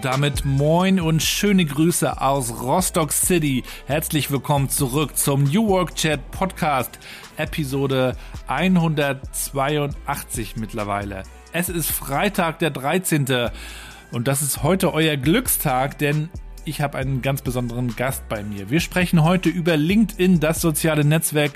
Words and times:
Damit 0.00 0.44
moin 0.44 1.00
und 1.00 1.20
schöne 1.22 1.64
Grüße 1.64 2.20
aus 2.20 2.62
Rostock 2.62 3.12
City. 3.12 3.64
Herzlich 3.86 4.30
willkommen 4.30 4.68
zurück 4.68 5.16
zum 5.16 5.44
New 5.44 5.66
Work 5.68 5.94
Chat 5.96 6.30
Podcast, 6.30 6.98
Episode 7.36 8.16
182 8.46 10.56
mittlerweile. 10.56 11.24
Es 11.52 11.68
ist 11.68 11.90
Freitag, 11.90 12.60
der 12.60 12.70
13. 12.70 13.50
Und 14.12 14.28
das 14.28 14.42
ist 14.42 14.62
heute 14.62 14.94
euer 14.94 15.16
Glückstag, 15.16 15.98
denn 15.98 16.28
ich 16.64 16.80
habe 16.80 16.96
einen 16.98 17.22
ganz 17.22 17.42
besonderen 17.42 17.96
Gast 17.96 18.28
bei 18.28 18.42
mir. 18.42 18.70
Wir 18.70 18.80
sprechen 18.80 19.24
heute 19.24 19.48
über 19.48 19.76
LinkedIn, 19.76 20.40
das 20.40 20.60
soziale 20.60 21.04
Netzwerk, 21.04 21.52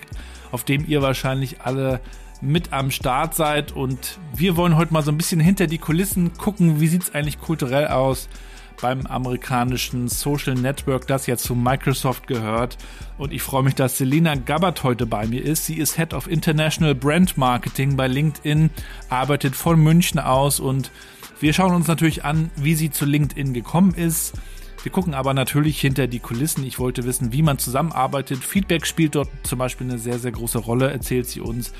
auf 0.51 0.65
dem 0.65 0.87
ihr 0.87 1.03
wahrscheinlich 1.03 1.61
alle 1.61 2.01
mit 2.43 2.73
am 2.73 2.91
Start 2.91 3.35
seid 3.35 3.73
und 3.73 4.19
wir 4.35 4.57
wollen 4.57 4.77
heute 4.77 4.93
mal 4.93 5.03
so 5.03 5.13
ein 5.13 5.17
bisschen 5.17 5.41
hinter 5.41 5.69
die 5.69 5.79
Kulissen 5.79 6.35
gucken, 6.35 6.81
wie 6.81 6.89
sieht 6.89 7.05
es 7.05 7.15
eigentlich 7.15 7.41
kulturell 7.41 7.87
aus 7.89 8.29
beim 8.81 9.07
amerikanischen 9.07 10.09
Social 10.09 10.55
Network, 10.55 11.07
das 11.07 11.27
ja 11.27 11.37
zu 11.37 11.55
Microsoft 11.55 12.27
gehört. 12.27 12.77
Und 13.17 13.33
ich 13.33 13.41
freue 13.41 13.63
mich, 13.63 13.77
dass 13.77 13.97
Selina 13.97 14.35
Gabbard 14.35 14.83
heute 14.83 15.07
bei 15.07 15.27
mir 15.27 15.43
ist. 15.43 15.67
Sie 15.67 15.77
ist 15.77 15.97
Head 15.97 16.13
of 16.13 16.27
International 16.27 16.95
Brand 16.95 17.39
Marketing 17.39 17.97
bei 17.97 18.09
LinkedIn, 18.09 18.71
arbeitet 19.09 19.55
von 19.55 19.81
München 19.81 20.19
aus 20.19 20.59
und 20.59 20.91
wir 21.39 21.53
schauen 21.53 21.75
uns 21.75 21.87
natürlich 21.87 22.25
an, 22.25 22.51
wie 22.57 22.75
sie 22.75 22.91
zu 22.91 23.05
LinkedIn 23.05 23.55
gekommen 23.55 23.95
ist. 23.95 24.35
Wir 24.83 24.91
gucken 24.91 25.15
aber 25.15 25.33
natürlich 25.33 25.81
hinter 25.81 26.09
die 26.09 26.19
Kulissen. 26.19 26.65
Ich 26.65 26.81
wollte 26.81 27.05
wissen, 27.05 27.33
wie 27.33 27.43
man 27.43 27.59
zusammenarbeitet. 27.59 28.43
Feedback 28.43 28.85
spielt 28.85 29.15
dort 29.15 29.29
zum 29.45 29.61
Beispiel 29.61 29.89
eine 29.89 29.99
sehr, 29.99 30.19
sehr 30.19 30.33
große 30.33 30.59
Rolle, 30.59 30.91
erzählt 30.91 31.29
sie 31.29 31.41
uns. 31.41 31.73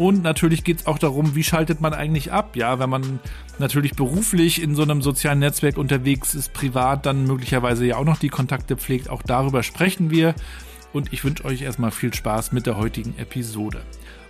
Und 0.00 0.22
natürlich 0.22 0.64
geht 0.64 0.78
es 0.80 0.86
auch 0.86 0.98
darum, 0.98 1.34
wie 1.34 1.44
schaltet 1.44 1.82
man 1.82 1.92
eigentlich 1.92 2.32
ab, 2.32 2.56
ja, 2.56 2.78
wenn 2.78 2.88
man 2.88 3.20
natürlich 3.58 3.92
beruflich 3.92 4.62
in 4.62 4.74
so 4.74 4.80
einem 4.80 5.02
sozialen 5.02 5.40
Netzwerk 5.40 5.76
unterwegs 5.76 6.34
ist, 6.34 6.54
privat 6.54 7.04
dann 7.04 7.26
möglicherweise 7.26 7.84
ja 7.84 7.98
auch 7.98 8.06
noch 8.06 8.16
die 8.16 8.30
Kontakte 8.30 8.78
pflegt. 8.78 9.10
Auch 9.10 9.20
darüber 9.20 9.62
sprechen 9.62 10.10
wir. 10.10 10.34
Und 10.94 11.12
ich 11.12 11.22
wünsche 11.22 11.44
euch 11.44 11.60
erstmal 11.60 11.90
viel 11.90 12.14
Spaß 12.14 12.52
mit 12.52 12.64
der 12.64 12.78
heutigen 12.78 13.12
Episode. 13.18 13.82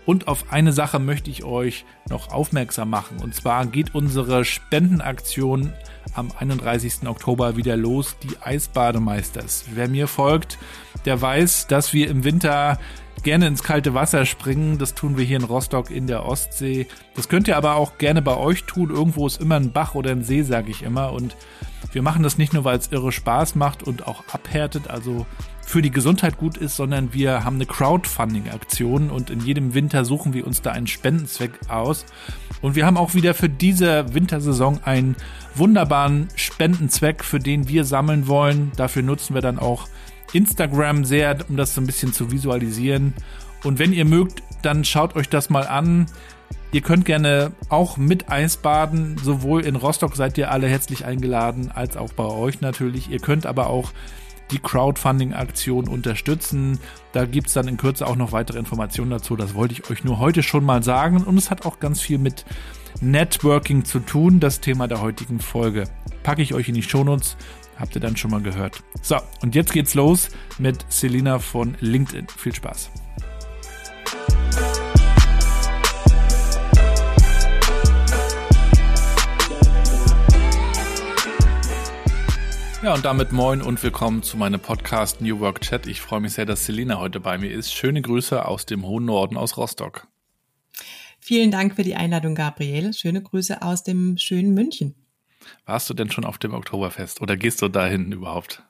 Und 0.06 0.26
auf 0.26 0.52
eine 0.52 0.72
Sache 0.72 0.98
möchte 0.98 1.30
ich 1.30 1.44
euch 1.44 1.84
noch 2.08 2.32
aufmerksam 2.32 2.90
machen. 2.90 3.18
Und 3.18 3.36
zwar 3.36 3.64
geht 3.66 3.94
unsere 3.94 4.44
Spendenaktion 4.44 5.72
am 6.14 6.32
31. 6.36 7.06
Oktober 7.06 7.56
wieder 7.56 7.76
los, 7.76 8.16
die 8.24 8.36
Eisbademeisters. 8.42 9.66
Wer 9.72 9.86
mir 9.86 10.08
folgt, 10.08 10.58
der 11.04 11.20
weiß, 11.20 11.66
dass 11.66 11.92
wir 11.92 12.08
im 12.08 12.24
Winter 12.24 12.78
gerne 13.22 13.46
ins 13.46 13.62
kalte 13.62 13.94
Wasser 13.94 14.24
springen. 14.26 14.78
Das 14.78 14.94
tun 14.94 15.16
wir 15.16 15.24
hier 15.24 15.36
in 15.36 15.44
Rostock 15.44 15.90
in 15.90 16.06
der 16.06 16.24
Ostsee. 16.24 16.86
Das 17.14 17.28
könnt 17.28 17.48
ihr 17.48 17.56
aber 17.56 17.74
auch 17.74 17.98
gerne 17.98 18.22
bei 18.22 18.36
euch 18.36 18.64
tun. 18.64 18.90
Irgendwo 18.90 19.26
ist 19.26 19.40
immer 19.40 19.56
ein 19.56 19.72
Bach 19.72 19.94
oder 19.94 20.10
ein 20.10 20.22
See, 20.22 20.42
sage 20.42 20.70
ich 20.70 20.82
immer. 20.82 21.12
Und 21.12 21.36
wir 21.92 22.02
machen 22.02 22.22
das 22.22 22.38
nicht 22.38 22.52
nur, 22.52 22.64
weil 22.64 22.78
es 22.78 22.92
irre 22.92 23.12
Spaß 23.12 23.54
macht 23.54 23.82
und 23.82 24.06
auch 24.06 24.24
abhärtet, 24.32 24.88
also 24.88 25.26
für 25.70 25.82
die 25.82 25.90
Gesundheit 25.90 26.36
gut 26.36 26.56
ist, 26.56 26.76
sondern 26.76 27.12
wir 27.12 27.44
haben 27.44 27.56
eine 27.56 27.66
Crowdfunding-Aktion 27.66 29.08
und 29.08 29.30
in 29.30 29.40
jedem 29.40 29.72
Winter 29.72 30.04
suchen 30.04 30.32
wir 30.32 30.44
uns 30.44 30.62
da 30.62 30.72
einen 30.72 30.88
Spendenzweck 30.88 31.52
aus. 31.68 32.06
Und 32.60 32.74
wir 32.74 32.86
haben 32.86 32.96
auch 32.96 33.14
wieder 33.14 33.34
für 33.34 33.48
diese 33.48 34.12
Wintersaison 34.12 34.80
einen 34.84 35.14
wunderbaren 35.54 36.28
Spendenzweck, 36.34 37.22
für 37.22 37.38
den 37.38 37.68
wir 37.68 37.84
sammeln 37.84 38.26
wollen. 38.26 38.72
Dafür 38.76 39.02
nutzen 39.02 39.34
wir 39.34 39.42
dann 39.42 39.60
auch 39.60 39.86
Instagram 40.32 41.04
sehr, 41.04 41.36
um 41.48 41.56
das 41.56 41.74
so 41.74 41.80
ein 41.80 41.86
bisschen 41.86 42.12
zu 42.12 42.30
visualisieren. 42.30 43.14
Und 43.64 43.78
wenn 43.78 43.92
ihr 43.92 44.04
mögt, 44.04 44.42
dann 44.62 44.84
schaut 44.84 45.16
euch 45.16 45.28
das 45.28 45.50
mal 45.50 45.66
an. 45.66 46.06
Ihr 46.72 46.82
könnt 46.82 47.04
gerne 47.04 47.52
auch 47.68 47.96
mit 47.96 48.30
Eisbaden. 48.30 49.18
Sowohl 49.18 49.64
in 49.64 49.76
Rostock 49.76 50.14
seid 50.14 50.38
ihr 50.38 50.50
alle 50.50 50.68
herzlich 50.68 51.04
eingeladen, 51.04 51.70
als 51.74 51.96
auch 51.96 52.12
bei 52.12 52.24
euch 52.24 52.60
natürlich. 52.60 53.10
Ihr 53.10 53.18
könnt 53.18 53.44
aber 53.46 53.68
auch 53.68 53.92
die 54.50 54.58
Crowdfunding-Aktion 54.58 55.88
unterstützen. 55.88 56.78
Da 57.12 57.24
gibt 57.24 57.48
es 57.48 57.54
dann 57.54 57.68
in 57.68 57.76
Kürze 57.76 58.06
auch 58.06 58.16
noch 58.16 58.32
weitere 58.32 58.58
Informationen 58.58 59.10
dazu. 59.10 59.36
Das 59.36 59.54
wollte 59.54 59.74
ich 59.74 59.90
euch 59.90 60.04
nur 60.04 60.18
heute 60.18 60.42
schon 60.42 60.64
mal 60.64 60.82
sagen. 60.82 61.22
Und 61.22 61.36
es 61.38 61.50
hat 61.50 61.66
auch 61.66 61.80
ganz 61.80 62.00
viel 62.00 62.18
mit 62.18 62.44
Networking 63.00 63.84
zu 63.84 64.00
tun, 64.00 64.40
das 64.40 64.60
Thema 64.60 64.88
der 64.88 65.00
heutigen 65.00 65.40
Folge. 65.40 65.84
Packe 66.22 66.42
ich 66.42 66.54
euch 66.54 66.68
in 66.68 66.74
die 66.74 66.82
Shownotes. 66.82 67.36
Habt 67.80 67.94
ihr 67.94 68.00
dann 68.02 68.14
schon 68.14 68.30
mal 68.30 68.42
gehört. 68.42 68.82
So, 69.00 69.16
und 69.40 69.54
jetzt 69.54 69.72
geht's 69.72 69.94
los 69.94 70.28
mit 70.58 70.84
Selina 70.90 71.38
von 71.38 71.78
LinkedIn. 71.80 72.26
Viel 72.28 72.54
Spaß. 72.54 72.90
Ja, 82.82 82.94
und 82.94 83.04
damit 83.04 83.32
moin 83.32 83.62
und 83.62 83.82
willkommen 83.82 84.22
zu 84.22 84.36
meinem 84.36 84.60
Podcast 84.60 85.22
New 85.22 85.40
Work 85.40 85.62
Chat. 85.62 85.86
Ich 85.86 86.02
freue 86.02 86.20
mich 86.20 86.34
sehr, 86.34 86.44
dass 86.44 86.66
Selina 86.66 86.98
heute 86.98 87.18
bei 87.18 87.38
mir 87.38 87.50
ist. 87.50 87.72
Schöne 87.72 88.02
Grüße 88.02 88.44
aus 88.44 88.66
dem 88.66 88.84
hohen 88.84 89.06
Norden, 89.06 89.38
aus 89.38 89.56
Rostock. 89.56 90.06
Vielen 91.18 91.50
Dank 91.50 91.76
für 91.76 91.82
die 91.82 91.94
Einladung, 91.94 92.34
Gabriele. 92.34 92.92
Schöne 92.92 93.22
Grüße 93.22 93.62
aus 93.62 93.84
dem 93.84 94.18
schönen 94.18 94.52
München. 94.52 94.99
Warst 95.66 95.88
du 95.90 95.94
denn 95.94 96.10
schon 96.10 96.24
auf 96.24 96.38
dem 96.38 96.54
Oktoberfest 96.54 97.20
oder 97.20 97.36
gehst 97.36 97.62
du 97.62 97.68
dahin 97.68 98.12
überhaupt? 98.12 98.62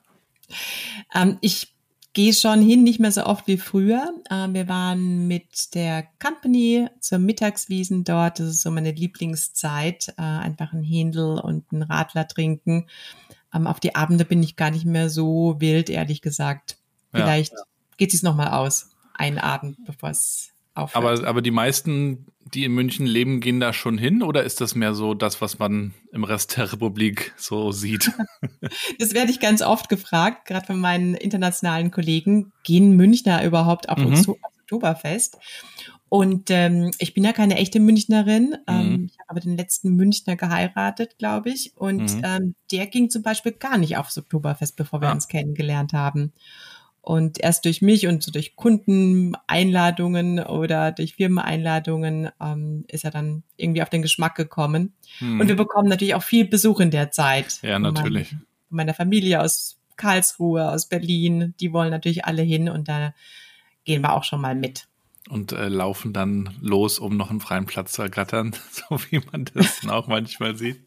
Ähm, 1.13 1.37
ich 1.41 1.73
gehe 2.13 2.33
schon 2.33 2.61
hin, 2.61 2.83
nicht 2.83 2.99
mehr 2.99 3.11
so 3.11 3.25
oft 3.25 3.47
wie 3.47 3.57
früher. 3.57 4.13
Ähm, 4.29 4.53
wir 4.53 4.67
waren 4.67 5.27
mit 5.27 5.73
der 5.75 6.07
Company 6.19 6.87
zur 6.99 7.19
Mittagswiesen 7.19 8.03
dort. 8.03 8.39
Das 8.39 8.47
ist 8.47 8.61
so 8.61 8.71
meine 8.71 8.91
Lieblingszeit. 8.91 10.09
Äh, 10.17 10.21
einfach 10.21 10.73
ein 10.73 10.83
Händel 10.83 11.39
und 11.39 11.71
ein 11.71 11.83
Radler 11.83 12.27
trinken. 12.27 12.87
Ähm, 13.53 13.67
auf 13.67 13.79
die 13.79 13.95
Abende 13.95 14.25
bin 14.25 14.43
ich 14.43 14.55
gar 14.55 14.71
nicht 14.71 14.85
mehr 14.85 15.09
so 15.09 15.55
wild, 15.59 15.89
ehrlich 15.89 16.21
gesagt. 16.21 16.77
Vielleicht 17.13 17.53
ja. 17.53 17.63
geht 17.97 18.13
es 18.13 18.23
nochmal 18.23 18.49
aus. 18.49 18.89
Einen 19.13 19.37
Abend, 19.37 19.85
bevor 19.85 20.09
es 20.09 20.51
aufhört. 20.73 21.19
Aber, 21.19 21.27
aber 21.27 21.41
die 21.41 21.51
meisten, 21.51 22.27
die 22.53 22.63
in 22.63 22.73
München 22.73 23.05
leben, 23.05 23.39
gehen 23.39 23.59
da 23.59 23.73
schon 23.73 23.97
hin 23.97 24.23
oder 24.23 24.43
ist 24.43 24.61
das 24.61 24.75
mehr 24.75 24.93
so 24.93 25.13
das, 25.13 25.41
was 25.41 25.59
man 25.59 25.93
im 26.11 26.23
Rest 26.23 26.57
der 26.57 26.71
Republik 26.71 27.33
so 27.37 27.71
sieht? 27.71 28.11
das 28.99 29.13
werde 29.13 29.31
ich 29.31 29.39
ganz 29.39 29.61
oft 29.61 29.89
gefragt, 29.89 30.45
gerade 30.45 30.65
von 30.65 30.79
meinen 30.79 31.15
internationalen 31.15 31.91
Kollegen. 31.91 32.51
Gehen 32.63 32.95
Münchner 32.95 33.43
überhaupt 33.43 33.89
auf 33.89 33.97
mhm. 33.97 34.35
Oktoberfest? 34.61 35.37
Und 36.13 36.49
ähm, 36.49 36.91
ich 36.99 37.13
bin 37.13 37.23
ja 37.23 37.31
keine 37.31 37.55
echte 37.55 37.79
Münchnerin. 37.79 38.57
Ähm, 38.67 38.89
mhm. 38.89 39.05
ich 39.05 39.17
habe 39.19 39.29
aber 39.29 39.39
den 39.39 39.55
letzten 39.55 39.95
Münchner 39.95 40.35
geheiratet, 40.35 41.17
glaube 41.17 41.51
ich. 41.51 41.71
Und 41.77 42.17
mhm. 42.17 42.21
ähm, 42.25 42.55
der 42.69 42.87
ging 42.87 43.09
zum 43.09 43.21
Beispiel 43.21 43.53
gar 43.53 43.77
nicht 43.77 43.95
aufs 43.95 44.17
Oktoberfest, 44.17 44.75
bevor 44.75 44.99
wir 44.99 45.07
ja. 45.07 45.13
uns 45.13 45.29
kennengelernt 45.29 45.93
haben. 45.93 46.33
Und 47.01 47.39
erst 47.39 47.65
durch 47.65 47.81
mich 47.81 48.05
und 48.05 48.21
so 48.21 48.31
durch 48.31 48.55
Kundeneinladungen 48.55 50.39
oder 50.39 50.91
durch 50.91 51.15
Firmeneinladungen 51.15 52.29
ähm, 52.39 52.85
ist 52.87 53.05
er 53.05 53.11
dann 53.11 53.41
irgendwie 53.57 53.81
auf 53.81 53.89
den 53.89 54.03
Geschmack 54.03 54.35
gekommen. 54.35 54.93
Hm. 55.17 55.39
Und 55.39 55.47
wir 55.47 55.55
bekommen 55.55 55.89
natürlich 55.89 56.13
auch 56.13 56.23
viel 56.23 56.45
Besuch 56.45 56.79
in 56.79 56.91
der 56.91 57.11
Zeit. 57.11 57.59
Ja, 57.63 57.79
natürlich. 57.79 58.29
Von 58.29 58.39
meiner 58.69 58.93
Familie 58.93 59.41
aus 59.41 59.79
Karlsruhe, 59.95 60.69
aus 60.69 60.87
Berlin, 60.87 61.55
die 61.59 61.73
wollen 61.73 61.89
natürlich 61.89 62.25
alle 62.25 62.43
hin 62.43 62.69
und 62.69 62.87
da 62.87 63.13
gehen 63.83 64.01
wir 64.01 64.13
auch 64.13 64.23
schon 64.23 64.41
mal 64.41 64.55
mit 64.55 64.87
und 65.29 65.51
äh, 65.51 65.67
laufen 65.67 66.13
dann 66.13 66.49
los, 66.61 66.97
um 66.97 67.15
noch 67.15 67.29
einen 67.29 67.41
freien 67.41 67.65
Platz 67.65 67.93
zu 67.93 68.01
ergattern, 68.01 68.55
so 68.71 68.99
wie 69.09 69.21
man 69.31 69.45
das 69.53 69.87
auch 69.87 70.07
manchmal 70.07 70.55
sieht. 70.55 70.81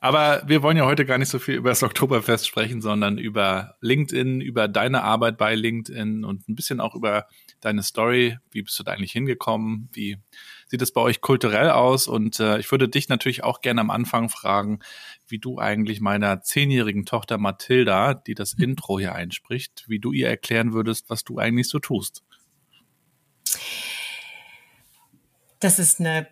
Aber 0.00 0.42
wir 0.46 0.62
wollen 0.62 0.76
ja 0.76 0.84
heute 0.84 1.06
gar 1.06 1.18
nicht 1.18 1.28
so 1.28 1.38
viel 1.38 1.54
über 1.54 1.70
das 1.70 1.82
Oktoberfest 1.82 2.46
sprechen, 2.46 2.82
sondern 2.82 3.18
über 3.18 3.76
LinkedIn, 3.80 4.40
über 4.40 4.66
deine 4.66 5.02
Arbeit 5.02 5.38
bei 5.38 5.54
LinkedIn 5.54 6.24
und 6.24 6.48
ein 6.48 6.56
bisschen 6.56 6.80
auch 6.80 6.94
über 6.96 7.26
deine 7.60 7.84
Story. 7.84 8.36
Wie 8.50 8.62
bist 8.62 8.78
du 8.78 8.82
da 8.82 8.92
eigentlich 8.92 9.12
hingekommen? 9.12 9.88
Wie 9.92 10.18
sieht 10.66 10.82
es 10.82 10.92
bei 10.92 11.00
euch 11.00 11.20
kulturell 11.20 11.70
aus? 11.70 12.08
Und 12.08 12.40
äh, 12.40 12.58
ich 12.58 12.70
würde 12.72 12.88
dich 12.88 13.08
natürlich 13.08 13.44
auch 13.44 13.60
gerne 13.60 13.80
am 13.80 13.90
Anfang 13.90 14.28
fragen, 14.28 14.80
wie 15.28 15.38
du 15.38 15.58
eigentlich 15.58 16.00
meiner 16.00 16.42
zehnjährigen 16.42 17.06
Tochter 17.06 17.38
Mathilda, 17.38 18.14
die 18.14 18.34
das 18.34 18.54
Intro 18.58 18.98
hier 18.98 19.14
einspricht, 19.14 19.84
wie 19.86 20.00
du 20.00 20.12
ihr 20.12 20.28
erklären 20.28 20.72
würdest, 20.72 21.08
was 21.10 21.22
du 21.22 21.38
eigentlich 21.38 21.68
so 21.68 21.78
tust. 21.78 22.24
Das 25.60 25.78
ist 25.78 26.00
eine 26.00 26.26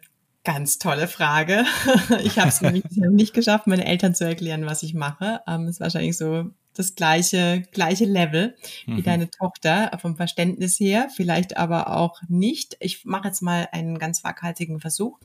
ganz 0.44 0.78
tolle 0.78 1.08
Frage. 1.08 1.64
Ich 2.24 2.38
habe 2.38 2.48
es 2.48 2.60
nämlich 2.60 2.84
nicht 2.90 3.34
geschafft, 3.34 3.66
meinen 3.66 3.82
Eltern 3.82 4.14
zu 4.14 4.24
erklären, 4.24 4.66
was 4.66 4.82
ich 4.82 4.94
mache. 4.94 5.40
Ähm, 5.46 5.68
ist 5.68 5.80
wahrscheinlich 5.80 6.16
so 6.16 6.50
das 6.74 6.94
gleiche, 6.94 7.62
gleiche 7.72 8.04
Level 8.04 8.56
mhm. 8.86 8.96
wie 8.96 9.02
deine 9.02 9.30
Tochter 9.30 9.90
vom 10.00 10.16
Verständnis 10.16 10.78
her, 10.78 11.08
vielleicht 11.14 11.56
aber 11.56 11.96
auch 11.96 12.20
nicht. 12.28 12.76
Ich 12.80 13.04
mache 13.04 13.28
jetzt 13.28 13.42
mal 13.42 13.68
einen 13.72 13.98
ganz 13.98 14.24
waghalsigen 14.24 14.80
Versuch. 14.80 15.18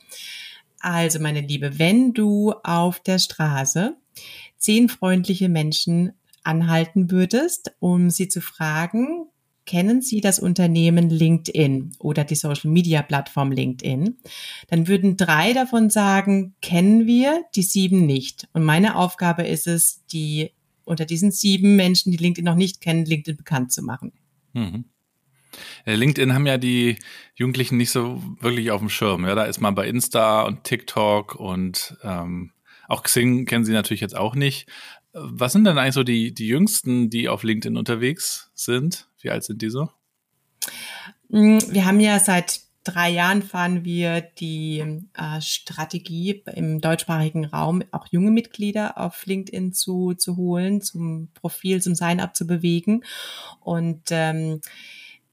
Also, 0.80 1.20
meine 1.20 1.42
Liebe, 1.42 1.80
wenn 1.80 2.14
du 2.14 2.54
auf 2.64 3.00
der 3.00 3.20
Straße 3.20 3.96
zehn 4.58 4.90
freundliche 4.90 5.50
Menschen 5.50 6.14
anhalten 6.44 7.10
würdest, 7.10 7.76
um 7.80 8.10
sie 8.10 8.28
zu 8.28 8.42
fragen, 8.42 9.28
kennen 9.66 10.02
Sie 10.02 10.22
das 10.22 10.40
Unternehmen 10.40 11.10
LinkedIn 11.10 11.96
oder 12.00 12.24
die 12.24 12.36
Social 12.36 12.72
Media 12.72 13.02
Plattform 13.02 13.52
LinkedIn, 13.52 14.18
dann 14.68 14.88
würden 14.88 15.18
drei 15.18 15.54
davon 15.54 15.90
sagen, 15.90 16.56
kennen 16.62 17.08
wir, 17.08 17.44
die 17.56 17.64
sieben 17.64 18.06
nicht. 18.06 18.48
Und 18.54 18.64
meine 18.64 18.96
Aufgabe 18.96 19.44
ist 19.44 19.68
es, 19.68 20.06
die 20.08 20.52
unter 20.84 21.06
diesen 21.06 21.32
sieben 21.32 21.76
Menschen, 21.76 22.12
die 22.12 22.18
LinkedIn 22.18 22.46
noch 22.46 22.56
nicht 22.56 22.82
kennen, 22.82 23.06
LinkedIn 23.06 23.38
bekannt 23.38 23.72
zu 23.72 23.82
machen. 23.82 24.14
Mhm. 24.54 24.86
Äh, 25.86 25.96
LinkedIn 25.96 26.34
haben 26.34 26.46
ja 26.46 26.58
die 26.58 26.98
Jugendlichen 27.36 27.78
nicht 27.78 27.92
so 27.92 28.22
wirklich 28.40 28.72
auf 28.72 28.82
dem 28.82 28.90
Schirm. 28.90 29.26
Ja, 29.26 29.36
da 29.36 29.46
ist 29.46 29.62
man 29.62 29.76
bei 29.76 29.88
Insta 29.88 30.44
und 30.44 30.64
TikTok 30.64 31.36
und 31.36 31.98
ähm, 32.04 32.52
auch 32.88 33.04
Xing 33.04 33.46
kennen 33.46 33.66
sie 33.66 33.74
natürlich 33.74 34.02
jetzt 34.02 34.16
auch 34.16 34.36
nicht. 34.36 34.68
Was 35.18 35.54
sind 35.54 35.64
denn 35.64 35.78
eigentlich 35.78 35.94
so 35.94 36.04
die, 36.04 36.34
die 36.34 36.48
Jüngsten, 36.48 37.10
die 37.10 37.30
auf 37.30 37.44
LinkedIn 37.44 37.78
unterwegs 37.78 38.52
sind? 38.54 39.08
Wie 39.22 39.30
alt 39.30 39.46
sind 39.46 39.62
die 39.62 39.70
so? 39.70 39.90
Mm, 41.30 41.60
wir 41.70 41.86
haben 41.86 42.02
ja 42.02 42.20
seit 42.20 42.60
drei 42.84 43.10
Jahren 43.12 43.42
fahren 43.42 43.86
wir 43.86 44.20
die 44.20 44.84
äh, 45.14 45.42
Strategie 45.42 46.44
im 46.54 46.82
deutschsprachigen 46.82 47.46
Raum, 47.46 47.82
auch 47.92 48.08
junge 48.12 48.30
Mitglieder 48.30 48.98
auf 48.98 49.26
LinkedIn 49.26 49.72
zu, 49.72 50.16
zu 50.16 50.36
holen, 50.36 50.82
zum 50.82 51.30
Profil, 51.34 51.82
zum 51.82 51.96
Sign-up 51.96 52.36
zu 52.36 52.46
bewegen. 52.46 53.06
Und 53.62 54.04
ähm, 54.12 54.60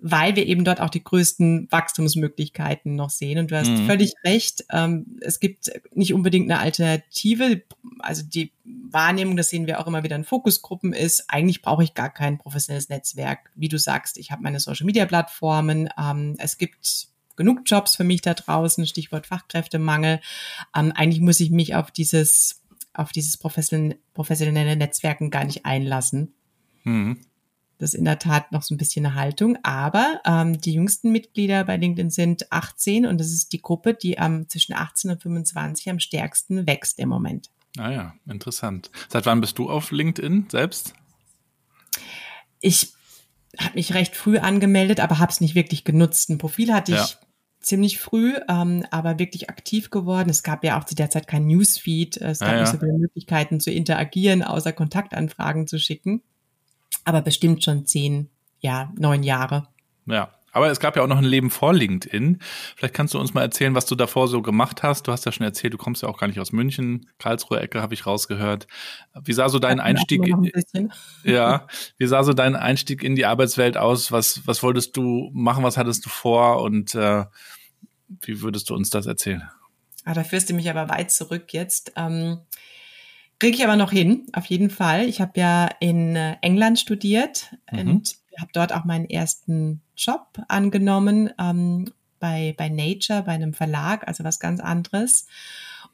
weil 0.05 0.35
wir 0.35 0.47
eben 0.47 0.65
dort 0.65 0.81
auch 0.81 0.91
die 0.91 1.05
größten 1.05 1.69
Wachstumsmöglichkeiten 1.71 2.97
noch 2.97 3.11
sehen. 3.11 3.39
Und 3.39 3.53
du 3.53 3.57
hast 3.57 3.69
mhm. 3.69 3.87
völlig 3.87 4.15
recht, 4.25 4.65
ähm, 4.71 5.19
es 5.21 5.39
gibt 5.39 5.71
nicht 5.95 6.13
unbedingt 6.13 6.51
eine 6.51 6.61
Alternative. 6.61 7.63
Also 8.01 8.25
die 8.25 8.53
Wahrnehmung, 8.65 9.37
das 9.37 9.49
sehen 9.49 9.69
wir 9.69 9.81
auch 9.81 9.87
immer 9.87 10.03
wieder 10.03 10.17
in 10.17 10.25
Fokusgruppen, 10.25 10.93
ist, 10.93 11.27
eigentlich 11.29 11.63
brauche 11.63 11.85
ich 11.85 11.95
gar 11.95 12.11
kein 12.11 12.39
professionelles 12.39 12.89
Netzwerk. 12.89 13.51
Wie 13.55 13.69
du 13.69 13.79
sagst, 13.79 14.19
ich 14.19 14.33
habe 14.33 14.43
meine 14.43 14.59
Social-Media-Plattformen, 14.59 15.89
ähm, 15.97 16.35
es 16.39 16.59
gibt 16.59 17.07
genug 17.37 17.61
Jobs 17.65 17.95
für 17.95 18.05
mich 18.05 18.23
da 18.23 18.35
draußen, 18.35 18.85
Stichwort 18.87 19.29
Fachkräftemangel. 19.29 20.21
Ähm, 20.77 20.93
eigentlich 20.97 21.21
muss 21.21 21.39
ich 21.39 21.53
mich 21.53 21.77
auf 21.77 21.93
dieses, 21.93 22.61
auf 22.93 23.13
dieses 23.13 23.37
professionelle 23.37 24.77
Netzwerken 24.77 25.31
gar 25.31 25.45
nicht 25.45 25.65
einlassen. 25.65 26.35
Mhm. 26.83 27.21
Das 27.83 27.95
ist 27.95 27.99
in 27.99 28.05
der 28.05 28.21
Tat 28.21 28.53
noch 28.53 28.63
so 28.63 28.77
ein 28.77 28.79
bisschen 28.79 29.05
eine 29.05 29.17
Haltung. 29.17 29.59
Aber 29.65 30.21
ähm, 30.25 30.61
die 30.61 30.75
jüngsten 30.75 31.11
Mitglieder 31.11 31.65
bei 31.65 31.77
LinkedIn 31.77 32.11
sind 32.11 32.53
18 32.53 33.07
und 33.07 33.19
das 33.19 33.33
ist 33.33 33.53
die 33.53 33.61
Gruppe, 33.61 33.93
die 33.93 34.21
am 34.21 34.49
zwischen 34.49 34.73
18 34.73 35.11
und 35.11 35.21
25 35.21 35.91
am 35.91 35.99
stärksten 35.99 36.69
wächst 36.69 37.01
im 37.01 37.09
Moment. 37.09 37.51
Ah 37.77 37.91
ja, 37.91 38.15
interessant. 38.25 38.93
Seit 39.09 39.27
wann 39.27 39.41
bist 39.41 39.59
du 39.59 39.69
auf 39.69 39.91
LinkedIn 39.91 40.47
selbst? 40.49 40.95
Ich 42.61 42.93
habe 43.59 43.75
mich 43.75 43.95
recht 43.95 44.15
früh 44.15 44.39
angemeldet, 44.39 45.01
aber 45.01 45.19
habe 45.19 45.33
es 45.33 45.41
nicht 45.41 45.57
wirklich 45.57 45.83
genutzt. 45.83 46.31
Ein 46.31 46.39
Profil 46.39 46.73
hatte 46.73 46.93
ich 46.93 46.99
ja. 46.99 47.09
ziemlich 47.63 47.99
früh, 47.99 48.35
ähm, 48.49 48.87
aber 48.93 49.19
wirklich 49.19 49.51
aktiv 49.51 49.91
geworden. 49.91 50.31
Es 50.31 50.45
gab 50.45 50.63
ja 50.63 50.79
auch 50.79 50.85
zu 50.85 50.95
der 50.95 51.11
Zeit 51.11 51.27
kein 51.27 51.49
Newsfeed. 51.49 52.17
Es 52.19 52.39
gab 52.39 52.53
ja, 52.53 52.61
nicht 52.61 52.71
so 52.71 52.79
viele 52.79 52.93
Möglichkeiten 52.93 53.59
zu 53.59 53.73
interagieren, 53.73 54.45
außer 54.45 54.73
Kontaktanfragen 54.73 55.67
zu 55.67 55.81
schicken 55.81 56.23
aber 57.05 57.23
bestimmt 57.23 57.65
schon 57.65 57.87
zehn, 57.87 58.29
ja, 58.61 58.93
neun 58.97 59.23
Jahre. 59.23 59.69
Ja. 60.07 60.31
Aber 60.55 60.71
es 60.71 60.81
gab 60.81 60.97
ja 60.97 61.03
auch 61.03 61.09
noch 61.09 61.17
ein 61.17 61.25
Leben 61.25 61.49
vor 61.49 61.73
LinkedIn. 61.73 62.39
Vielleicht 62.77 62.93
kannst 62.93 63.15
du 63.15 63.19
uns 63.19 63.33
mal 63.33 63.41
erzählen, 63.41 63.75
was 63.75 63.87
du 63.87 63.95
davor 63.95 64.29
so 64.29 64.43
gemacht 64.43 64.83
hast. 64.83 65.09
Du 65.09 65.13
hast 65.13 65.25
ja 65.25 65.33
schon 65.33 65.47
erzählt, 65.47 65.73
du 65.73 65.79
kommst 65.79 66.03
ja 66.03 66.09
auch 66.11 66.19
gar 66.19 66.27
nicht 66.27 66.39
aus 66.41 66.53
München. 66.53 67.09
Karlsruhe 67.19 67.59
Ecke 67.59 67.81
habe 67.81 67.95
ich 67.95 68.07
rausgehört. 68.07 68.67
Wie 69.25 69.33
sah 69.33 69.49
so 69.49 69.59
dein 69.59 69.81
Einstieg? 69.81 70.31
Ja, 71.25 71.67
wie 71.97 72.07
sah 72.07 72.23
so 72.23 72.35
dein 72.35 72.55
Einstieg 72.55 73.03
in 73.03 73.17
die 73.17 73.25
Arbeitswelt 73.25 73.79
aus? 73.79 74.13
Was 74.13 74.43
was 74.45 74.63
wolltest 74.63 74.95
du 74.99 75.31
machen? 75.33 75.65
Was 75.65 75.79
hattest 75.79 76.05
du 76.05 76.11
vor? 76.11 76.61
Und 76.61 76.95
äh, 76.95 77.25
wie 78.21 78.43
würdest 78.43 78.69
du 78.69 78.75
uns 78.75 78.91
das 78.91 79.07
erzählen? 79.07 79.49
Ah, 80.05 80.13
da 80.13 80.23
führst 80.23 80.51
du 80.51 80.55
mich 80.55 80.69
aber 80.69 80.91
weit 80.91 81.11
zurück 81.11 81.55
jetzt. 81.55 81.93
Ähm, 81.97 82.41
Kriege 83.43 83.57
ich 83.57 83.65
aber 83.65 83.75
noch 83.75 83.91
hin, 83.91 84.29
auf 84.35 84.47
jeden 84.47 84.71
Fall. 84.71 85.09
Ich 85.09 85.21
habe 85.21 85.33
ja 85.35 85.69
in 85.81 86.15
äh, 86.15 86.37
England 86.43 86.79
studiert 86.79 87.53
mhm. 87.73 87.79
und 87.91 88.15
habe 88.39 88.53
dort 88.53 88.73
auch 88.73 88.85
meinen 88.85 89.11
ersten 89.11 89.81
Job 89.97 90.39
angenommen 90.47 91.29
ähm, 91.41 91.87
bei, 92.21 92.55
bei 92.57 92.69
Nature, 92.69 93.23
bei 93.23 93.33
einem 93.33 93.53
Verlag, 93.53 94.07
also 94.07 94.23
was 94.23 94.39
ganz 94.39 94.61
anderes. 94.61 95.27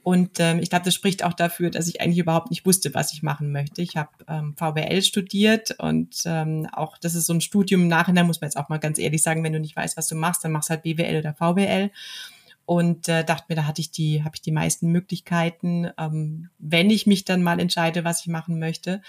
Und 0.02 0.38
ähm, 0.40 0.58
ich 0.58 0.68
glaube, 0.68 0.84
das 0.84 0.92
spricht 0.92 1.24
auch 1.24 1.32
dafür, 1.32 1.70
dass 1.70 1.88
ich 1.88 2.02
eigentlich 2.02 2.18
überhaupt 2.18 2.50
nicht 2.50 2.66
wusste, 2.66 2.92
was 2.92 3.14
ich 3.14 3.22
machen 3.22 3.50
möchte. 3.50 3.80
Ich 3.80 3.96
habe 3.96 4.10
ähm, 4.28 4.54
VWL 4.54 5.00
studiert 5.00 5.74
und 5.78 6.24
ähm, 6.26 6.68
auch 6.70 6.98
das 6.98 7.14
ist 7.14 7.24
so 7.24 7.32
ein 7.32 7.40
Studium 7.40 7.80
im 7.80 7.88
Nachhinein, 7.88 8.26
muss 8.26 8.42
man 8.42 8.48
jetzt 8.48 8.58
auch 8.58 8.68
mal 8.68 8.76
ganz 8.76 8.98
ehrlich 8.98 9.22
sagen, 9.22 9.42
wenn 9.42 9.54
du 9.54 9.60
nicht 9.60 9.74
weißt, 9.74 9.96
was 9.96 10.08
du 10.08 10.16
machst, 10.16 10.44
dann 10.44 10.52
machst 10.52 10.68
du 10.68 10.74
halt 10.74 10.82
BWL 10.82 11.20
oder 11.20 11.32
VWL 11.32 11.90
und 12.68 13.08
äh, 13.08 13.24
dachte 13.24 13.46
mir, 13.48 13.54
da 13.54 13.66
hatte 13.66 13.80
ich 13.80 13.92
die, 13.92 14.22
habe 14.24 14.36
ich 14.36 14.42
die 14.42 14.52
meisten 14.52 14.92
Möglichkeiten, 14.92 15.90
ähm, 15.96 16.50
wenn 16.58 16.90
ich 16.90 17.06
mich 17.06 17.24
dann 17.24 17.42
mal 17.42 17.60
entscheide, 17.60 18.04
was 18.04 18.20
ich 18.20 18.26
machen 18.26 18.58
möchte. 18.58 19.00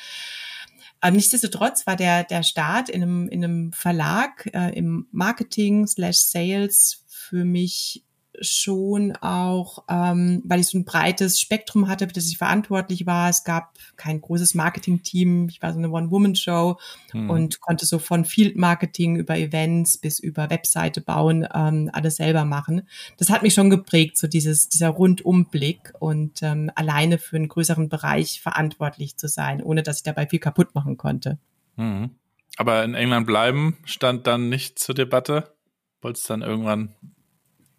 Aber 1.02 1.12
nichtsdestotrotz 1.12 1.86
war 1.86 1.98
der, 1.98 2.24
der 2.24 2.44
Start 2.44 2.88
in 2.88 3.04
einem, 3.04 3.28
in 3.28 3.44
einem 3.44 3.74
Verlag 3.74 4.50
äh, 4.54 4.74
im 4.78 5.10
Marketing 5.12 5.88
slash 5.88 6.20
Sales 6.20 7.04
für 7.10 7.44
mich 7.44 8.06
schon 8.42 9.16
auch, 9.18 9.84
ähm, 9.90 10.42
weil 10.46 10.60
ich 10.60 10.68
so 10.68 10.78
ein 10.78 10.86
breites 10.86 11.40
Spektrum 11.40 11.88
hatte, 11.88 12.08
für 12.08 12.14
das 12.14 12.28
ich 12.28 12.38
verantwortlich 12.38 13.06
war. 13.06 13.30
Es 13.30 13.44
gab 13.44 13.78
kein 13.98 14.22
großes 14.22 14.56
Marketing-Team. 14.56 15.50
Ich 15.50 15.62
war 15.62 15.74
so 15.74 15.80
eine 15.80 15.90
One-Woman-Show 15.90 16.78
hm. 17.12 17.30
und 17.30 17.60
konnte 17.62 17.86
so 17.86 18.00
von 18.00 18.26
Field-Marketing 18.26 19.16
über 19.16 19.38
Events 19.38 19.98
bis 19.98 20.20
über 20.20 20.50
Webseite 20.50 21.02
bauen, 21.02 21.48
ähm, 21.54 21.90
alles 21.94 22.18
selber 22.18 22.46
machen. 22.46 22.88
Das 23.18 23.30
hat 23.30 23.44
mich 23.44 23.54
schon 23.54 23.70
geprägt, 23.70 24.18
so 24.18 24.28
dieses, 24.28 24.70
dieser 24.70 24.90
Rundumblick 24.90 25.94
und 26.00 26.42
ähm, 26.42 26.72
alleine 26.76 27.18
für 27.18 27.36
einen 27.36 27.48
größeren 27.48 27.90
Bereich 27.90 28.42
verantwortlich 28.42 29.18
zu 29.18 29.28
sein, 29.28 29.62
ohne 29.62 29.84
dass 29.84 29.98
ich 29.98 30.04
dabei 30.04 30.28
viel 30.28 30.40
kaputt 30.40 30.76
machen 30.76 30.98
konnte. 30.98 31.40
Hm. 31.76 32.12
Aber 32.58 32.84
in 32.84 32.94
England 32.94 33.26
bleiben 33.26 33.78
stand 33.86 34.28
dann 34.28 34.50
nicht 34.50 34.80
zur 34.80 34.96
Debatte? 34.96 35.56
Wolltest 36.02 36.30
dann 36.30 36.42
irgendwann 36.42 36.96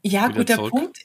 ja, 0.02 0.28
guter 0.28 0.56
zurück. 0.56 0.70
Punkt. 0.70 0.98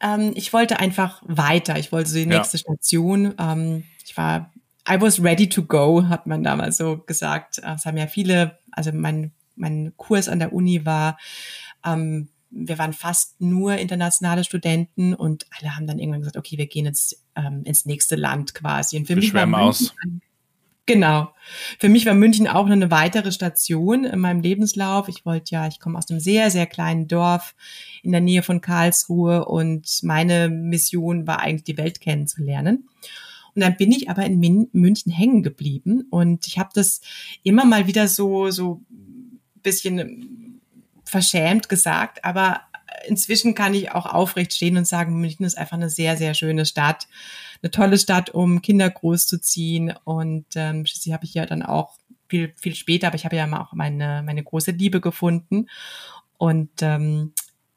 Ähm, 0.00 0.32
ich 0.34 0.52
wollte 0.52 0.78
einfach 0.78 1.22
weiter. 1.26 1.78
Ich 1.78 1.92
wollte 1.92 2.10
so 2.10 2.16
die 2.16 2.26
nächste 2.26 2.58
ja. 2.58 2.62
Station. 2.62 3.34
Ähm, 3.38 3.84
ich 4.04 4.16
war, 4.16 4.52
I 4.88 5.00
was 5.00 5.22
ready 5.22 5.48
to 5.48 5.62
go, 5.62 6.08
hat 6.08 6.26
man 6.26 6.42
damals 6.42 6.76
so 6.76 6.98
gesagt. 6.98 7.58
Es 7.58 7.86
haben 7.86 7.96
ja 7.96 8.06
viele, 8.06 8.58
also 8.70 8.92
mein, 8.92 9.32
mein 9.54 9.94
Kurs 9.96 10.28
an 10.28 10.38
der 10.38 10.52
Uni 10.52 10.84
war, 10.84 11.18
ähm, 11.84 12.28
wir 12.50 12.78
waren 12.78 12.92
fast 12.92 13.40
nur 13.40 13.76
internationale 13.76 14.44
Studenten 14.44 15.14
und 15.14 15.46
alle 15.58 15.76
haben 15.76 15.86
dann 15.86 15.98
irgendwann 15.98 16.20
gesagt, 16.20 16.36
okay, 16.36 16.56
wir 16.56 16.66
gehen 16.66 16.86
jetzt 16.86 17.22
ähm, 17.34 17.62
ins 17.64 17.84
nächste 17.84 18.16
Land 18.16 18.54
quasi. 18.54 18.96
Und 18.96 19.06
für 19.06 19.10
wir 19.10 19.16
mich 19.16 19.34
war 19.34 19.52
aus. 19.60 19.94
Genau. 20.86 21.32
Für 21.80 21.88
mich 21.88 22.06
war 22.06 22.14
München 22.14 22.46
auch 22.46 22.66
eine 22.66 22.92
weitere 22.92 23.32
Station 23.32 24.04
in 24.04 24.20
meinem 24.20 24.40
Lebenslauf. 24.40 25.08
Ich 25.08 25.26
wollte 25.26 25.52
ja, 25.52 25.66
ich 25.66 25.80
komme 25.80 25.98
aus 25.98 26.08
einem 26.08 26.20
sehr, 26.20 26.50
sehr 26.50 26.66
kleinen 26.66 27.08
Dorf 27.08 27.56
in 28.04 28.12
der 28.12 28.20
Nähe 28.20 28.44
von 28.44 28.60
Karlsruhe 28.60 29.44
und 29.46 30.00
meine 30.02 30.48
Mission 30.48 31.26
war 31.26 31.40
eigentlich 31.40 31.64
die 31.64 31.76
Welt 31.76 32.00
kennenzulernen. 32.00 32.88
Und 33.54 33.62
dann 33.62 33.76
bin 33.76 33.90
ich 33.90 34.08
aber 34.10 34.24
in 34.26 34.68
München 34.72 35.10
hängen 35.10 35.42
geblieben 35.42 36.06
und 36.10 36.46
ich 36.46 36.58
habe 36.58 36.70
das 36.74 37.00
immer 37.42 37.64
mal 37.64 37.88
wieder 37.88 38.06
so 38.06 38.50
so 38.50 38.82
bisschen 39.62 40.60
verschämt 41.04 41.68
gesagt, 41.68 42.24
aber 42.24 42.60
inzwischen 43.06 43.54
kann 43.54 43.74
ich 43.74 43.92
auch 43.92 44.06
aufrecht 44.06 44.52
stehen 44.52 44.76
und 44.76 44.86
sagen, 44.86 45.20
München 45.20 45.46
ist 45.46 45.58
einfach 45.58 45.76
eine 45.76 45.90
sehr, 45.90 46.16
sehr 46.16 46.34
schöne 46.34 46.66
Stadt. 46.66 47.08
Eine 47.62 47.70
tolle 47.70 47.98
Stadt, 47.98 48.30
um 48.30 48.62
Kinder 48.62 48.88
großzuziehen. 48.88 49.94
Und 50.04 50.46
ähm, 50.54 50.86
schließlich 50.86 51.12
habe 51.12 51.24
ich 51.24 51.34
ja 51.34 51.46
dann 51.46 51.62
auch 51.62 51.98
viel, 52.28 52.52
viel 52.56 52.74
später, 52.74 53.08
aber 53.08 53.16
ich 53.16 53.24
habe 53.24 53.36
ja 53.36 53.60
auch 53.60 53.72
meine, 53.72 54.22
meine 54.24 54.42
große 54.42 54.72
Liebe 54.72 55.00
gefunden. 55.00 55.66
Und, 56.38 56.70
ähm, 56.82 57.32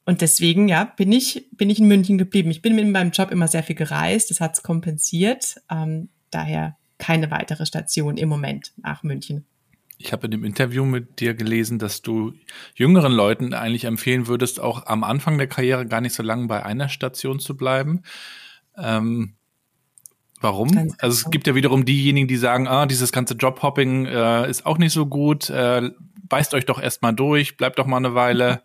und 0.05 0.21
deswegen, 0.21 0.67
ja, 0.67 0.85
bin 0.85 1.11
ich, 1.11 1.47
bin 1.51 1.69
ich 1.69 1.79
in 1.79 1.87
München 1.87 2.17
geblieben. 2.17 2.51
Ich 2.51 2.61
bin 2.61 2.77
in 2.77 2.91
meinem 2.91 3.11
Job 3.11 3.31
immer 3.31 3.47
sehr 3.47 3.63
viel 3.63 3.75
gereist. 3.75 4.31
Das 4.31 4.41
hat 4.41 4.55
es 4.55 4.63
kompensiert. 4.63 5.55
Ähm, 5.69 6.09
daher 6.31 6.77
keine 6.97 7.31
weitere 7.31 7.65
Station 7.65 8.17
im 8.17 8.29
Moment 8.29 8.73
nach 8.77 9.03
München. 9.03 9.45
Ich 10.01 10.13
habe 10.13 10.27
in 10.27 10.31
dem 10.31 10.45
Interview 10.45 10.85
mit 10.85 11.19
dir 11.19 11.33
gelesen, 11.33 11.77
dass 11.77 12.01
du 12.01 12.33
jüngeren 12.73 13.11
Leuten 13.11 13.53
eigentlich 13.53 13.83
empfehlen 13.83 14.27
würdest, 14.27 14.59
auch 14.59 14.85
am 14.85 15.03
Anfang 15.03 15.37
der 15.37 15.47
Karriere 15.47 15.85
gar 15.85 15.99
nicht 15.99 16.13
so 16.13 16.23
lange 16.23 16.47
bei 16.47 16.65
einer 16.65 16.87
Station 16.87 17.39
zu 17.39 17.57
bleiben. 17.57 18.03
Ähm, 18.77 19.35
Warum? 20.41 20.71
Ganz 20.71 20.95
also 20.99 21.13
es 21.13 21.23
genau. 21.23 21.31
gibt 21.31 21.47
ja 21.47 21.55
wiederum 21.55 21.85
diejenigen, 21.85 22.27
die 22.27 22.37
sagen, 22.37 22.67
ah, 22.67 22.85
dieses 22.85 23.11
ganze 23.11 23.33
Jobhopping 23.35 24.05
äh, 24.05 24.49
ist 24.49 24.65
auch 24.65 24.77
nicht 24.77 24.93
so 24.93 25.05
gut, 25.05 25.49
äh, 25.49 25.89
beißt 26.27 26.53
euch 26.53 26.65
doch 26.65 26.81
erstmal 26.81 27.13
durch, 27.13 27.57
bleibt 27.57 27.79
doch 27.79 27.85
mal 27.85 27.97
eine 27.97 28.15
Weile. 28.15 28.61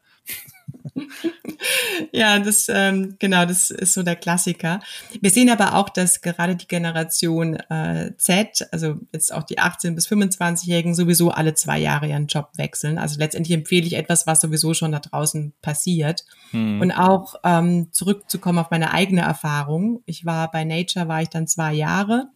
ja, 2.13 2.39
das 2.39 2.67
ähm, 2.69 3.17
genau, 3.19 3.45
das 3.45 3.71
ist 3.71 3.95
so 3.95 4.03
der 4.03 4.17
Klassiker. 4.17 4.81
Wir 5.21 5.31
sehen 5.31 5.51
aber 5.51 5.75
auch, 5.75 5.89
dass 5.89 6.21
gerade 6.21 6.57
die 6.57 6.69
Generation 6.69 7.55
äh, 7.55 8.13
Z, 8.17 8.67
also 8.73 8.97
jetzt 9.13 9.33
auch 9.33 9.43
die 9.43 9.59
18 9.59 9.95
bis 9.95 10.09
25-Jährigen, 10.09 10.95
sowieso 10.95 11.31
alle 11.31 11.55
zwei 11.55 11.79
Jahre 11.79 12.09
ihren 12.09 12.27
Job 12.27 12.51
wechseln. 12.57 12.99
Also 12.99 13.19
letztendlich 13.19 13.57
empfehle 13.57 13.87
ich 13.87 13.95
etwas, 13.95 14.27
was 14.27 14.41
sowieso 14.41 14.75
schon 14.75 14.93
da 14.93 15.01
draußen 15.01 15.53
passiert. 15.63 16.25
Hm. 16.51 16.81
Und 16.81 16.93
auch 16.93 17.37
ähm, 17.45 17.89
zurückzukommen 17.93 18.59
auf 18.59 18.71
meine 18.71 18.93
eigene 18.93 19.23
Erfahrung. 19.23 20.03
Ich 20.07 20.25
war 20.25 20.51
bei 20.51 20.65
Nature, 20.65 21.09
war 21.09 21.23
ich 21.23 21.29
dann 21.29 21.47
zwei 21.47 21.75
Jahre. 21.75 22.29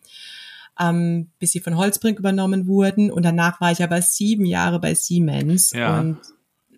Ähm, 0.80 1.30
bis 1.40 1.50
sie 1.52 1.60
von 1.60 1.76
Holzbrink 1.76 2.20
übernommen 2.20 2.68
wurden. 2.68 3.10
Und 3.10 3.24
danach 3.24 3.60
war 3.60 3.72
ich 3.72 3.82
aber 3.82 4.00
sieben 4.00 4.44
Jahre 4.44 4.78
bei 4.78 4.94
Siemens. 4.94 5.72
Ja. 5.72 5.98
Und 5.98 6.18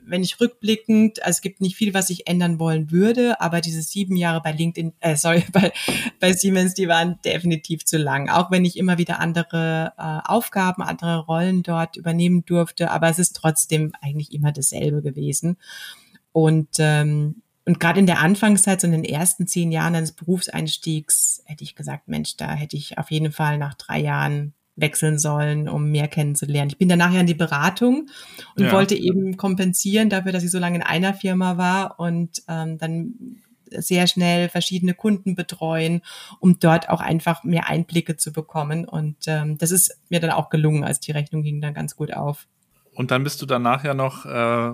wenn 0.04 0.23
ich 0.23 0.40
rückblickend, 0.40 1.23
also 1.23 1.37
es 1.37 1.40
gibt 1.40 1.61
nicht 1.61 1.76
viel, 1.76 1.95
was 1.95 2.11
ich 2.11 2.26
ändern 2.26 2.59
wollen 2.59 2.90
würde, 2.90 3.40
aber 3.40 3.61
diese 3.61 3.83
sieben 3.83 4.16
Jahre 4.16 4.40
bei 4.40 4.52
LinkedIn, 4.52 4.92
äh, 5.00 5.16
sorry, 5.16 5.45
bei, 5.52 5.73
bei 6.19 6.33
Siemens, 6.33 6.75
die 6.75 6.88
waren 6.88 7.19
definitiv 7.25 7.85
zu 7.85 7.99
lang. 7.99 8.28
Auch 8.28 8.50
wenn 8.50 8.64
ich 8.64 8.76
immer 8.76 8.99
wieder 8.99 9.21
andere 9.21 9.92
äh, 9.99 10.28
Aufgaben, 10.28 10.83
andere 10.83 11.19
Rollen 11.19 11.62
dort 11.62 11.97
übernehmen 11.97 12.45
durfte, 12.45 12.90
aber 12.90 13.09
es 13.09 13.19
ist 13.19 13.37
trotzdem 13.37 13.92
eigentlich 14.00 14.33
immer 14.33 14.52
dasselbe 14.52 15.02
gewesen. 15.02 15.57
Und 16.33 16.69
ähm, 16.78 17.42
und 17.66 17.78
gerade 17.78 18.00
in 18.00 18.07
der 18.07 18.21
Anfangszeit, 18.21 18.80
so 18.80 18.87
in 18.87 18.92
den 18.92 19.04
ersten 19.04 19.47
zehn 19.47 19.71
Jahren 19.71 19.95
eines 19.95 20.12
Berufseinstiegs, 20.12 21.42
hätte 21.45 21.62
ich 21.62 21.76
gesagt, 21.76 22.09
Mensch, 22.09 22.37
da 22.37 22.52
hätte 22.54 22.76
ich 22.76 22.99
auf 22.99 23.11
jeden 23.12 23.30
Fall 23.30 23.59
nach 23.59 23.75
drei 23.75 24.00
Jahren 24.00 24.54
wechseln 24.80 25.18
sollen, 25.18 25.68
um 25.68 25.90
mehr 25.90 26.08
kennenzulernen. 26.08 26.70
Ich 26.70 26.78
bin 26.78 26.88
danach 26.88 27.12
ja 27.12 27.20
in 27.20 27.26
die 27.26 27.34
Beratung 27.34 28.08
und 28.56 28.64
ja. 28.64 28.72
wollte 28.72 28.94
eben 28.94 29.37
kompensieren 29.37 30.10
dafür, 30.10 30.32
dass 30.32 30.44
ich 30.44 30.50
so 30.50 30.58
lange 30.58 30.76
in 30.76 30.82
einer 30.82 31.14
Firma 31.14 31.56
war 31.56 32.00
und 32.00 32.42
ähm, 32.49 32.78
dann 32.78 33.40
sehr 33.70 34.06
schnell 34.06 34.49
verschiedene 34.49 34.94
Kunden 34.94 35.34
betreuen, 35.34 36.02
um 36.40 36.58
dort 36.58 36.88
auch 36.88 37.00
einfach 37.00 37.44
mehr 37.44 37.68
Einblicke 37.68 38.16
zu 38.16 38.32
bekommen. 38.32 38.84
Und 38.84 39.16
ähm, 39.26 39.58
das 39.58 39.70
ist 39.70 39.99
mir 40.08 40.20
dann 40.20 40.30
auch 40.30 40.50
gelungen, 40.50 40.84
als 40.84 41.00
die 41.00 41.12
Rechnung 41.12 41.42
ging 41.42 41.60
dann 41.60 41.75
ganz 41.75 41.96
gut 41.96 42.12
auf. 42.12 42.46
Und 42.94 43.10
dann 43.10 43.25
bist 43.25 43.40
du 43.40 43.46
danach 43.46 43.84
ja 43.84 43.94
noch 43.94 44.26
äh, 44.26 44.28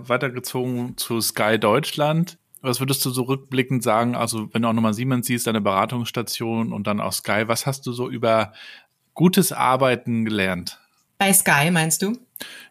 weitergezogen 0.09 0.97
zu 0.97 1.21
Sky 1.21 1.59
Deutschland. 1.59 2.39
Was 2.63 2.81
würdest 2.81 3.05
du 3.05 3.11
so 3.11 3.23
rückblickend 3.23 3.83
sagen? 3.83 4.17
Also, 4.17 4.53
wenn 4.53 4.63
du 4.63 4.69
auch 4.69 4.73
nochmal 4.73 4.95
Siemens 4.95 5.27
siehst, 5.27 5.47
deine 5.47 5.61
Beratungsstation 5.61 6.73
und 6.73 6.87
dann 6.87 7.01
auch 7.01 7.13
Sky, 7.13 7.45
was 7.47 7.67
hast 7.67 7.87
du 7.87 7.93
so 7.93 8.09
über 8.09 8.53
gutes 9.17 9.51
Arbeiten 9.51 10.25
gelernt? 10.25 10.79
Bei 11.19 11.33
Sky 11.33 11.73
meinst 11.73 12.03
du? 12.03 12.17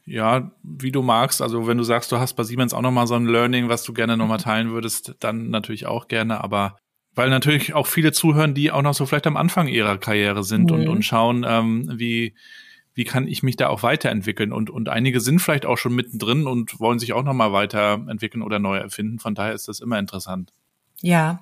Ja, 0.06 0.52
wie 0.64 0.92
du 0.92 1.02
magst. 1.02 1.42
Also 1.42 1.68
wenn 1.68 1.78
du 1.78 1.84
sagst, 1.84 2.12
du 2.12 2.20
hast 2.20 2.36
bei 2.36 2.44
Siemens 2.44 2.74
auch 2.74 2.82
nochmal 2.82 3.08
so 3.08 3.16
ein 3.16 3.26
Learning, 3.26 3.68
was 3.68 3.84
du 3.84 3.92
gerne 3.92 4.16
nochmal 4.16 4.38
teilen 4.38 4.72
würdest, 4.72 5.16
dann 5.20 5.50
natürlich 5.50 5.88
auch 5.88 6.08
gerne. 6.08 6.44
Aber 6.44 6.78
weil 7.16 7.30
natürlich 7.30 7.74
auch 7.74 7.88
viele 7.88 8.12
zuhören, 8.12 8.54
die 8.54 8.72
auch 8.72 8.84
noch 8.84 8.94
so 8.94 9.06
vielleicht 9.06 9.28
am 9.28 9.38
Anfang 9.38 9.68
ihrer 9.68 9.98
Karriere 9.98 10.44
sind 10.44 10.70
mhm. 10.70 10.78
und, 10.78 10.88
und 10.88 11.04
schauen, 11.04 11.46
ähm, 11.48 11.92
wie, 11.96 12.36
wie 12.94 13.06
kann 13.06 13.28
ich 13.28 13.42
mich 13.42 13.56
da 13.56 13.70
auch 13.70 13.82
weiterentwickeln. 13.82 14.54
Und, 14.54 14.70
und 14.70 14.88
einige 14.90 15.22
sind 15.22 15.40
vielleicht 15.40 15.66
auch 15.66 15.78
schon 15.78 15.96
mittendrin 15.96 16.46
und 16.46 16.80
wollen 16.80 17.00
sich 17.00 17.14
auch 17.14 17.24
nochmal 17.24 17.52
weiterentwickeln 17.52 18.44
oder 18.44 18.60
neu 18.60 18.78
erfinden. 18.78 19.18
Von 19.18 19.34
daher 19.34 19.54
ist 19.54 19.68
das 19.68 19.80
immer 19.80 19.98
interessant. 19.98 20.54
Ja. 21.02 21.42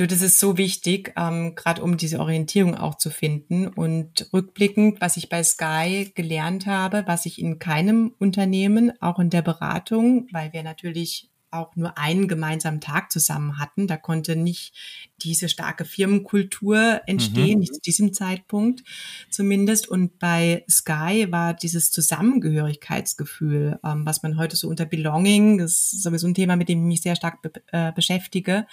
Du, 0.00 0.06
das 0.06 0.22
ist 0.22 0.40
so 0.40 0.56
wichtig, 0.56 1.12
ähm, 1.18 1.54
gerade 1.54 1.82
um 1.82 1.98
diese 1.98 2.20
Orientierung 2.20 2.74
auch 2.74 2.94
zu 2.94 3.10
finden. 3.10 3.68
Und 3.68 4.30
rückblickend, 4.32 4.98
was 5.02 5.18
ich 5.18 5.28
bei 5.28 5.44
Sky 5.44 6.10
gelernt 6.14 6.64
habe, 6.64 7.02
was 7.06 7.26
ich 7.26 7.38
in 7.38 7.58
keinem 7.58 8.14
Unternehmen, 8.18 8.92
auch 9.02 9.18
in 9.18 9.28
der 9.28 9.42
Beratung, 9.42 10.26
weil 10.32 10.54
wir 10.54 10.62
natürlich 10.62 11.29
auch 11.50 11.76
nur 11.76 11.98
einen 11.98 12.28
gemeinsamen 12.28 12.80
Tag 12.80 13.10
zusammen 13.10 13.58
hatten. 13.58 13.86
Da 13.86 13.96
konnte 13.96 14.36
nicht 14.36 14.74
diese 15.22 15.48
starke 15.48 15.84
Firmenkultur 15.84 17.02
entstehen, 17.06 17.54
mhm. 17.54 17.60
nicht 17.60 17.74
zu 17.74 17.80
diesem 17.80 18.12
Zeitpunkt 18.12 18.82
zumindest. 19.30 19.88
Und 19.88 20.18
bei 20.18 20.64
Sky 20.68 21.26
war 21.30 21.54
dieses 21.54 21.90
Zusammengehörigkeitsgefühl, 21.90 23.78
ähm, 23.84 24.06
was 24.06 24.22
man 24.22 24.38
heute 24.38 24.56
so 24.56 24.68
unter 24.68 24.86
Belonging, 24.86 25.58
das 25.58 25.92
ist 25.92 26.02
sowieso 26.02 26.26
ein 26.26 26.34
Thema, 26.34 26.56
mit 26.56 26.68
dem 26.68 26.80
ich 26.80 26.86
mich 26.86 27.02
sehr 27.02 27.16
stark 27.16 27.42
be 27.42 27.52
äh, 27.72 27.92
beschäftige. 27.92 28.66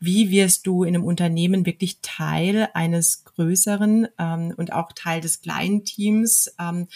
Wie 0.00 0.30
wirst 0.30 0.66
du 0.66 0.84
in 0.84 0.94
einem 0.94 1.04
Unternehmen 1.04 1.66
wirklich 1.66 2.00
Teil 2.02 2.68
eines 2.74 3.24
größeren 3.24 4.08
ähm, 4.18 4.54
und 4.56 4.72
auch 4.72 4.92
Teil 4.92 5.20
des 5.20 5.40
kleinen 5.40 5.84
Teams? 5.84 6.54
Ähm, 6.58 6.88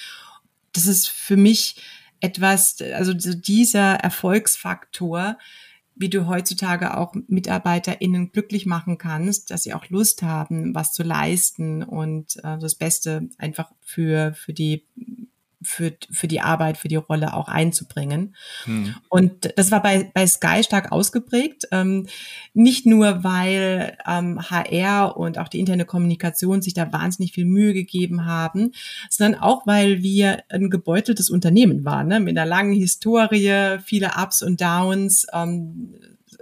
das 0.72 0.86
ist 0.86 1.08
für 1.08 1.36
mich 1.36 1.76
etwas, 2.22 2.80
also 2.80 3.12
dieser 3.12 3.96
Erfolgsfaktor, 3.96 5.36
wie 5.94 6.08
du 6.08 6.26
heutzutage 6.26 6.96
auch 6.96 7.14
MitarbeiterInnen 7.26 8.32
glücklich 8.32 8.64
machen 8.64 8.96
kannst, 8.96 9.50
dass 9.50 9.64
sie 9.64 9.74
auch 9.74 9.88
Lust 9.88 10.22
haben, 10.22 10.74
was 10.74 10.92
zu 10.92 11.02
leisten 11.02 11.82
und 11.82 12.36
äh, 12.44 12.58
das 12.58 12.76
Beste 12.76 13.28
einfach 13.38 13.72
für, 13.82 14.34
für 14.34 14.52
die 14.52 14.86
für, 15.62 15.92
für 16.10 16.28
die 16.28 16.40
Arbeit, 16.40 16.76
für 16.76 16.88
die 16.88 16.96
Rolle 16.96 17.34
auch 17.34 17.48
einzubringen. 17.48 18.34
Hm. 18.64 18.94
Und 19.08 19.52
das 19.56 19.70
war 19.70 19.82
bei, 19.82 20.10
bei 20.14 20.26
Sky 20.26 20.62
stark 20.62 20.92
ausgeprägt. 20.92 21.68
Ähm, 21.70 22.06
nicht 22.54 22.86
nur, 22.86 23.24
weil 23.24 23.96
ähm, 24.06 24.40
HR 24.50 25.16
und 25.16 25.38
auch 25.38 25.48
die 25.48 25.60
interne 25.60 25.84
Kommunikation 25.84 26.62
sich 26.62 26.74
da 26.74 26.92
wahnsinnig 26.92 27.32
viel 27.32 27.44
Mühe 27.44 27.72
gegeben 27.72 28.26
haben, 28.26 28.72
sondern 29.08 29.40
auch, 29.40 29.66
weil 29.66 30.02
wir 30.02 30.42
ein 30.48 30.70
gebeuteltes 30.70 31.30
Unternehmen 31.30 31.84
waren, 31.84 32.08
ne? 32.08 32.20
mit 32.20 32.36
einer 32.36 32.48
langen 32.48 32.72
Historie, 32.72 33.78
viele 33.84 34.12
Ups 34.20 34.42
und 34.42 34.60
Downs. 34.60 35.26
Ähm, 35.32 35.94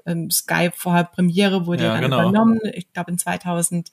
ähm 0.07 0.31
Sky 0.31 0.71
vorher 0.75 1.05
Premiere 1.05 1.67
wurde 1.67 1.85
ja, 1.85 1.93
dann 1.93 2.03
genau. 2.03 2.21
übernommen, 2.21 2.61
ich 2.73 2.93
glaube 2.93 3.11
in 3.11 3.19
2000 3.19 3.91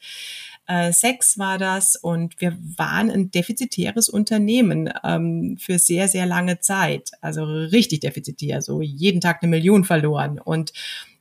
äh, 0.67 0.91
sechs 0.91 1.37
war 1.37 1.57
das 1.57 1.95
und 1.95 2.39
wir 2.41 2.57
waren 2.75 3.09
ein 3.09 3.31
defizitäres 3.31 4.09
Unternehmen 4.09 4.93
ähm, 5.03 5.57
für 5.57 5.79
sehr, 5.79 6.09
sehr 6.09 6.25
lange 6.25 6.59
Zeit. 6.59 7.11
Also 7.21 7.45
richtig 7.45 8.01
defizitär, 8.01 8.61
so 8.61 8.81
jeden 8.81 9.21
Tag 9.21 9.41
eine 9.41 9.49
Million 9.49 9.85
verloren. 9.85 10.39
Und, 10.39 10.73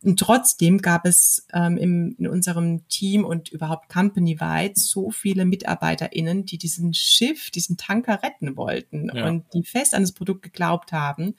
und 0.02 0.18
trotzdem 0.18 0.82
gab 0.82 1.06
es 1.06 1.46
ähm, 1.54 1.76
im, 1.76 2.16
in 2.18 2.26
unserem 2.26 2.88
Team 2.88 3.24
und 3.24 3.48
überhaupt 3.48 3.88
company-weit 3.88 4.76
so 4.78 5.12
viele 5.12 5.44
MitarbeiterInnen, 5.44 6.44
die 6.44 6.58
diesen 6.58 6.92
Schiff, 6.92 7.50
diesen 7.50 7.76
Tanker 7.76 8.24
retten 8.24 8.56
wollten 8.56 9.12
ja. 9.14 9.28
und 9.28 9.44
die 9.54 9.62
fest 9.62 9.94
an 9.94 10.02
das 10.02 10.12
Produkt 10.12 10.42
geglaubt 10.42 10.90
haben. 10.90 11.36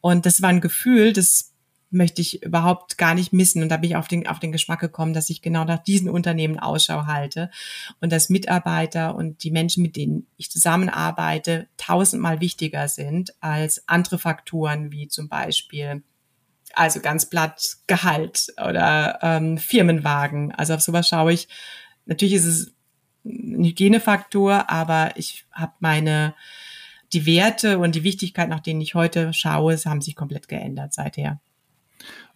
Und 0.00 0.24
das 0.24 0.40
war 0.40 0.48
ein 0.48 0.62
Gefühl, 0.62 1.12
das 1.12 1.51
möchte 1.92 2.20
ich 2.20 2.42
überhaupt 2.42 2.98
gar 2.98 3.14
nicht 3.14 3.32
missen. 3.32 3.62
Und 3.62 3.68
da 3.68 3.76
bin 3.76 3.90
ich 3.90 3.96
auf 3.96 4.08
den, 4.08 4.26
auf 4.26 4.38
den 4.38 4.52
Geschmack 4.52 4.80
gekommen, 4.80 5.14
dass 5.14 5.30
ich 5.30 5.42
genau 5.42 5.64
nach 5.64 5.82
diesen 5.82 6.08
Unternehmen 6.08 6.58
Ausschau 6.58 7.06
halte 7.06 7.50
und 8.00 8.10
dass 8.12 8.30
Mitarbeiter 8.30 9.14
und 9.14 9.44
die 9.44 9.50
Menschen, 9.50 9.82
mit 9.82 9.96
denen 9.96 10.26
ich 10.36 10.50
zusammenarbeite, 10.50 11.68
tausendmal 11.76 12.40
wichtiger 12.40 12.88
sind 12.88 13.34
als 13.40 13.86
andere 13.88 14.18
Faktoren 14.18 14.92
wie 14.92 15.08
zum 15.08 15.28
Beispiel 15.28 16.02
also 16.74 17.00
ganz 17.00 17.28
platt 17.28 17.76
Gehalt 17.86 18.48
oder 18.64 19.18
ähm, 19.22 19.58
Firmenwagen. 19.58 20.52
Also 20.52 20.74
auf 20.74 20.80
sowas 20.80 21.08
schaue 21.08 21.32
ich. 21.32 21.48
Natürlich 22.06 22.34
ist 22.34 22.46
es 22.46 22.72
ein 23.24 23.64
Hygienefaktor, 23.64 24.70
aber 24.70 25.12
ich 25.16 25.44
habe 25.52 25.72
meine 25.80 26.34
die 27.12 27.26
Werte 27.26 27.78
und 27.78 27.94
die 27.94 28.04
Wichtigkeit, 28.04 28.48
nach 28.48 28.60
denen 28.60 28.80
ich 28.80 28.94
heute 28.94 29.32
schaue, 29.32 29.76
haben 29.84 30.00
sich 30.00 30.16
komplett 30.16 30.48
geändert 30.48 30.94
seither. 30.94 31.40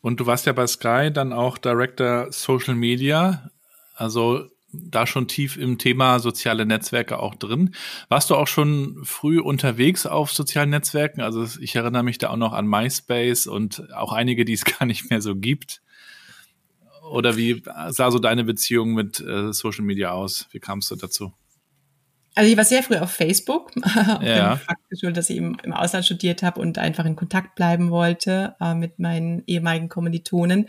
Und 0.01 0.21
du 0.21 0.27
warst 0.27 0.47
ja 0.47 0.53
bei 0.53 0.67
Sky 0.67 1.11
dann 1.13 1.33
auch 1.33 1.59
Director 1.59 2.29
Social 2.31 2.75
Media, 2.75 3.51
also 3.95 4.47
da 4.73 5.07
schon 5.07 5.29
tief 5.29 5.57
im 5.57 5.79
Thema 5.79 6.19
soziale 6.19 6.67
Netzwerke 6.67 7.19
auch 7.19 7.35
drin. 7.35 7.75
Warst 8.09 8.31
du 8.31 8.35
auch 8.35 8.47
schon 8.47 8.99
früh 9.05 9.41
unterwegs 9.41 10.07
auf 10.07 10.33
sozialen 10.33 10.71
Netzwerken? 10.71 11.21
Also 11.21 11.47
ich 11.61 11.75
erinnere 11.75 12.03
mich 12.03 12.19
da 12.19 12.31
auch 12.31 12.37
noch 12.37 12.53
an 12.53 12.67
MySpace 12.67 13.47
und 13.47 13.93
auch 13.95 14.13
einige, 14.13 14.45
die 14.45 14.53
es 14.53 14.65
gar 14.79 14.87
nicht 14.87 15.11
mehr 15.11 15.21
so 15.21 15.37
gibt. 15.37 15.83
Oder 17.11 17.37
wie 17.37 17.63
sah 17.89 18.11
so 18.11 18.19
deine 18.19 18.45
Beziehung 18.45 18.95
mit 18.95 19.21
äh, 19.21 19.53
Social 19.53 19.85
Media 19.85 20.11
aus? 20.11 20.49
Wie 20.51 20.59
kamst 20.59 20.91
du 20.91 20.97
dazu? 20.97 21.33
Also 22.37 22.51
ich 22.51 22.57
war 22.59 22.65
sehr 22.65 22.83
früh 22.83 22.97
auf 22.97 23.11
Facebook, 23.11 23.73
ja. 24.21 24.61
dem 25.03 25.15
dass 25.15 25.31
ich 25.31 25.39
im, 25.39 25.57
im 25.63 25.73
Ausland 25.73 26.05
studiert 26.05 26.43
habe 26.43 26.61
und 26.61 26.77
einfach 26.77 27.07
in 27.07 27.17
Kontakt 27.17 27.55
bleiben 27.55 27.91
wollte 27.91 28.55
äh, 28.61 28.75
mit 28.75 28.99
meinen 28.99 29.43
ehemaligen 29.47 29.89
Kommilitonen. 29.89 30.69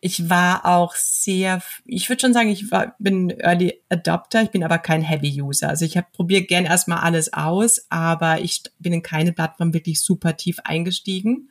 Ich 0.00 0.30
war 0.30 0.64
auch 0.64 0.94
sehr, 0.94 1.62
ich 1.84 2.08
würde 2.08 2.22
schon 2.22 2.32
sagen, 2.32 2.48
ich 2.48 2.70
war, 2.70 2.96
bin 2.98 3.28
Early 3.28 3.82
Adopter, 3.90 4.42
ich 4.42 4.48
bin 4.48 4.64
aber 4.64 4.78
kein 4.78 5.02
Heavy 5.02 5.42
User. 5.42 5.68
Also 5.68 5.84
ich 5.84 5.98
habe 5.98 6.06
probiert 6.14 6.48
gern 6.48 6.64
erstmal 6.64 7.00
alles 7.00 7.34
aus, 7.34 7.84
aber 7.90 8.40
ich 8.40 8.62
bin 8.78 8.94
in 8.94 9.02
keine 9.02 9.34
Plattform 9.34 9.74
wirklich 9.74 10.00
super 10.00 10.38
tief 10.38 10.60
eingestiegen, 10.64 11.50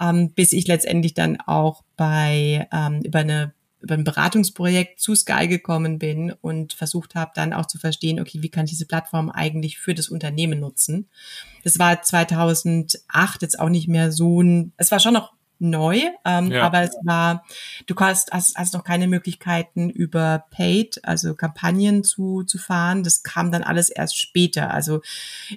ähm, 0.00 0.30
bis 0.30 0.52
ich 0.52 0.68
letztendlich 0.68 1.14
dann 1.14 1.40
auch 1.40 1.82
bei 1.96 2.68
ähm, 2.72 3.00
über 3.02 3.18
eine 3.18 3.54
über 3.82 3.94
ein 3.94 4.04
Beratungsprojekt 4.04 5.00
zu 5.00 5.14
Sky 5.14 5.48
gekommen 5.48 5.98
bin 5.98 6.32
und 6.40 6.72
versucht 6.72 7.14
habe 7.14 7.32
dann 7.34 7.52
auch 7.52 7.66
zu 7.66 7.78
verstehen, 7.78 8.20
okay, 8.20 8.42
wie 8.42 8.48
kann 8.48 8.64
ich 8.64 8.70
diese 8.70 8.86
Plattform 8.86 9.30
eigentlich 9.30 9.78
für 9.78 9.94
das 9.94 10.08
Unternehmen 10.08 10.60
nutzen? 10.60 11.08
Das 11.64 11.78
war 11.78 12.00
2008 12.00 13.42
jetzt 13.42 13.58
auch 13.58 13.68
nicht 13.68 13.88
mehr 13.88 14.12
so 14.12 14.42
ein, 14.42 14.72
es 14.76 14.90
war 14.90 15.00
schon 15.00 15.14
noch 15.14 15.32
neu, 15.62 16.00
ähm, 16.24 16.50
ja. 16.50 16.64
aber 16.64 16.82
es 16.82 16.96
war, 17.04 17.44
du 17.86 17.94
hast, 17.96 18.32
hast, 18.32 18.56
hast 18.56 18.74
noch 18.74 18.82
keine 18.82 19.06
Möglichkeiten 19.06 19.88
über 19.88 20.44
Paid, 20.50 21.00
also 21.04 21.34
Kampagnen 21.34 22.02
zu, 22.02 22.42
zu 22.42 22.58
fahren. 22.58 23.04
Das 23.04 23.22
kam 23.22 23.52
dann 23.52 23.62
alles 23.62 23.88
erst 23.88 24.18
später. 24.18 24.74
Also 24.74 25.02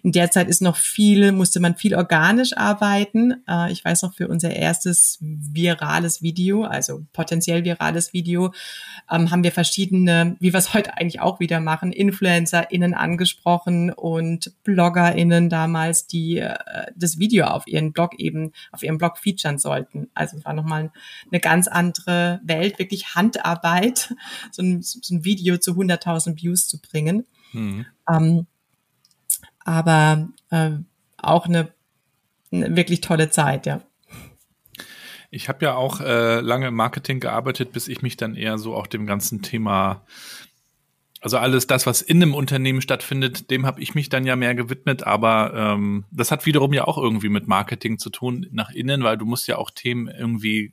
in 0.04 0.12
der 0.12 0.30
Zeit 0.30 0.48
ist 0.48 0.62
noch 0.62 0.78
viel, 0.78 1.32
musste 1.32 1.60
man 1.60 1.76
viel 1.76 1.96
organisch 1.96 2.56
arbeiten. 2.56 3.44
Äh, 3.50 3.72
ich 3.72 3.84
weiß 3.84 4.04
noch, 4.04 4.14
für 4.14 4.28
unser 4.28 4.52
erstes 4.52 5.18
virales 5.22 6.22
Video, 6.22 6.64
also 6.64 7.04
potenziell 7.12 7.64
virales 7.66 8.14
Video, 8.14 8.54
ähm, 9.12 9.32
haben 9.32 9.44
wir 9.44 9.52
verschiedene, 9.52 10.38
wie 10.40 10.54
wir 10.54 10.60
es 10.60 10.74
heute 10.76 10.96
eigentlich 10.98 11.20
auch 11.20 11.40
wieder 11.40 11.60
machen, 11.60 11.92
InfluencerInnen 11.92 12.94
angesprochen 12.94 13.92
und 13.92 14.54
BloggerInnen 14.64 15.50
damals, 15.50 16.06
die 16.06 16.38
äh, 16.38 16.56
das 16.96 17.18
Video 17.18 17.46
auf 17.46 17.66
ihren 17.66 17.92
Blog 17.92 18.20
eben, 18.20 18.52
auf 18.72 18.84
ihrem 18.84 19.00
Blog 19.00 19.18
featuren 19.18 19.58
sollten 19.58 19.95
konnten. 19.96 20.12
Also 20.14 20.38
es 20.38 20.46
war 20.46 20.54
nochmal 20.54 20.92
eine 21.32 21.40
ganz 21.40 21.68
andere 21.68 22.40
Welt, 22.44 22.80
wirklich 22.80 23.16
Handarbeit, 23.16 24.14
so 24.52 24.62
ein, 24.62 24.82
so 24.82 25.14
ein 25.14 25.24
Video 25.24 25.58
zu 25.58 25.72
100.000 25.72 26.42
Views 26.42 26.68
zu 26.68 26.82
bringen. 26.82 27.26
Mhm. 27.54 27.86
Ähm, 28.10 28.48
aber 29.60 30.30
äh, 30.52 30.72
auch 31.18 31.48
eine, 31.48 31.74
eine 32.52 32.76
wirklich 32.76 33.02
tolle 33.02 33.30
Zeit, 33.30 33.66
ja. 33.66 33.82
Ich 35.32 35.50
habe 35.50 35.66
ja 35.66 35.76
auch 35.76 36.00
äh, 36.00 36.40
lange 36.40 36.68
im 36.68 36.76
Marketing 36.76 37.20
gearbeitet, 37.20 37.74
bis 37.74 37.88
ich 37.88 38.02
mich 38.02 38.16
dann 38.16 38.36
eher 38.36 38.58
so 38.58 38.74
auch 38.74 38.88
dem 38.88 39.06
ganzen 39.06 39.42
Thema 39.42 40.06
also 41.26 41.40
alles 41.40 41.66
das, 41.66 41.88
was 41.88 42.04
in 42.04 42.22
einem 42.22 42.36
Unternehmen 42.36 42.82
stattfindet, 42.82 43.50
dem 43.50 43.66
habe 43.66 43.82
ich 43.82 43.96
mich 43.96 44.10
dann 44.10 44.28
ja 44.28 44.36
mehr 44.36 44.54
gewidmet, 44.54 45.08
aber 45.08 45.56
ähm, 45.56 46.06
das 46.12 46.30
hat 46.30 46.46
wiederum 46.46 46.72
ja 46.72 46.84
auch 46.84 47.00
irgendwie 47.00 47.30
mit 47.30 47.48
Marketing 47.48 47.98
zu 47.98 48.12
tun 48.12 48.46
nach 48.52 48.70
innen, 48.70 49.02
weil 49.04 49.18
du 49.18 49.26
musst 49.26 49.48
ja 49.48 49.58
auch 49.58 49.72
Themen 49.72 50.08
irgendwie 50.08 50.72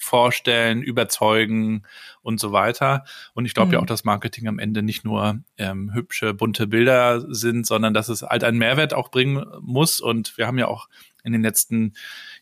vorstellen, 0.00 0.82
überzeugen 0.82 1.84
und 2.20 2.40
so 2.40 2.50
weiter. 2.50 3.04
Und 3.32 3.46
ich 3.46 3.54
glaube 3.54 3.68
mhm. 3.68 3.72
ja 3.74 3.78
auch, 3.78 3.86
dass 3.86 4.02
Marketing 4.02 4.48
am 4.48 4.58
Ende 4.58 4.82
nicht 4.82 5.04
nur 5.04 5.38
ähm, 5.56 5.94
hübsche, 5.94 6.34
bunte 6.34 6.66
Bilder 6.66 7.24
sind, 7.32 7.64
sondern 7.64 7.94
dass 7.94 8.08
es 8.08 8.22
halt 8.22 8.42
einen 8.42 8.58
Mehrwert 8.58 8.92
auch 8.92 9.12
bringen 9.12 9.46
muss. 9.60 10.00
Und 10.00 10.36
wir 10.36 10.48
haben 10.48 10.58
ja 10.58 10.66
auch 10.66 10.88
in 11.26 11.32
den 11.32 11.42
letzten 11.42 11.92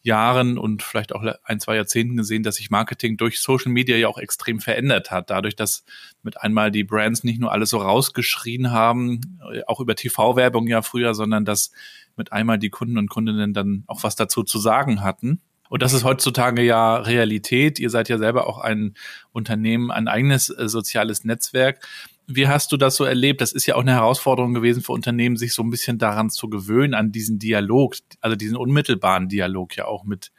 Jahren 0.02 0.58
und 0.58 0.82
vielleicht 0.82 1.14
auch 1.14 1.24
ein, 1.42 1.58
zwei 1.58 1.76
Jahrzehnten 1.76 2.16
gesehen, 2.16 2.42
dass 2.42 2.56
sich 2.56 2.70
Marketing 2.70 3.16
durch 3.16 3.40
Social 3.40 3.72
Media 3.72 3.96
ja 3.96 4.08
auch 4.08 4.18
extrem 4.18 4.60
verändert 4.60 5.10
hat. 5.10 5.30
Dadurch, 5.30 5.56
dass 5.56 5.84
mit 6.22 6.40
einmal 6.40 6.70
die 6.70 6.84
Brands 6.84 7.24
nicht 7.24 7.40
nur 7.40 7.50
alles 7.50 7.70
so 7.70 7.78
rausgeschrien 7.78 8.70
haben, 8.70 9.40
äh, 9.52 9.62
auch 9.66 9.80
über 9.80 9.96
TV-Werbung 9.96 10.68
ja 10.68 10.82
früher, 10.82 11.14
sondern 11.14 11.44
dass 11.44 11.72
mit 12.16 12.32
einmal 12.32 12.58
die 12.58 12.70
Kunden 12.70 12.98
und 12.98 13.08
Kundinnen 13.08 13.54
dann 13.54 13.84
auch 13.86 14.04
was 14.04 14.14
dazu 14.14 14.44
zu 14.44 14.58
sagen 14.58 15.02
hatten. 15.02 15.40
Und 15.70 15.82
das 15.82 15.94
ist 15.94 16.04
heutzutage 16.04 16.62
ja 16.62 16.96
Realität. 16.96 17.80
Ihr 17.80 17.90
seid 17.90 18.08
ja 18.08 18.18
selber 18.18 18.46
auch 18.46 18.58
ein 18.58 18.94
Unternehmen, 19.32 19.90
ein 19.90 20.08
eigenes 20.08 20.50
äh, 20.50 20.68
soziales 20.68 21.24
Netzwerk. 21.24 21.84
Wie 22.26 22.48
hast 22.48 22.72
du 22.72 22.76
das 22.76 22.96
so 22.96 23.04
erlebt? 23.04 23.40
Das 23.40 23.52
ist 23.52 23.66
ja 23.66 23.74
auch 23.74 23.82
eine 23.82 23.92
Herausforderung 23.92 24.54
gewesen 24.54 24.82
für 24.82 24.92
Unternehmen, 24.92 25.36
sich 25.36 25.52
so 25.52 25.62
ein 25.62 25.70
bisschen 25.70 25.98
daran 25.98 26.30
zu 26.30 26.48
gewöhnen, 26.48 26.94
an 26.94 27.12
diesen 27.12 27.38
Dialog, 27.38 27.96
also 28.20 28.36
diesen 28.36 28.56
unmittelbaren 28.56 29.28
Dialog 29.28 29.76
ja 29.76 29.84
auch 29.86 30.04
mit 30.04 30.32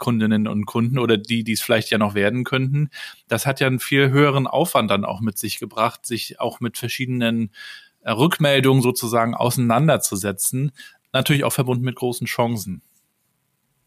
Kundinnen 0.00 0.48
und 0.48 0.66
Kunden 0.66 0.98
oder 0.98 1.16
die, 1.16 1.44
die 1.44 1.52
es 1.52 1.60
vielleicht 1.60 1.90
ja 1.90 1.98
noch 1.98 2.14
werden 2.14 2.42
könnten. 2.42 2.90
Das 3.28 3.46
hat 3.46 3.60
ja 3.60 3.68
einen 3.68 3.78
viel 3.78 4.10
höheren 4.10 4.48
Aufwand 4.48 4.90
dann 4.90 5.04
auch 5.04 5.20
mit 5.20 5.38
sich 5.38 5.60
gebracht, 5.60 6.04
sich 6.04 6.40
auch 6.40 6.58
mit 6.58 6.78
verschiedenen 6.78 7.52
äh, 8.00 8.10
Rückmeldungen 8.10 8.82
sozusagen 8.82 9.34
auseinanderzusetzen. 9.34 10.72
Natürlich 11.12 11.44
auch 11.44 11.52
verbunden 11.52 11.84
mit 11.84 11.96
großen 11.96 12.26
Chancen. 12.26 12.82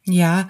Ja, 0.05 0.49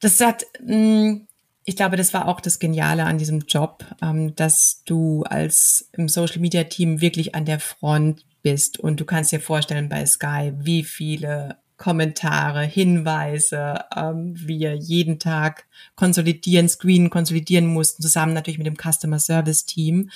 das 0.00 0.20
hat, 0.20 0.44
mm, 0.62 1.26
ich 1.70 1.76
glaube, 1.76 1.96
das 1.96 2.12
war 2.12 2.26
auch 2.26 2.40
das 2.40 2.58
Geniale 2.58 3.04
an 3.04 3.16
diesem 3.16 3.42
Job, 3.46 3.84
ähm, 4.02 4.34
dass 4.34 4.82
du 4.86 5.22
als 5.22 5.88
im 5.92 6.08
Social 6.08 6.40
Media 6.40 6.64
Team 6.64 7.00
wirklich 7.00 7.36
an 7.36 7.44
der 7.44 7.60
Front 7.60 8.26
bist 8.42 8.80
und 8.80 8.98
du 8.98 9.04
kannst 9.04 9.30
dir 9.30 9.38
vorstellen 9.38 9.88
bei 9.88 10.04
Sky, 10.04 10.52
wie 10.58 10.82
viele 10.82 11.58
Kommentare, 11.76 12.64
Hinweise, 12.64 13.84
ähm, 13.94 14.34
wir 14.34 14.74
jeden 14.74 15.20
Tag 15.20 15.66
konsolidieren, 15.94 16.68
screenen, 16.68 17.08
konsolidieren 17.08 17.66
mussten, 17.66 18.02
zusammen 18.02 18.34
natürlich 18.34 18.58
mit 18.58 18.66
dem 18.66 18.76
Customer 18.76 19.20
Service 19.20 19.64
Team. 19.64 20.10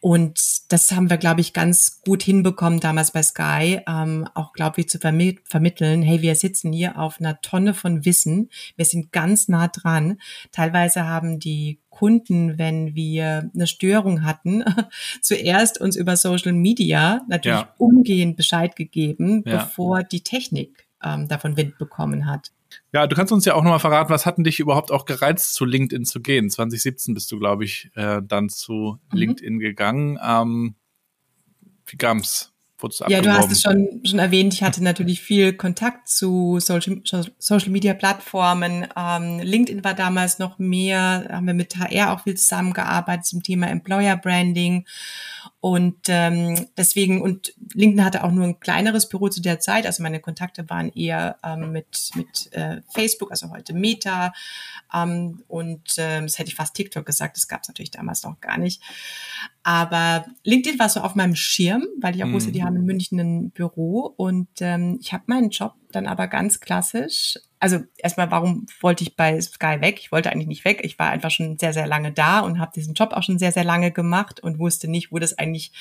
Und 0.00 0.72
das 0.72 0.92
haben 0.92 1.10
wir, 1.10 1.16
glaube 1.16 1.40
ich, 1.40 1.52
ganz 1.52 2.00
gut 2.04 2.22
hinbekommen 2.22 2.80
damals 2.80 3.10
bei 3.12 3.22
Sky, 3.22 3.80
ähm, 3.88 4.28
auch, 4.34 4.52
glaube 4.52 4.80
ich, 4.80 4.88
zu 4.88 4.98
vermi 4.98 5.38
vermitteln, 5.44 6.02
hey, 6.02 6.22
wir 6.22 6.34
sitzen 6.34 6.72
hier 6.72 6.98
auf 6.98 7.18
einer 7.18 7.40
Tonne 7.40 7.74
von 7.74 8.04
Wissen, 8.04 8.50
wir 8.76 8.84
sind 8.84 9.10
ganz 9.10 9.48
nah 9.48 9.68
dran. 9.68 10.18
Teilweise 10.52 11.06
haben 11.06 11.40
die 11.40 11.80
Kunden, 11.88 12.58
wenn 12.58 12.94
wir 12.94 13.50
eine 13.54 13.66
Störung 13.66 14.22
hatten, 14.22 14.64
zuerst 15.22 15.80
uns 15.80 15.96
über 15.96 16.16
Social 16.16 16.52
Media 16.52 17.22
natürlich 17.28 17.60
ja. 17.60 17.74
umgehend 17.78 18.36
Bescheid 18.36 18.76
gegeben, 18.76 19.42
ja. 19.46 19.64
bevor 19.64 20.02
die 20.02 20.22
Technik 20.22 20.86
ähm, 21.02 21.26
davon 21.26 21.56
Wind 21.56 21.78
bekommen 21.78 22.26
hat. 22.26 22.52
Ja, 22.92 23.06
du 23.06 23.16
kannst 23.16 23.32
uns 23.32 23.44
ja 23.44 23.54
auch 23.54 23.62
nochmal 23.62 23.80
verraten, 23.80 24.10
was 24.10 24.26
hatten 24.26 24.44
dich 24.44 24.60
überhaupt 24.60 24.90
auch 24.90 25.04
gereizt, 25.04 25.54
zu 25.54 25.64
LinkedIn 25.64 26.04
zu 26.04 26.20
gehen? 26.20 26.50
2017 26.50 27.14
bist 27.14 27.30
du, 27.32 27.38
glaube 27.38 27.64
ich, 27.64 27.90
äh, 27.94 28.20
dann 28.24 28.48
zu 28.48 28.98
mhm. 29.10 29.18
LinkedIn 29.18 29.58
gegangen. 29.58 30.18
Ähm, 30.22 30.74
wie 31.86 31.96
kam's? 31.96 32.52
Ja, 33.08 33.22
du 33.22 33.32
hast 33.32 33.50
es 33.50 33.62
schon, 33.62 34.02
schon 34.04 34.18
erwähnt. 34.18 34.52
Ich 34.52 34.62
hatte 34.62 34.84
natürlich 34.84 35.22
viel 35.22 35.54
Kontakt 35.54 36.08
zu 36.08 36.58
Social, 36.60 37.00
Social 37.38 37.70
Media 37.70 37.94
Plattformen. 37.94 38.86
Ähm, 38.94 39.40
LinkedIn 39.40 39.82
war 39.82 39.94
damals 39.94 40.38
noch 40.38 40.58
mehr, 40.58 41.26
haben 41.30 41.46
wir 41.46 41.54
mit 41.54 41.76
HR 41.78 42.12
auch 42.12 42.20
viel 42.24 42.34
zusammengearbeitet 42.34 43.24
zum 43.24 43.42
Thema 43.42 43.68
Employer 43.68 44.18
Branding. 44.18 44.84
Und 45.66 45.96
ähm, 46.06 46.68
deswegen, 46.76 47.20
und 47.20 47.52
LinkedIn 47.74 48.04
hatte 48.04 48.22
auch 48.22 48.30
nur 48.30 48.44
ein 48.44 48.60
kleineres 48.60 49.08
Büro 49.08 49.30
zu 49.30 49.42
der 49.42 49.58
Zeit. 49.58 49.84
Also 49.84 50.00
meine 50.00 50.20
Kontakte 50.20 50.70
waren 50.70 50.90
eher 50.90 51.40
ähm, 51.42 51.72
mit, 51.72 52.10
mit 52.14 52.52
äh, 52.52 52.82
Facebook, 52.88 53.32
also 53.32 53.50
heute 53.50 53.74
Meta. 53.74 54.32
Ähm, 54.94 55.42
und 55.48 55.96
ähm, 55.98 56.26
das 56.26 56.38
hätte 56.38 56.50
ich 56.50 56.54
fast 56.54 56.76
TikTok 56.76 57.04
gesagt, 57.04 57.36
das 57.36 57.48
gab 57.48 57.62
es 57.62 57.68
natürlich 57.68 57.90
damals 57.90 58.22
noch 58.22 58.40
gar 58.40 58.58
nicht. 58.58 58.80
Aber 59.64 60.26
LinkedIn 60.44 60.78
war 60.78 60.88
so 60.88 61.00
auf 61.00 61.16
meinem 61.16 61.34
Schirm, 61.34 61.84
weil 62.00 62.14
ich 62.14 62.22
auch 62.22 62.30
wusste, 62.30 62.52
die 62.52 62.60
mhm. 62.60 62.64
haben 62.64 62.76
in 62.76 62.84
München 62.84 63.18
ein 63.18 63.50
Büro. 63.50 64.14
Und 64.16 64.46
ähm, 64.60 64.98
ich 65.00 65.12
habe 65.12 65.24
meinen 65.26 65.50
Job 65.50 65.74
dann 65.92 66.06
aber 66.06 66.26
ganz 66.28 66.60
klassisch 66.60 67.36
also 67.58 67.80
erstmal, 67.98 68.30
warum 68.30 68.66
wollte 68.80 69.02
ich 69.02 69.16
bei 69.16 69.40
Sky 69.40 69.80
weg? 69.80 69.98
Ich 70.00 70.12
wollte 70.12 70.30
eigentlich 70.30 70.48
nicht 70.48 70.64
weg. 70.64 70.80
Ich 70.82 70.98
war 70.98 71.10
einfach 71.10 71.30
schon 71.30 71.58
sehr, 71.58 71.72
sehr 71.72 71.86
lange 71.86 72.12
da 72.12 72.40
und 72.40 72.58
habe 72.58 72.72
diesen 72.74 72.94
Job 72.94 73.12
auch 73.12 73.22
schon 73.22 73.38
sehr, 73.38 73.52
sehr 73.52 73.64
lange 73.64 73.90
gemacht 73.90 74.40
und 74.40 74.58
wusste 74.58 74.88
nicht, 74.88 75.10
wo 75.10 75.18
das 75.18 75.38
eigentlich, 75.38 75.72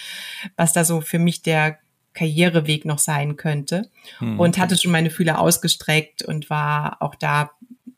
was 0.55 0.73
da 0.73 0.83
so 0.83 1.01
für 1.01 1.19
mich 1.19 1.41
der 1.41 1.77
Karriereweg 2.13 2.85
noch 2.85 2.99
sein 2.99 3.35
könnte. 3.35 3.89
Mhm. 4.19 4.39
Und 4.39 4.57
hatte 4.57 4.77
schon 4.77 4.91
meine 4.91 5.09
Fühler 5.09 5.39
ausgestreckt 5.39 6.23
und 6.23 6.49
war 6.49 7.01
auch 7.01 7.15
da 7.15 7.51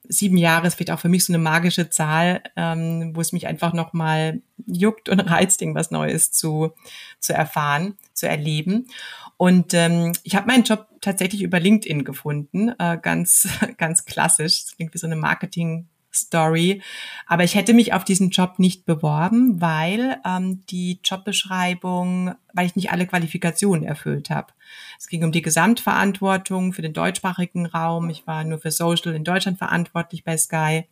sieben 0.08 0.38
Jahre 0.38 0.68
ist 0.68 0.76
vielleicht 0.76 0.92
auch 0.92 1.00
für 1.00 1.10
mich 1.10 1.26
so 1.26 1.34
eine 1.34 1.42
magische 1.42 1.90
Zahl, 1.90 2.42
ähm, 2.56 3.16
wo 3.16 3.22
es 3.22 3.34
mich 3.34 3.48
einfach 3.48 3.74
nochmal 3.74 4.42
juckt 4.66 5.10
und 5.10 5.20
reizt, 5.30 5.62
irgendwas 5.62 5.92
Neues 5.92 6.32
zu, 6.32 6.72
zu 7.20 7.34
erfahren, 7.34 7.96
zu 8.14 8.28
erleben. 8.28 8.88
Und 9.38 9.74
ähm, 9.74 10.14
ich 10.24 10.36
habe 10.36 10.48
meinen 10.48 10.64
Job 10.64 10.88
tatsächlich 11.02 11.44
über 11.44 11.60
LinkedIn 11.60 12.04
gefunden, 12.04 12.74
äh, 12.80 12.98
ganz, 13.02 13.48
ganz 13.78 14.06
klassisch. 14.06 14.66
Das 14.66 14.76
klingt 14.76 14.94
wie 14.94 15.00
so 15.00 15.08
eine 15.08 15.16
Marketing- 15.16 15.88
Story. 16.18 16.82
Aber 17.26 17.44
ich 17.44 17.56
hätte 17.56 17.74
mich 17.74 17.94
auf 17.94 18.04
diesen 18.04 18.30
Job 18.30 18.60
nicht 18.60 18.86
beworben, 18.86 19.62
weil 19.62 20.18
ähm, 20.26 20.64
die 20.70 21.00
Jobbeschreibung, 21.04 22.36
weil 22.54 22.66
ich 22.66 22.76
nicht 22.76 22.92
alle 22.92 23.08
Qualifikationen 23.08 23.86
erfüllt 23.86 24.30
habe. 24.30 24.54
Es 25.00 25.08
ging 25.08 25.24
um 25.24 25.32
die 25.32 25.42
Gesamtverantwortung 25.42 26.74
für 26.74 26.82
den 26.82 26.94
deutschsprachigen 26.94 27.66
Raum. 27.66 28.10
Ich 28.10 28.28
war 28.28 28.44
nur 28.44 28.60
für 28.60 28.72
Social 28.72 29.14
in 29.14 29.24
Deutschland 29.24 29.58
verantwortlich 29.58 30.24
bei 30.24 30.38
Sky. 30.38 30.86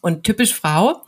Und 0.00 0.24
typisch 0.24 0.54
Frau 0.54 1.02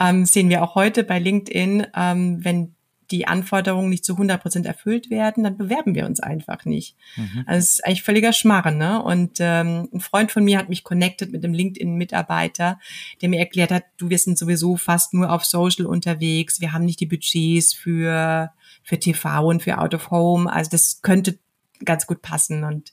ähm, 0.00 0.24
sehen 0.24 0.48
wir 0.48 0.62
auch 0.62 0.74
heute 0.74 1.04
bei 1.04 1.18
LinkedIn, 1.18 1.86
ähm, 1.94 2.44
wenn 2.44 2.74
die 3.10 3.26
Anforderungen 3.26 3.90
nicht 3.90 4.04
zu 4.04 4.14
100 4.14 4.40
Prozent 4.40 4.66
erfüllt 4.66 5.10
werden, 5.10 5.44
dann 5.44 5.56
bewerben 5.56 5.94
wir 5.94 6.06
uns 6.06 6.20
einfach 6.20 6.64
nicht. 6.64 6.96
Mhm. 7.16 7.44
Also 7.46 7.58
es 7.58 7.72
ist 7.74 7.86
eigentlich 7.86 8.02
völliger 8.02 8.32
Schmarren. 8.32 8.78
Ne? 8.78 9.02
Und 9.02 9.38
ähm, 9.40 9.88
ein 9.92 10.00
Freund 10.00 10.32
von 10.32 10.44
mir 10.44 10.58
hat 10.58 10.68
mich 10.68 10.84
connected 10.84 11.32
mit 11.32 11.44
einem 11.44 11.54
LinkedIn-Mitarbeiter, 11.54 12.78
der 13.20 13.28
mir 13.28 13.38
erklärt 13.38 13.70
hat, 13.70 13.84
du, 13.96 14.10
wir 14.10 14.18
sind 14.18 14.38
sowieso 14.38 14.76
fast 14.76 15.14
nur 15.14 15.32
auf 15.32 15.44
Social 15.44 15.86
unterwegs, 15.86 16.60
wir 16.60 16.72
haben 16.72 16.84
nicht 16.84 17.00
die 17.00 17.06
Budgets 17.06 17.72
für, 17.72 18.52
für 18.82 18.98
TV 18.98 19.46
und 19.46 19.62
für 19.62 19.78
Out 19.78 19.94
of 19.94 20.10
Home. 20.10 20.52
Also 20.52 20.70
das 20.70 21.02
könnte 21.02 21.38
ganz 21.84 22.06
gut 22.06 22.22
passen. 22.22 22.64
Und 22.64 22.92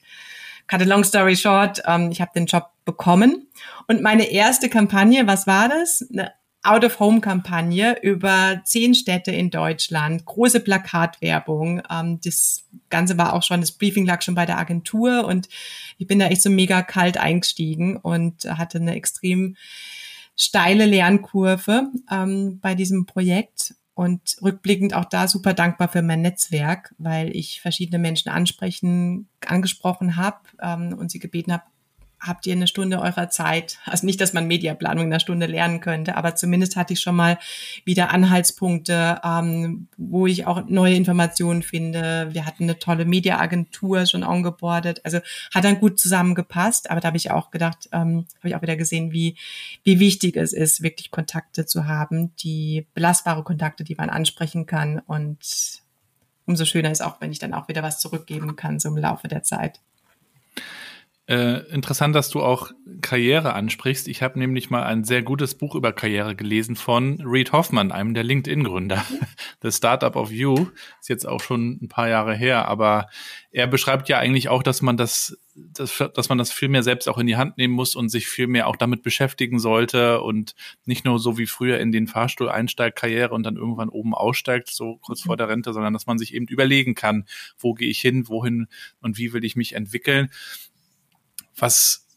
cut 0.68 0.82
a 0.82 0.86
long 0.86 1.04
story 1.04 1.36
short, 1.36 1.82
ähm, 1.86 2.12
ich 2.12 2.22
habe 2.22 2.32
den 2.36 2.46
Job 2.46 2.70
bekommen. 2.86 3.48
Und 3.88 4.02
meine 4.02 4.32
erste 4.32 4.70
Kampagne, 4.70 5.28
was 5.28 5.48
war 5.48 5.70
das? 5.70 6.06
Eine 6.12 6.34
Out-of-Home-Kampagne 6.64 7.98
über 8.02 8.62
zehn 8.66 8.94
Städte 8.94 9.32
in 9.32 9.50
Deutschland, 9.50 10.26
große 10.26 10.60
Plakatwerbung. 10.60 11.82
Ähm, 11.90 12.20
das 12.24 12.66
Ganze 12.90 13.18
war 13.18 13.34
auch 13.34 13.44
schon, 13.44 13.62
das 13.62 13.72
Briefing 13.72 14.06
lag 14.06 14.22
schon 14.22 14.36
bei 14.36 14.46
der 14.46 14.60
Agentur 14.60 15.26
und 15.26 15.50
ich 15.98 16.08
bin 16.08 16.20
da 16.20 16.28
echt 16.28 16.44
so 16.44 16.50
mega 16.50 16.82
kalt 16.82 17.18
eingestiegen 17.18 17.98
und 17.98 18.46
hatte 18.46 18.78
eine 18.78 18.96
extrem 18.96 19.56
steile 20.36 20.86
Lernkurve 20.86 21.90
ähm, 22.12 22.60
bei 22.62 22.76
diesem 22.76 23.06
Projekt 23.06 23.76
und 23.94 24.38
rückblickend 24.42 24.94
auch 24.94 25.06
da 25.06 25.28
super 25.28 25.54
dankbar 25.54 25.88
für 25.90 26.02
mein 26.02 26.22
Netzwerk, 26.22 26.96
weil 26.98 27.36
ich 27.36 27.62
verschiedene 27.62 28.00
Menschen 28.00 28.30
ansprechen, 28.30 29.28
angesprochen 29.46 30.16
habe 30.16 30.40
ähm, 30.62 30.96
und 30.98 31.12
sie 31.12 31.20
gebeten 31.20 31.54
habe, 31.54 31.64
habt 32.22 32.46
ihr 32.46 32.54
eine 32.54 32.68
Stunde 32.68 33.02
eurer 33.02 33.30
Zeit. 33.30 33.80
Also 33.86 34.06
nicht, 34.06 34.22
dass 34.22 34.34
man 34.34 34.48
Mediaplanung 34.48 35.06
in 35.06 35.12
einer 35.12 35.20
Stunde 35.20 35.48
lernen 35.48 35.82
könnte, 35.82 36.16
aber 36.16 36.36
zumindest 36.36 36.76
hatte 36.76 36.94
ich 36.94 37.02
schon 37.02 37.16
mal 37.16 37.40
wieder 37.84 38.12
Anhaltspunkte, 38.12 39.20
ähm, 39.24 39.88
wo 39.98 40.28
ich 40.28 40.46
auch 40.46 40.66
neue 40.68 40.96
Informationen 40.96 41.64
finde. 41.64 42.30
Wir 42.32 42.46
hatten 42.46 42.64
eine 42.64 42.78
tolle 42.78 43.06
Mediaagentur 43.06 44.06
schon 44.06 44.24
ongeboardet. 44.24 45.04
Also 45.04 45.20
hat 45.54 45.64
dann 45.64 45.80
gut 45.80 46.00
zusammengepasst. 46.00 46.92
Aber 46.92 47.02
da 47.02 47.08
habe 47.08 47.18
ich 47.18 47.32
auch 47.32 47.50
gedacht, 47.50 47.90
ähm, 47.92 48.26
habe 48.40 48.50
ich 48.50 48.56
auch 48.56 48.62
wieder 48.62 48.76
gesehen, 48.76 49.12
wie, 49.12 49.36
wie 49.84 50.00
wichtig 50.00 50.38
es 50.38 50.54
ist, 50.54 50.84
wirklich 50.84 51.10
Kontakte 51.10 51.66
zu 51.66 51.88
haben, 51.88 52.36
die 52.38 52.86
belastbare 52.94 53.44
Kontakte, 53.44 53.84
die 53.84 53.96
man 53.96 54.10
ansprechen 54.12 54.68
kann. 54.68 55.00
Und 55.00 55.82
umso 56.46 56.66
schöner 56.66 56.92
ist 56.92 57.02
auch, 57.02 57.20
wenn 57.20 57.32
ich 57.32 57.40
dann 57.40 57.54
auch 57.54 57.68
wieder 57.68 57.82
was 57.82 58.00
zurückgeben 58.00 58.56
kann, 58.56 58.80
so 58.80 58.90
im 58.90 58.98
Laufe 58.98 59.28
der 59.28 59.42
Zeit. 59.42 59.80
Äh, 61.32 61.66
interessant, 61.74 62.14
dass 62.14 62.30
du 62.30 62.42
auch 62.42 62.72
Karriere 63.00 63.54
ansprichst. 63.54 64.10
Ich 64.10 64.22
habe 64.22 64.38
nämlich 64.38 64.70
mal 64.70 64.84
ein 64.84 65.06
sehr 65.06 65.24
gutes 65.24 65.56
Buch 65.56 65.76
über 65.76 65.94
Karriere 65.94 66.36
gelesen 66.36 66.76
von 66.76 67.22
Reed 67.22 67.54
Hoffman, 67.54 67.94
einem 67.94 68.14
der 68.14 68.26
LinkedIn-Gründer. 68.26 69.06
The 69.62 69.72
Startup 69.72 70.18
of 70.18 70.30
You 70.30 70.68
ist 71.00 71.08
jetzt 71.08 71.26
auch 71.26 71.40
schon 71.40 71.80
ein 71.82 71.88
paar 71.88 72.10
Jahre 72.10 72.36
her, 72.36 72.68
aber 72.68 73.08
er 73.52 73.68
beschreibt 73.68 74.10
ja 74.10 74.18
eigentlich 74.18 74.50
auch, 74.50 74.62
dass 74.62 74.82
man 74.82 74.98
das, 74.98 75.38
das, 75.56 76.04
dass 76.14 76.28
man 76.28 76.38
das 76.38 76.52
viel 76.52 76.68
mehr 76.68 76.84
selbst 76.84 77.08
auch 77.08 77.18
in 77.18 77.28
die 77.28 77.38
Hand 77.38 77.58
nehmen 77.58 77.74
muss 77.74 77.96
und 77.96 78.10
sich 78.10 78.28
viel 78.28 78.48
mehr 78.48 78.68
auch 78.68 78.76
damit 78.76 79.02
beschäftigen 79.02 79.58
sollte 79.58 80.20
und 80.20 80.54
nicht 80.84 81.06
nur 81.06 81.18
so 81.18 81.38
wie 81.38 81.48
früher 81.48 81.80
in 81.80 81.94
den 81.94 82.08
Fahrstuhl 82.08 82.50
einsteigt, 82.50 82.98
Karriere 82.98 83.34
und 83.34 83.44
dann 83.44 83.56
irgendwann 83.56 83.88
oben 83.88 84.14
aussteigt, 84.14 84.68
so 84.68 84.98
kurz 84.98 85.22
vor 85.22 85.38
der 85.38 85.48
Rente, 85.48 85.72
sondern 85.72 85.94
dass 85.94 86.08
man 86.08 86.18
sich 86.18 86.34
eben 86.34 86.48
überlegen 86.48 86.94
kann, 86.94 87.26
wo 87.58 87.74
gehe 87.74 87.90
ich 87.90 88.02
hin, 88.02 88.28
wohin 88.28 88.68
und 89.00 89.18
wie 89.18 89.32
will 89.32 89.46
ich 89.46 89.56
mich 89.56 89.76
entwickeln. 89.76 90.30
Was 91.56 92.08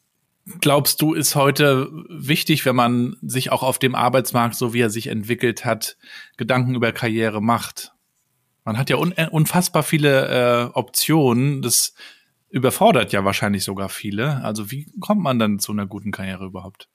glaubst 0.60 1.00
du, 1.00 1.14
ist 1.14 1.34
heute 1.34 1.90
wichtig, 2.08 2.64
wenn 2.64 2.76
man 2.76 3.16
sich 3.22 3.50
auch 3.50 3.62
auf 3.62 3.78
dem 3.78 3.94
Arbeitsmarkt, 3.94 4.54
so 4.54 4.74
wie 4.74 4.80
er 4.80 4.90
sich 4.90 5.06
entwickelt 5.06 5.64
hat, 5.64 5.96
Gedanken 6.36 6.74
über 6.74 6.92
Karriere 6.92 7.42
macht? 7.42 7.92
Man 8.64 8.78
hat 8.78 8.90
ja 8.90 8.96
un 8.96 9.12
äh, 9.12 9.28
unfassbar 9.30 9.82
viele 9.82 10.28
äh, 10.28 10.64
Optionen. 10.72 11.60
Das 11.60 11.94
überfordert 12.48 13.12
ja 13.12 13.24
wahrscheinlich 13.24 13.64
sogar 13.64 13.88
viele. 13.88 14.42
Also 14.42 14.70
wie 14.70 14.86
kommt 15.00 15.22
man 15.22 15.38
dann 15.38 15.58
zu 15.58 15.72
einer 15.72 15.86
guten 15.86 16.12
Karriere 16.12 16.46
überhaupt? 16.46 16.88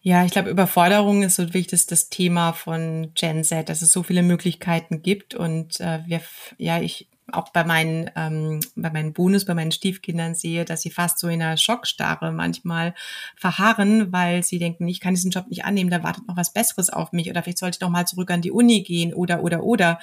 Ja, 0.00 0.24
ich 0.24 0.30
glaube, 0.30 0.50
Überforderung 0.50 1.22
ist 1.22 1.36
so 1.36 1.54
wichtig 1.54 1.86
das 1.86 2.08
Thema 2.08 2.52
von 2.52 3.12
Gen 3.14 3.42
Z, 3.42 3.68
dass 3.68 3.82
es 3.82 3.90
so 3.90 4.02
viele 4.02 4.22
Möglichkeiten 4.22 5.02
gibt 5.02 5.34
und 5.34 5.80
äh, 5.80 6.00
wir, 6.06 6.20
ja, 6.56 6.80
ich 6.80 7.08
auch 7.32 7.50
bei 7.50 7.64
meinen, 7.64 8.10
ähm, 8.16 8.60
bei 8.74 8.90
meinen 8.90 9.12
Bonus, 9.12 9.44
bei 9.44 9.54
meinen 9.54 9.72
Stiefkindern 9.72 10.34
sehe, 10.34 10.64
dass 10.64 10.82
sie 10.82 10.90
fast 10.90 11.18
so 11.18 11.28
in 11.28 11.42
einer 11.42 11.56
Schockstarre 11.56 12.32
manchmal 12.32 12.94
verharren, 13.36 14.12
weil 14.12 14.42
sie 14.42 14.58
denken, 14.58 14.88
ich 14.88 15.00
kann 15.00 15.14
diesen 15.14 15.30
Job 15.30 15.48
nicht 15.48 15.64
annehmen, 15.64 15.90
da 15.90 16.02
wartet 16.02 16.26
noch 16.26 16.36
was 16.36 16.52
Besseres 16.52 16.90
auf 16.90 17.12
mich 17.12 17.28
oder 17.28 17.42
vielleicht 17.42 17.58
sollte 17.58 17.76
ich 17.76 17.80
noch 17.80 17.90
mal 17.90 18.06
zurück 18.06 18.30
an 18.30 18.42
die 18.42 18.50
Uni 18.50 18.82
gehen 18.82 19.12
oder, 19.12 19.42
oder, 19.42 19.62
oder. 19.62 19.98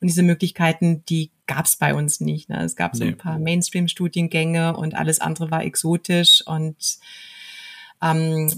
Und 0.00 0.08
diese 0.08 0.22
Möglichkeiten, 0.22 1.04
die 1.08 1.30
gab 1.46 1.66
es 1.66 1.76
bei 1.76 1.94
uns 1.94 2.20
nicht. 2.20 2.48
Ne? 2.48 2.62
Es 2.64 2.74
gab 2.74 2.96
so 2.96 3.04
ein 3.04 3.16
paar 3.16 3.38
Mainstream-Studiengänge 3.38 4.76
und 4.76 4.94
alles 4.94 5.20
andere 5.20 5.50
war 5.50 5.62
exotisch 5.64 6.42
und 6.46 6.98
ähm, 8.02 8.50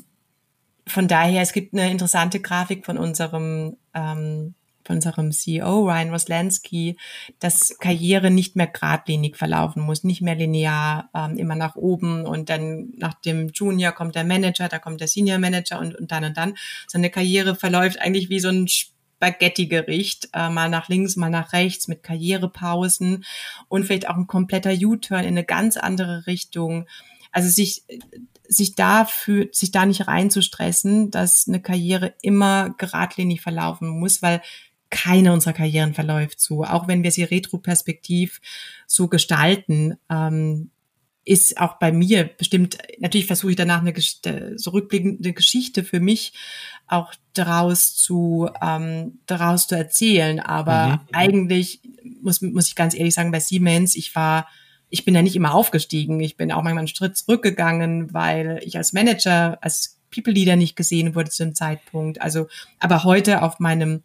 von 0.87 1.09
daher, 1.09 1.43
es 1.43 1.53
gibt 1.53 1.73
eine 1.73 1.91
interessante 1.91 2.41
Grafik 2.41 2.85
von 2.85 2.99
unserem 2.99 3.77
ähm, 3.95 4.55
von 4.85 4.97
unserem 4.97 5.33
CEO 5.33 5.85
Ryan 5.85 6.11
Roslansky, 6.11 6.97
dass 7.39 7.79
Karriere 7.79 8.31
nicht 8.31 8.57
mehr 8.57 8.67
geradlinig 8.67 9.37
verlaufen 9.37 9.83
muss, 9.83 10.05
nicht 10.05 10.23
mehr 10.23 10.35
linear 10.35 11.11
ähm, 11.15 11.37
immer 11.37 11.55
nach 11.55 11.77
oben 11.77 12.27
und 12.27 12.51
dann 12.51 12.93
nach 12.97 13.15
dem 13.15 13.49
Junior 13.49 13.93
kommt 13.93 14.15
der 14.15 14.25
Manager, 14.25 14.69
da 14.69 14.79
kommt 14.79 15.01
der 15.01 15.09
Senior 15.09 15.39
Manager 15.39 15.79
und, 15.79 15.95
und 15.95 16.13
dann 16.13 16.25
und 16.25 16.37
dann. 16.37 16.55
Sondern 16.87 17.13
Karriere 17.13 17.55
verläuft 17.55 18.01
eigentlich 18.01 18.29
wie 18.31 18.41
so 18.41 18.49
ein 18.49 18.69
Spaghetti-Gericht, 18.69 20.29
äh, 20.33 20.51
mal 20.51 20.69
nach 20.69 20.89
links, 20.89 21.17
mal 21.17 21.31
nach 21.31 21.53
rechts 21.53 21.89
mit 21.89 22.03
Karrierepausen 22.03 23.25
und 23.69 23.85
vielleicht 23.85 24.09
auch 24.09 24.17
ein 24.17 24.27
kompletter 24.27 24.73
U-Turn 24.73 25.23
in 25.23 25.29
eine 25.29 25.45
ganz 25.45 25.77
andere 25.77 26.27
Richtung. 26.27 26.87
Also 27.33 27.49
sich 27.49 27.85
sich 28.47 28.75
da 28.75 29.05
für, 29.05 29.49
sich 29.53 29.71
da 29.71 29.87
nicht 29.87 30.07
reinzustressen, 30.07 31.11
dass 31.11 31.49
eine 31.49 31.61
Karriere 31.61 32.15
immer 32.23 32.71
geradlinig 32.77 33.41
verlaufen 33.41 33.89
muss, 33.89 34.23
weil 34.23 34.43
keine 34.91 35.33
unserer 35.33 35.53
Karrieren 35.53 35.95
verläuft 35.95 36.41
so. 36.41 36.65
Auch 36.65 36.89
wenn 36.89 37.03
wir 37.03 37.11
sie 37.11 37.25
retroperspektiv 37.25 38.41
so 38.87 39.09
gestalten, 39.09 39.97
ähm, 40.11 40.71
ist 41.25 41.59
auch 41.59 41.79
bei 41.79 41.91
mir 41.91 42.25
bestimmt, 42.25 42.79
natürlich 42.99 43.27
versuche 43.27 43.53
ich 43.53 43.57
danach 43.57 43.81
eine 43.81 43.95
so 44.57 44.71
rückblickende 44.71 45.33
Geschichte 45.33 45.83
für 45.83 46.01
mich 46.01 46.35
auch 46.87 47.15
daraus 47.33 47.97
zu, 47.97 48.49
ähm, 48.63 49.19
daraus 49.27 49.67
zu 49.67 49.75
erzählen. 49.75 50.39
Aber 50.39 50.89
mhm. 50.89 50.99
eigentlich 51.13 51.81
muss, 52.23 52.43
muss 52.43 52.69
ich 52.69 52.75
ganz 52.75 52.95
ehrlich 52.95 53.15
sagen, 53.15 53.33
bei 53.33 53.41
Siemens, 53.41 53.97
ich 53.97 54.15
war, 54.15 54.49
ich 54.91 55.05
bin 55.05 55.15
ja 55.15 55.23
nicht 55.23 55.37
immer 55.37 55.55
aufgestiegen. 55.55 56.21
Ich 56.21 56.37
bin 56.37 56.53
auch 56.53 56.63
manchmal 56.63 56.81
einen 56.81 56.89
Schritt 56.89 57.17
zurückgegangen, 57.17 58.13
weil 58.13 58.61
ich 58.63 58.77
als 58.77 58.93
Manager, 58.93 59.59
als 59.63 59.99
People 60.15 60.33
Leader 60.33 60.57
nicht 60.57 60.77
gesehen 60.77 61.15
wurde 61.15 61.31
zu 61.31 61.43
dem 61.43 61.55
Zeitpunkt. 61.55 62.21
Also, 62.21 62.49
aber 62.79 63.03
heute 63.05 63.43
auf 63.43 63.59
meinem 63.61 64.03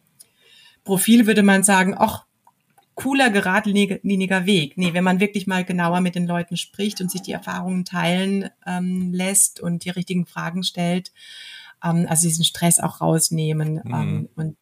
Profil 0.89 1.27
würde 1.27 1.43
man 1.43 1.61
sagen, 1.61 1.93
ach, 1.95 2.25
cooler, 2.95 3.29
geradliniger 3.29 4.47
Weg. 4.47 4.75
Nee, 4.75 4.95
wenn 4.95 5.03
man 5.03 5.19
wirklich 5.19 5.45
mal 5.45 5.63
genauer 5.63 6.01
mit 6.01 6.15
den 6.15 6.25
Leuten 6.25 6.57
spricht 6.57 6.99
und 6.99 7.11
sich 7.11 7.21
die 7.21 7.31
Erfahrungen 7.31 7.85
teilen 7.85 8.49
ähm, 8.65 9.13
lässt 9.13 9.59
und 9.59 9.85
die 9.85 9.91
richtigen 9.91 10.25
Fragen 10.25 10.63
stellt, 10.63 11.11
ähm, 11.83 12.07
also 12.09 12.27
diesen 12.27 12.43
Stress 12.43 12.79
auch 12.79 13.01
rausnehmen. 13.01 13.81
Mhm. 13.83 13.93
Ähm, 13.93 14.29
und 14.35 14.57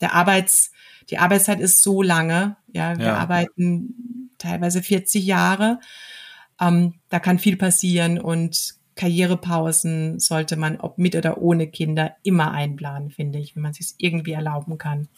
der 0.00 0.14
Arbeits, 0.14 0.72
die 1.10 1.18
Arbeitszeit 1.18 1.60
ist 1.60 1.84
so 1.84 2.02
lange, 2.02 2.56
ja, 2.72 2.98
wir 2.98 3.06
ja. 3.06 3.16
arbeiten 3.16 4.32
teilweise 4.36 4.82
40 4.82 5.24
Jahre. 5.24 5.78
Ähm, 6.60 6.94
da 7.08 7.20
kann 7.20 7.38
viel 7.38 7.56
passieren 7.56 8.18
und 8.18 8.74
Karrierepausen 8.98 10.18
sollte 10.18 10.56
man, 10.56 10.78
ob 10.80 10.98
mit 10.98 11.14
oder 11.14 11.38
ohne 11.38 11.68
Kinder, 11.68 12.16
immer 12.24 12.50
einplanen, 12.50 13.10
finde 13.10 13.38
ich, 13.38 13.54
wenn 13.54 13.62
man 13.62 13.72
sich 13.72 13.94
irgendwie 13.98 14.32
erlauben 14.32 14.76
kann. 14.76 15.08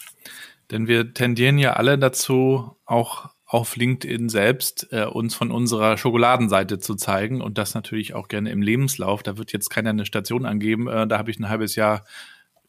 Denn 0.70 0.86
wir 0.86 1.14
tendieren 1.14 1.58
ja 1.58 1.72
alle 1.72 1.98
dazu, 1.98 2.76
auch 2.84 3.30
auf 3.46 3.74
LinkedIn 3.74 4.28
selbst 4.28 4.88
äh, 4.92 5.06
uns 5.06 5.34
von 5.34 5.50
unserer 5.50 5.96
Schokoladenseite 5.96 6.78
zu 6.78 6.94
zeigen 6.94 7.40
und 7.40 7.58
das 7.58 7.74
natürlich 7.74 8.14
auch 8.14 8.28
gerne 8.28 8.50
im 8.50 8.62
Lebenslauf. 8.62 9.24
Da 9.24 9.38
wird 9.38 9.52
jetzt 9.52 9.70
keiner 9.70 9.90
eine 9.90 10.06
Station 10.06 10.46
angeben, 10.46 10.86
äh, 10.86 11.08
da 11.08 11.18
habe 11.18 11.30
ich 11.30 11.40
ein 11.40 11.48
halbes 11.48 11.74
Jahr 11.74 12.04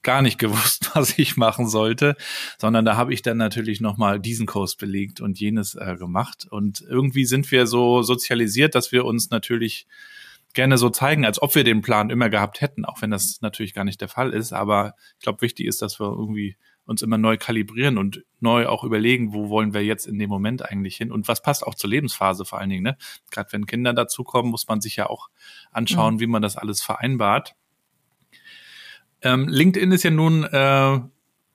gar 0.01 0.21
nicht 0.21 0.39
gewusst, 0.39 0.91
was 0.95 1.19
ich 1.19 1.35
machen 1.35 1.67
sollte, 1.67 2.15
sondern 2.57 2.85
da 2.85 2.95
habe 2.95 3.13
ich 3.13 3.21
dann 3.21 3.37
natürlich 3.37 3.81
nochmal 3.81 4.19
diesen 4.19 4.47
Kurs 4.47 4.75
belegt 4.75 5.19
und 5.19 5.39
jenes 5.39 5.75
äh, 5.75 5.97
gemacht. 5.97 6.47
Und 6.49 6.81
irgendwie 6.81 7.25
sind 7.25 7.51
wir 7.51 7.67
so 7.67 8.01
sozialisiert, 8.01 8.73
dass 8.73 8.91
wir 8.93 9.05
uns 9.05 9.29
natürlich 9.29 9.87
gerne 10.53 10.77
so 10.77 10.89
zeigen, 10.89 11.25
als 11.25 11.41
ob 11.41 11.55
wir 11.55 11.63
den 11.63 11.81
Plan 11.81 12.09
immer 12.09 12.29
gehabt 12.29 12.61
hätten, 12.61 12.85
auch 12.85 13.01
wenn 13.01 13.11
das 13.11 13.41
natürlich 13.41 13.73
gar 13.73 13.83
nicht 13.83 14.01
der 14.01 14.07
Fall 14.07 14.31
ist. 14.31 14.53
Aber 14.53 14.95
ich 15.17 15.23
glaube, 15.23 15.41
wichtig 15.41 15.67
ist, 15.67 15.81
dass 15.81 15.99
wir 15.99 16.07
irgendwie 16.07 16.57
uns 16.85 17.01
immer 17.01 17.17
neu 17.17 17.37
kalibrieren 17.37 17.97
und 17.97 18.23
neu 18.39 18.67
auch 18.67 18.83
überlegen, 18.83 19.33
wo 19.33 19.49
wollen 19.49 19.73
wir 19.73 19.83
jetzt 19.83 20.07
in 20.07 20.19
dem 20.19 20.29
Moment 20.29 20.63
eigentlich 20.63 20.97
hin 20.97 21.11
und 21.11 21.27
was 21.27 21.41
passt 21.41 21.65
auch 21.65 21.75
zur 21.75 21.89
Lebensphase 21.89 22.45
vor 22.45 22.59
allen 22.59 22.69
Dingen. 22.69 22.83
Ne? 22.83 22.97
Gerade 23.29 23.51
wenn 23.53 23.65
Kinder 23.65 23.93
dazukommen, 23.93 24.51
muss 24.51 24.67
man 24.67 24.81
sich 24.81 24.95
ja 24.95 25.07
auch 25.09 25.29
anschauen, 25.71 26.15
mhm. 26.15 26.19
wie 26.19 26.27
man 26.27 26.41
das 26.41 26.57
alles 26.57 26.81
vereinbart. 26.81 27.55
Ähm, 29.21 29.47
LinkedIn 29.47 29.91
ist 29.91 30.03
ja 30.03 30.11
nun 30.11 30.43
äh, 30.43 30.99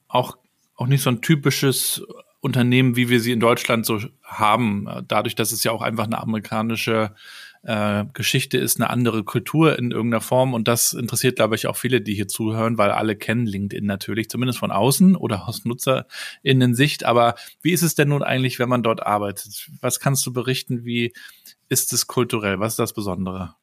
auch, 0.08 0.38
auch 0.76 0.86
nicht 0.86 1.02
so 1.02 1.10
ein 1.10 1.20
typisches 1.22 2.02
Unternehmen, 2.40 2.94
wie 2.94 3.08
wir 3.08 3.20
sie 3.20 3.32
in 3.32 3.40
Deutschland 3.40 3.84
so 3.84 4.00
haben, 4.22 4.88
dadurch, 5.08 5.34
dass 5.34 5.50
es 5.50 5.64
ja 5.64 5.72
auch 5.72 5.82
einfach 5.82 6.04
eine 6.04 6.18
amerikanische 6.18 7.14
äh, 7.66 8.04
Geschichte 8.12 8.58
ist, 8.58 8.76
eine 8.76 8.90
andere 8.90 9.24
Kultur 9.24 9.76
in 9.76 9.90
irgendeiner 9.90 10.20
Form 10.20 10.54
und 10.54 10.68
das 10.68 10.92
interessiert, 10.92 11.36
glaube 11.36 11.56
ich, 11.56 11.66
auch 11.66 11.76
viele, 11.76 12.00
die 12.00 12.14
hier 12.14 12.28
zuhören, 12.28 12.78
weil 12.78 12.92
alle 12.92 13.16
kennen 13.16 13.44
LinkedIn 13.44 13.84
natürlich, 13.84 14.30
zumindest 14.30 14.60
von 14.60 14.70
außen 14.70 15.16
oder 15.16 15.48
aus 15.48 15.64
NutzerInnen-Sicht. 15.64 17.04
Aber 17.04 17.34
wie 17.62 17.72
ist 17.72 17.82
es 17.82 17.96
denn 17.96 18.10
nun 18.10 18.22
eigentlich, 18.22 18.60
wenn 18.60 18.68
man 18.68 18.84
dort 18.84 19.04
arbeitet? 19.04 19.68
Was 19.80 19.98
kannst 19.98 20.24
du 20.26 20.32
berichten? 20.32 20.84
Wie 20.84 21.12
ist 21.68 21.92
es 21.92 22.06
kulturell? 22.06 22.60
Was 22.60 22.74
ist 22.74 22.78
das 22.78 22.92
Besondere? 22.92 23.56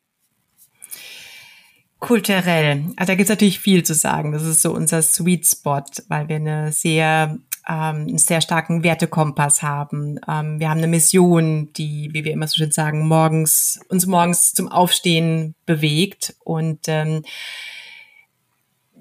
Kulturell. 1.99 2.91
Also 2.97 3.13
da 3.13 3.15
gibt 3.15 3.29
es 3.29 3.29
natürlich 3.29 3.59
viel 3.59 3.83
zu 3.83 3.93
sagen. 3.93 4.33
Das 4.33 4.43
ist 4.43 4.61
so 4.61 4.73
unser 4.73 5.01
Sweet 5.01 5.47
Spot, 5.47 5.83
weil 6.09 6.27
wir 6.27 6.35
eine 6.35 6.73
sehr 6.73 7.37
ähm, 7.67 8.07
einen 8.07 8.17
sehr 8.17 8.41
starken 8.41 8.83
Wertekompass 8.83 9.61
haben. 9.61 10.19
Ähm, 10.27 10.59
wir 10.59 10.69
haben 10.69 10.79
eine 10.79 10.87
Mission, 10.87 11.71
die, 11.73 12.09
wie 12.13 12.23
wir 12.23 12.31
immer 12.31 12.47
so 12.47 12.55
schön 12.55 12.71
sagen, 12.71 13.07
morgens 13.07 13.79
uns 13.89 14.05
morgens 14.05 14.53
zum 14.53 14.67
Aufstehen 14.69 15.55
bewegt. 15.65 16.35
Und 16.43 16.81
ähm, 16.87 17.23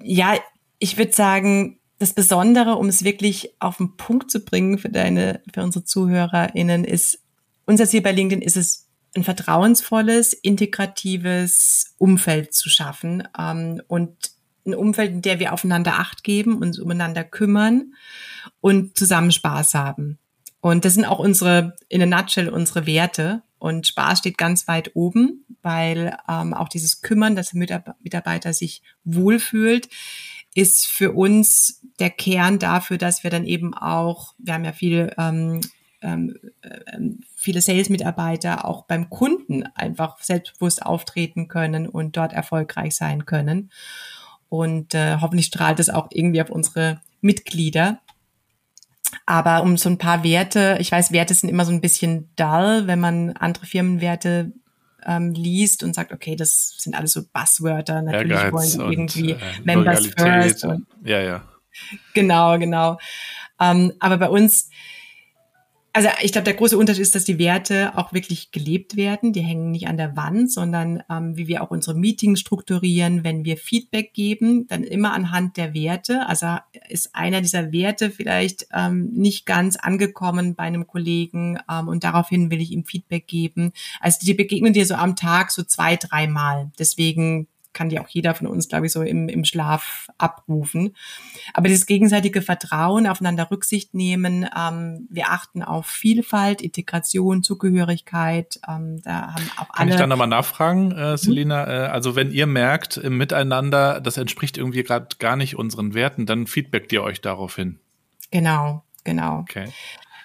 ja, 0.01 0.37
ich 0.79 0.97
würde 0.97 1.13
sagen, 1.13 1.79
das 1.99 2.13
Besondere, 2.13 2.75
um 2.75 2.87
es 2.87 3.03
wirklich 3.03 3.53
auf 3.59 3.77
den 3.77 3.95
Punkt 3.95 4.29
zu 4.29 4.43
bringen 4.43 4.77
für 4.77 4.89
deine, 4.89 5.41
für 5.53 5.63
unsere 5.63 5.85
ZuhörerInnen, 5.85 6.83
ist, 6.83 7.19
unser 7.65 7.87
Ziel 7.87 8.01
bei 8.01 8.11
LinkedIn 8.11 8.41
ist 8.41 8.57
es, 8.57 8.87
ein 9.15 9.23
vertrauensvolles, 9.23 10.33
integratives 10.33 11.93
Umfeld 11.99 12.53
zu 12.53 12.69
schaffen 12.69 13.27
ähm, 13.39 13.81
und 13.87 14.32
ein 14.65 14.75
Umfeld, 14.75 15.11
in 15.11 15.21
der 15.21 15.39
wir 15.39 15.53
aufeinander 15.53 15.99
Acht 15.99 16.23
geben, 16.23 16.57
uns 16.57 16.79
umeinander 16.79 17.23
kümmern 17.23 17.93
und 18.61 18.97
zusammen 18.97 19.31
Spaß 19.31 19.73
haben. 19.73 20.19
Und 20.61 20.85
das 20.85 20.93
sind 20.93 21.05
auch 21.05 21.19
unsere, 21.19 21.75
in 21.89 22.01
a 22.01 22.05
nutshell, 22.05 22.49
unsere 22.49 22.85
Werte. 22.85 23.41
Und 23.59 23.87
Spaß 23.87 24.19
steht 24.19 24.37
ganz 24.37 24.67
weit 24.67 24.91
oben, 24.93 25.45
weil 25.61 26.17
ähm, 26.29 26.53
auch 26.53 26.69
dieses 26.69 27.01
Kümmern, 27.01 27.35
dass 27.35 27.51
der 27.51 27.83
Mitarbeiter 28.01 28.53
sich 28.53 28.81
wohlfühlt, 29.03 29.89
ist 30.55 30.85
für 30.87 31.11
uns 31.11 31.81
der 31.99 32.09
Kern 32.09 32.59
dafür, 32.59 32.97
dass 32.97 33.23
wir 33.23 33.31
dann 33.31 33.45
eben 33.45 33.73
auch, 33.73 34.35
wir 34.37 34.53
haben 34.53 34.65
ja 34.65 34.73
viel 34.73 35.13
ähm, 35.17 35.61
ähm, 36.03 36.35
ähm, 36.91 37.21
viele 37.35 37.61
Sales-Mitarbeiter 37.61 38.65
auch 38.65 38.85
beim 38.85 39.09
Kunden 39.09 39.63
einfach 39.75 40.21
selbstbewusst 40.21 40.85
auftreten 40.85 41.47
können 41.47 41.87
und 41.87 42.17
dort 42.17 42.33
erfolgreich 42.33 42.93
sein 42.95 43.25
können. 43.25 43.71
Und 44.53 44.93
äh, 44.93 45.17
hoffentlich 45.19 45.47
strahlt 45.47 45.79
es 45.79 45.89
auch 45.89 46.09
irgendwie 46.11 46.39
auf 46.39 46.51
unsere 46.51 47.01
Mitglieder. 47.21 47.97
Aber 49.25 49.63
um 49.63 49.77
so 49.77 49.89
ein 49.89 49.97
paar 49.97 50.23
Werte, 50.23 50.77
ich 50.79 50.91
weiß, 50.91 51.11
Werte 51.11 51.33
sind 51.33 51.49
immer 51.49 51.65
so 51.65 51.71
ein 51.71 51.81
bisschen 51.81 52.29
dull, 52.35 52.83
wenn 52.85 52.99
man 52.99 53.31
andere 53.31 53.65
Firmenwerte 53.65 54.51
ähm, 55.07 55.31
liest 55.31 55.81
und 55.81 55.95
sagt, 55.95 56.13
okay, 56.13 56.35
das 56.35 56.75
sind 56.77 56.95
alles 56.95 57.13
so 57.13 57.23
Buzzwörter. 57.33 58.03
Natürlich 58.03 58.37
Ehrgeiz 58.37 58.77
wollen 58.77 58.89
die 58.89 58.93
irgendwie 58.93 59.33
und, 59.33 59.41
äh, 59.41 59.61
Members 59.63 60.05
First. 60.05 60.65
Und, 60.65 60.85
ja, 61.03 61.19
ja. 61.19 61.41
Genau, 62.13 62.59
genau. 62.59 62.99
Ähm, 63.59 63.93
aber 63.99 64.17
bei 64.17 64.29
uns 64.29 64.69
also 65.95 66.09
ich 66.23 66.31
glaube, 66.31 66.45
der 66.45 66.55
große 66.55 66.75
Unterschied 66.75 67.03
ist, 67.03 67.13
dass 67.13 67.23
die 67.23 67.37
Werte 67.37 67.95
auch 67.95 68.13
wirklich 68.13 68.49
gelebt 68.49 68.95
werden. 68.95 69.31
Die 69.31 69.41
hängen 69.41 69.69
nicht 69.69 69.87
an 69.87 69.95
der 69.95 70.17
Wand, 70.17 70.51
sondern 70.51 71.03
ähm, 71.07 71.37
wie 71.37 71.47
wir 71.47 71.61
auch 71.61 71.69
unsere 71.69 71.95
Meetings 71.95 72.39
strukturieren, 72.39 73.23
wenn 73.23 73.45
wir 73.45 73.57
Feedback 73.57 74.11
geben, 74.11 74.65
dann 74.67 74.83
immer 74.83 75.13
anhand 75.13 75.55
der 75.55 75.75
Werte. 75.75 76.27
Also 76.27 76.57
ist 76.89 77.13
einer 77.13 77.41
dieser 77.41 77.71
Werte 77.71 78.09
vielleicht 78.09 78.65
ähm, 78.73 79.11
nicht 79.13 79.45
ganz 79.45 79.75
angekommen 79.75 80.55
bei 80.55 80.63
einem 80.63 80.87
Kollegen 80.87 81.59
ähm, 81.69 81.87
und 81.87 82.03
daraufhin 82.03 82.49
will 82.49 82.61
ich 82.61 82.71
ihm 82.71 82.85
Feedback 82.85 83.27
geben. 83.27 83.71
Also 83.99 84.17
die 84.25 84.33
begegnen 84.33 84.73
dir 84.73 84.87
so 84.87 84.95
am 84.95 85.15
Tag 85.15 85.51
so 85.51 85.61
zwei, 85.61 85.95
dreimal. 85.95 86.71
Deswegen 86.79 87.47
kann 87.73 87.89
die 87.89 87.99
auch 87.99 88.07
jeder 88.07 88.35
von 88.35 88.47
uns, 88.47 88.67
glaube 88.67 88.85
ich, 88.85 88.91
so 88.91 89.01
im, 89.01 89.27
im 89.29 89.45
Schlaf 89.45 90.07
abrufen. 90.17 90.95
Aber 91.53 91.67
dieses 91.67 91.85
gegenseitige 91.85 92.41
Vertrauen, 92.41 93.07
aufeinander 93.07 93.49
Rücksicht 93.51 93.93
nehmen, 93.93 94.47
ähm, 94.57 95.07
wir 95.09 95.29
achten 95.29 95.63
auf 95.63 95.87
Vielfalt, 95.87 96.61
Integration, 96.61 97.43
Zugehörigkeit. 97.43 98.59
Ähm, 98.67 99.01
da 99.03 99.33
haben 99.33 99.49
auch 99.57 99.69
alle. 99.69 99.77
Kann 99.77 99.89
ich 99.89 99.95
da 99.95 100.07
nochmal 100.07 100.27
nachfragen, 100.27 100.91
äh, 100.91 101.17
Selina? 101.17 101.65
Mhm. 101.65 101.91
also 101.91 102.15
wenn 102.15 102.31
ihr 102.31 102.47
merkt 102.47 102.97
im 102.97 103.17
Miteinander, 103.17 104.01
das 104.01 104.17
entspricht 104.17 104.57
irgendwie 104.57 104.83
gerade 104.83 105.07
gar 105.19 105.35
nicht 105.35 105.55
unseren 105.55 105.93
Werten, 105.93 106.25
dann 106.25 106.47
feedbackt 106.47 106.91
ihr 106.93 107.03
euch 107.03 107.21
daraufhin. 107.21 107.79
Genau, 108.31 108.83
genau. 109.03 109.39
Okay 109.39 109.69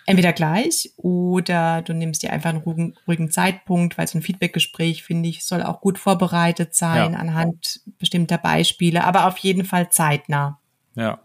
entweder 0.09 0.33
gleich 0.33 0.91
oder 0.97 1.83
du 1.83 1.93
nimmst 1.93 2.23
dir 2.23 2.33
einfach 2.33 2.49
einen 2.49 2.63
ruhigen, 2.63 2.95
ruhigen 3.07 3.31
Zeitpunkt, 3.31 3.99
weil 3.99 4.09
so 4.09 4.19
ein 4.19 4.23
Feedbackgespräch, 4.23 5.03
finde 5.03 5.29
ich, 5.29 5.45
soll 5.45 5.63
auch 5.63 5.83
gut 5.83 5.99
vorbereitet 5.99 6.75
sein 6.75 7.13
ja. 7.13 7.19
anhand 7.19 7.81
bestimmter 7.99 8.39
Beispiele, 8.39 9.05
aber 9.05 9.27
auf 9.27 9.37
jeden 9.39 9.67
Fall 9.67 9.91
zeitnah. 9.91 10.61
Ja. 10.95 11.21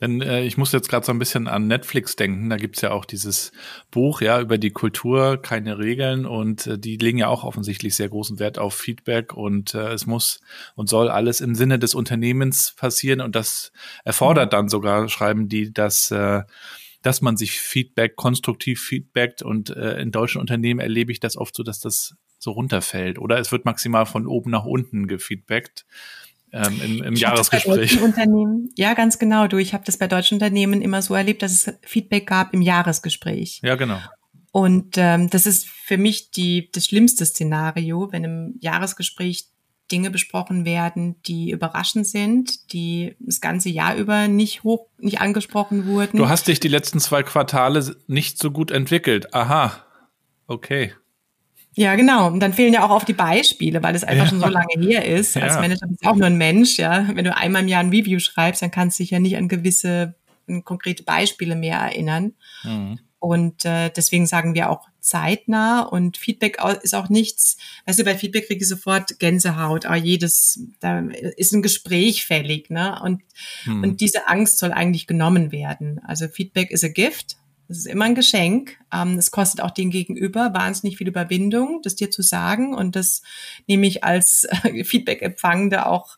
Denn 0.00 0.22
äh, 0.22 0.44
ich 0.44 0.56
muss 0.56 0.72
jetzt 0.72 0.88
gerade 0.88 1.04
so 1.04 1.12
ein 1.12 1.18
bisschen 1.18 1.46
an 1.46 1.66
Netflix 1.66 2.16
denken. 2.16 2.48
Da 2.48 2.56
gibt's 2.56 2.80
ja 2.80 2.92
auch 2.92 3.04
dieses 3.04 3.52
Buch, 3.90 4.22
ja, 4.22 4.40
über 4.40 4.56
die 4.56 4.70
Kultur, 4.70 5.42
keine 5.42 5.78
Regeln. 5.78 6.24
Und 6.24 6.68
äh, 6.68 6.78
die 6.78 6.96
legen 6.96 7.18
ja 7.18 7.28
auch 7.28 7.44
offensichtlich 7.44 7.96
sehr 7.96 8.08
großen 8.08 8.38
Wert 8.38 8.58
auf 8.58 8.74
Feedback 8.74 9.34
und 9.34 9.74
äh, 9.74 9.92
es 9.92 10.06
muss 10.06 10.40
und 10.74 10.88
soll 10.88 11.10
alles 11.10 11.40
im 11.42 11.54
Sinne 11.54 11.78
des 11.78 11.94
Unternehmens 11.94 12.74
passieren. 12.76 13.20
Und 13.20 13.34
das 13.34 13.72
erfordert 14.04 14.52
dann 14.52 14.68
sogar, 14.68 15.08
schreiben 15.08 15.48
die, 15.48 15.72
dass 15.72 16.10
äh, 16.12 16.44
dass 17.02 17.20
man 17.20 17.36
sich 17.36 17.60
Feedback, 17.60 18.16
konstruktiv 18.16 18.82
feedbackt 18.82 19.42
und 19.42 19.70
äh, 19.70 20.00
in 20.00 20.10
deutschen 20.10 20.40
Unternehmen 20.40 20.80
erlebe 20.80 21.12
ich 21.12 21.20
das 21.20 21.36
oft 21.36 21.54
so, 21.54 21.62
dass 21.62 21.80
das 21.80 22.16
so 22.38 22.52
runterfällt 22.52 23.18
oder 23.18 23.38
es 23.38 23.52
wird 23.52 23.64
maximal 23.64 24.06
von 24.06 24.26
oben 24.26 24.50
nach 24.50 24.64
unten 24.64 25.06
gefeedbackt. 25.06 25.86
Ähm, 26.50 26.80
im, 26.82 27.02
im 27.02 27.14
Jahresgespräch. 27.14 28.00
Unternehmen, 28.00 28.70
ja, 28.74 28.94
ganz 28.94 29.18
genau. 29.18 29.48
Du, 29.48 29.58
ich 29.58 29.74
habe 29.74 29.84
das 29.84 29.98
bei 29.98 30.06
deutschen 30.06 30.36
Unternehmen 30.36 30.80
immer 30.80 31.02
so 31.02 31.14
erlebt, 31.14 31.42
dass 31.42 31.52
es 31.52 31.74
Feedback 31.82 32.26
gab 32.26 32.54
im 32.54 32.62
Jahresgespräch. 32.62 33.60
Ja, 33.62 33.74
genau. 33.74 33.98
Und 34.50 34.96
ähm, 34.96 35.28
das 35.28 35.46
ist 35.46 35.68
für 35.68 35.98
mich 35.98 36.30
die, 36.30 36.70
das 36.72 36.86
schlimmste 36.86 37.26
Szenario, 37.26 38.10
wenn 38.12 38.24
im 38.24 38.54
Jahresgespräch 38.60 39.48
Dinge 39.90 40.10
besprochen 40.10 40.64
werden, 40.64 41.16
die 41.26 41.50
überraschend 41.50 42.06
sind, 42.06 42.72
die 42.72 43.16
das 43.20 43.40
ganze 43.40 43.70
Jahr 43.70 43.96
über 43.96 44.28
nicht 44.28 44.62
hoch, 44.64 44.86
nicht 44.98 45.20
angesprochen 45.20 45.86
wurden. 45.86 46.16
Du 46.16 46.28
hast 46.28 46.48
dich 46.48 46.60
die 46.60 46.68
letzten 46.68 47.00
zwei 47.00 47.22
Quartale 47.22 47.96
nicht 48.06 48.38
so 48.38 48.50
gut 48.50 48.70
entwickelt. 48.70 49.34
Aha. 49.34 49.84
Okay. 50.46 50.92
Ja, 51.74 51.94
genau. 51.94 52.26
Und 52.26 52.40
dann 52.40 52.52
fehlen 52.52 52.74
ja 52.74 52.84
auch 52.84 52.90
auf 52.90 53.04
die 53.04 53.12
Beispiele, 53.12 53.82
weil 53.82 53.94
es 53.94 54.02
einfach 54.02 54.24
ja. 54.24 54.30
schon 54.30 54.40
so 54.40 54.48
lange 54.48 54.74
her 54.80 55.04
ist. 55.04 55.36
Ja. 55.36 55.42
Als 55.42 55.54
Manager 55.54 55.86
bist 55.86 56.04
du 56.04 56.08
auch 56.08 56.16
nur 56.16 56.26
ein 56.26 56.36
Mensch, 56.36 56.76
ja. 56.76 57.06
Wenn 57.14 57.24
du 57.24 57.36
einmal 57.36 57.62
im 57.62 57.68
Jahr 57.68 57.80
ein 57.80 57.90
Review 57.90 58.18
schreibst, 58.18 58.62
dann 58.62 58.72
kannst 58.72 58.98
du 58.98 59.04
dich 59.04 59.12
ja 59.12 59.20
nicht 59.20 59.36
an 59.36 59.48
gewisse 59.48 60.14
an 60.48 60.64
konkrete 60.64 61.02
Beispiele 61.02 61.54
mehr 61.54 61.78
erinnern. 61.78 62.32
Mhm. 62.64 62.98
Und 63.20 63.64
äh, 63.64 63.90
deswegen 63.90 64.26
sagen 64.26 64.54
wir 64.54 64.70
auch 64.70 64.88
zeitnah 65.00 65.82
und 65.82 66.16
Feedback 66.16 66.58
ist 66.82 66.94
auch 66.94 67.08
nichts, 67.08 67.56
weißt 67.86 67.98
du, 67.98 68.04
bei 68.04 68.16
Feedback 68.16 68.46
kriege 68.46 68.62
ich 68.62 68.68
sofort 68.68 69.18
Gänsehaut, 69.18 69.86
ah, 69.86 69.96
jedes, 69.96 70.60
da 70.80 71.00
ist 71.36 71.52
ein 71.52 71.62
Gespräch 71.62 72.26
fällig, 72.26 72.70
ne? 72.70 73.00
Und, 73.02 73.22
hm. 73.64 73.82
und 73.82 74.00
diese 74.00 74.28
Angst 74.28 74.58
soll 74.58 74.72
eigentlich 74.72 75.06
genommen 75.06 75.50
werden. 75.50 76.00
Also 76.04 76.28
Feedback 76.28 76.70
ist 76.70 76.84
a 76.84 76.88
gift. 76.88 77.36
Es 77.70 77.78
ist 77.78 77.86
immer 77.86 78.06
ein 78.06 78.14
Geschenk. 78.14 78.78
Ähm, 78.92 79.18
es 79.18 79.30
kostet 79.30 79.60
auch 79.60 79.72
den 79.72 79.90
Gegenüber 79.90 80.54
wahnsinnig 80.54 80.96
viel 80.96 81.08
Überwindung, 81.08 81.80
das 81.82 81.96
dir 81.96 82.10
zu 82.10 82.22
sagen. 82.22 82.74
Und 82.74 82.96
das 82.96 83.22
nehme 83.66 83.86
ich 83.86 84.04
als 84.04 84.48
Feedback-Empfangende 84.84 85.86
auch 85.86 86.16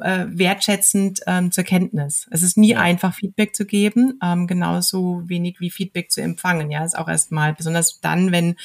äh, 0.00 0.26
wertschätzend 0.28 1.20
ähm, 1.26 1.50
zur 1.50 1.64
Kenntnis. 1.64 2.26
Es 2.30 2.42
ist 2.42 2.56
nie 2.56 2.70
ja. 2.70 2.80
einfach, 2.80 3.14
Feedback 3.14 3.54
zu 3.56 3.66
geben, 3.66 4.18
ähm, 4.22 4.46
genauso 4.46 5.22
wenig 5.26 5.60
wie 5.60 5.70
Feedback 5.70 6.10
zu 6.10 6.20
empfangen. 6.20 6.70
Ja, 6.70 6.84
ist 6.84 6.98
auch 6.98 7.08
erstmal, 7.08 7.54
besonders 7.54 8.00
dann, 8.00 8.32
wenn, 8.32 8.56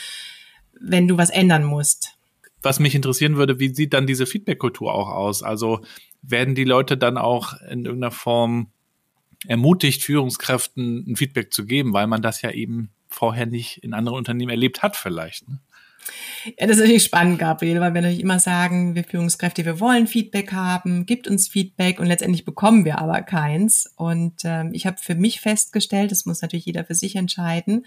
wenn 0.80 1.08
du 1.08 1.17
was 1.17 1.30
ändern 1.30 1.63
musst. 1.63 2.17
Was 2.62 2.80
mich 2.80 2.96
interessieren 2.96 3.38
würde, 3.38 3.60
wie 3.60 3.74
sieht 3.74 3.93
dann 3.93 4.08
diese 4.08 4.26
Feedback-Kultur 4.26 4.93
auch 4.93 5.10
aus? 5.10 5.43
Also 5.43 5.82
werden 6.22 6.56
die 6.56 6.65
Leute 6.65 6.98
dann 6.98 7.17
auch 7.17 7.54
in 7.62 7.86
irgendeiner 7.86 8.12
Form 8.12 8.72
ermutigt, 9.48 10.04
Führungskräften 10.04 11.06
ein 11.12 11.15
Feedback 11.15 11.54
zu 11.54 11.65
geben, 11.65 11.93
weil 11.93 12.08
man 12.08 12.22
das 12.22 12.41
ja 12.41 12.52
eben 12.52 12.89
vorher 13.08 13.46
nicht 13.46 13.78
in 13.84 13.93
anderen 13.93 14.17
Unternehmen 14.17 14.50
erlebt 14.50 14.84
hat 14.84 14.98
vielleicht. 14.98 15.48
Ne? 15.48 15.60
Ja, 16.58 16.67
das 16.67 16.78
ist 16.78 16.84
natürlich 16.84 17.04
spannend, 17.04 17.39
Gabriel, 17.39 17.80
weil 17.80 17.93
wir 17.93 18.02
natürlich 18.02 18.22
immer 18.22 18.39
sagen, 18.39 18.96
wir 18.96 19.04
Führungskräfte, 19.04 19.65
wir 19.65 19.80
wollen 19.80 20.08
Feedback 20.08 20.54
haben, 20.54 21.06
gibt 21.06 21.28
uns 21.28 21.48
Feedback 21.48 22.00
und 22.00 22.08
letztendlich 22.08 22.46
bekommen 22.46 22.86
wir 22.86 23.00
aber 23.00 23.22
keins. 23.22 23.91
Und 23.96 24.43
ähm, 24.43 24.72
ich 24.74 24.86
habe 24.86 24.98
für 24.98 25.15
mich 25.15 25.41
festgestellt, 25.41 26.12
das 26.12 26.26
muss 26.26 26.41
natürlich 26.41 26.65
jeder 26.65 26.86
für 26.86 26.96
sich 26.96 27.15
entscheiden, 27.15 27.86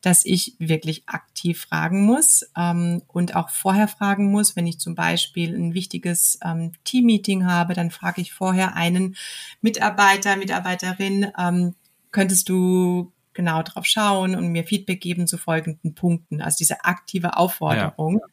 dass 0.00 0.24
ich 0.24 0.56
wirklich 0.58 1.04
aktiv 1.06 1.62
fragen 1.62 2.04
muss 2.04 2.44
ähm, 2.56 3.02
und 3.08 3.34
auch 3.34 3.50
vorher 3.50 3.88
fragen 3.88 4.30
muss, 4.30 4.56
wenn 4.56 4.66
ich 4.66 4.78
zum 4.78 4.94
Beispiel 4.94 5.54
ein 5.54 5.74
wichtiges 5.74 6.38
ähm, 6.44 6.72
Teammeeting 6.84 7.46
habe, 7.46 7.74
dann 7.74 7.90
frage 7.90 8.20
ich 8.20 8.32
vorher 8.32 8.76
einen 8.76 9.16
Mitarbeiter, 9.60 10.36
Mitarbeiterin, 10.36 11.28
ähm, 11.38 11.74
könntest 12.10 12.48
du 12.48 13.12
genau 13.34 13.62
drauf 13.62 13.86
schauen 13.86 14.34
und 14.34 14.48
mir 14.48 14.64
Feedback 14.64 15.00
geben 15.00 15.26
zu 15.26 15.38
folgenden 15.38 15.94
Punkten. 15.94 16.40
Also 16.40 16.58
diese 16.58 16.84
aktive 16.84 17.36
Aufforderung, 17.36 18.20
ja. 18.20 18.26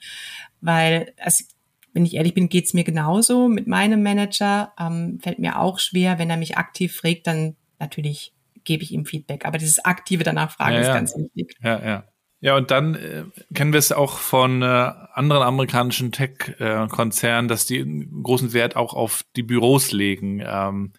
weil 0.62 1.13
es 1.17 1.47
wenn 1.93 2.05
ich 2.05 2.15
ehrlich 2.15 2.33
bin, 2.33 2.49
geht's 2.49 2.73
mir 2.73 2.83
genauso 2.83 3.47
mit 3.47 3.67
meinem 3.67 4.03
Manager. 4.03 4.73
Ähm, 4.79 5.19
fällt 5.21 5.39
mir 5.39 5.59
auch 5.59 5.79
schwer, 5.79 6.19
wenn 6.19 6.29
er 6.29 6.38
mich 6.38 6.57
aktiv 6.57 6.95
fragt, 6.95 7.27
dann 7.27 7.55
natürlich 7.79 8.33
gebe 8.63 8.83
ich 8.83 8.91
ihm 8.91 9.05
Feedback. 9.05 9.45
Aber 9.45 9.57
dieses 9.57 9.83
aktive 9.83 10.23
danach 10.23 10.51
Fragen 10.51 10.75
ja, 10.75 10.81
ist 10.81 10.88
ja. 10.88 10.93
ganz 10.93 11.15
wichtig. 11.17 11.55
Ja, 11.63 11.83
ja. 11.83 12.03
Ja, 12.41 12.56
und 12.56 12.71
dann 12.71 12.95
äh, 12.95 13.25
kennen 13.54 13.73
wir 13.73 13.80
es 13.80 13.91
auch 13.91 14.17
von 14.17 14.62
äh, 14.62 14.65
anderen 14.65 15.43
amerikanischen 15.43 16.13
Tech-Konzernen, 16.13 17.47
äh, 17.47 17.49
dass 17.49 17.65
die 17.65 17.82
einen 17.82 18.23
großen 18.23 18.54
Wert 18.54 18.78
auch 18.78 18.93
auf 18.93 19.23
die 19.36 19.43
Büros 19.43 19.91
legen. 19.91 20.41
Ähm, 20.45 20.93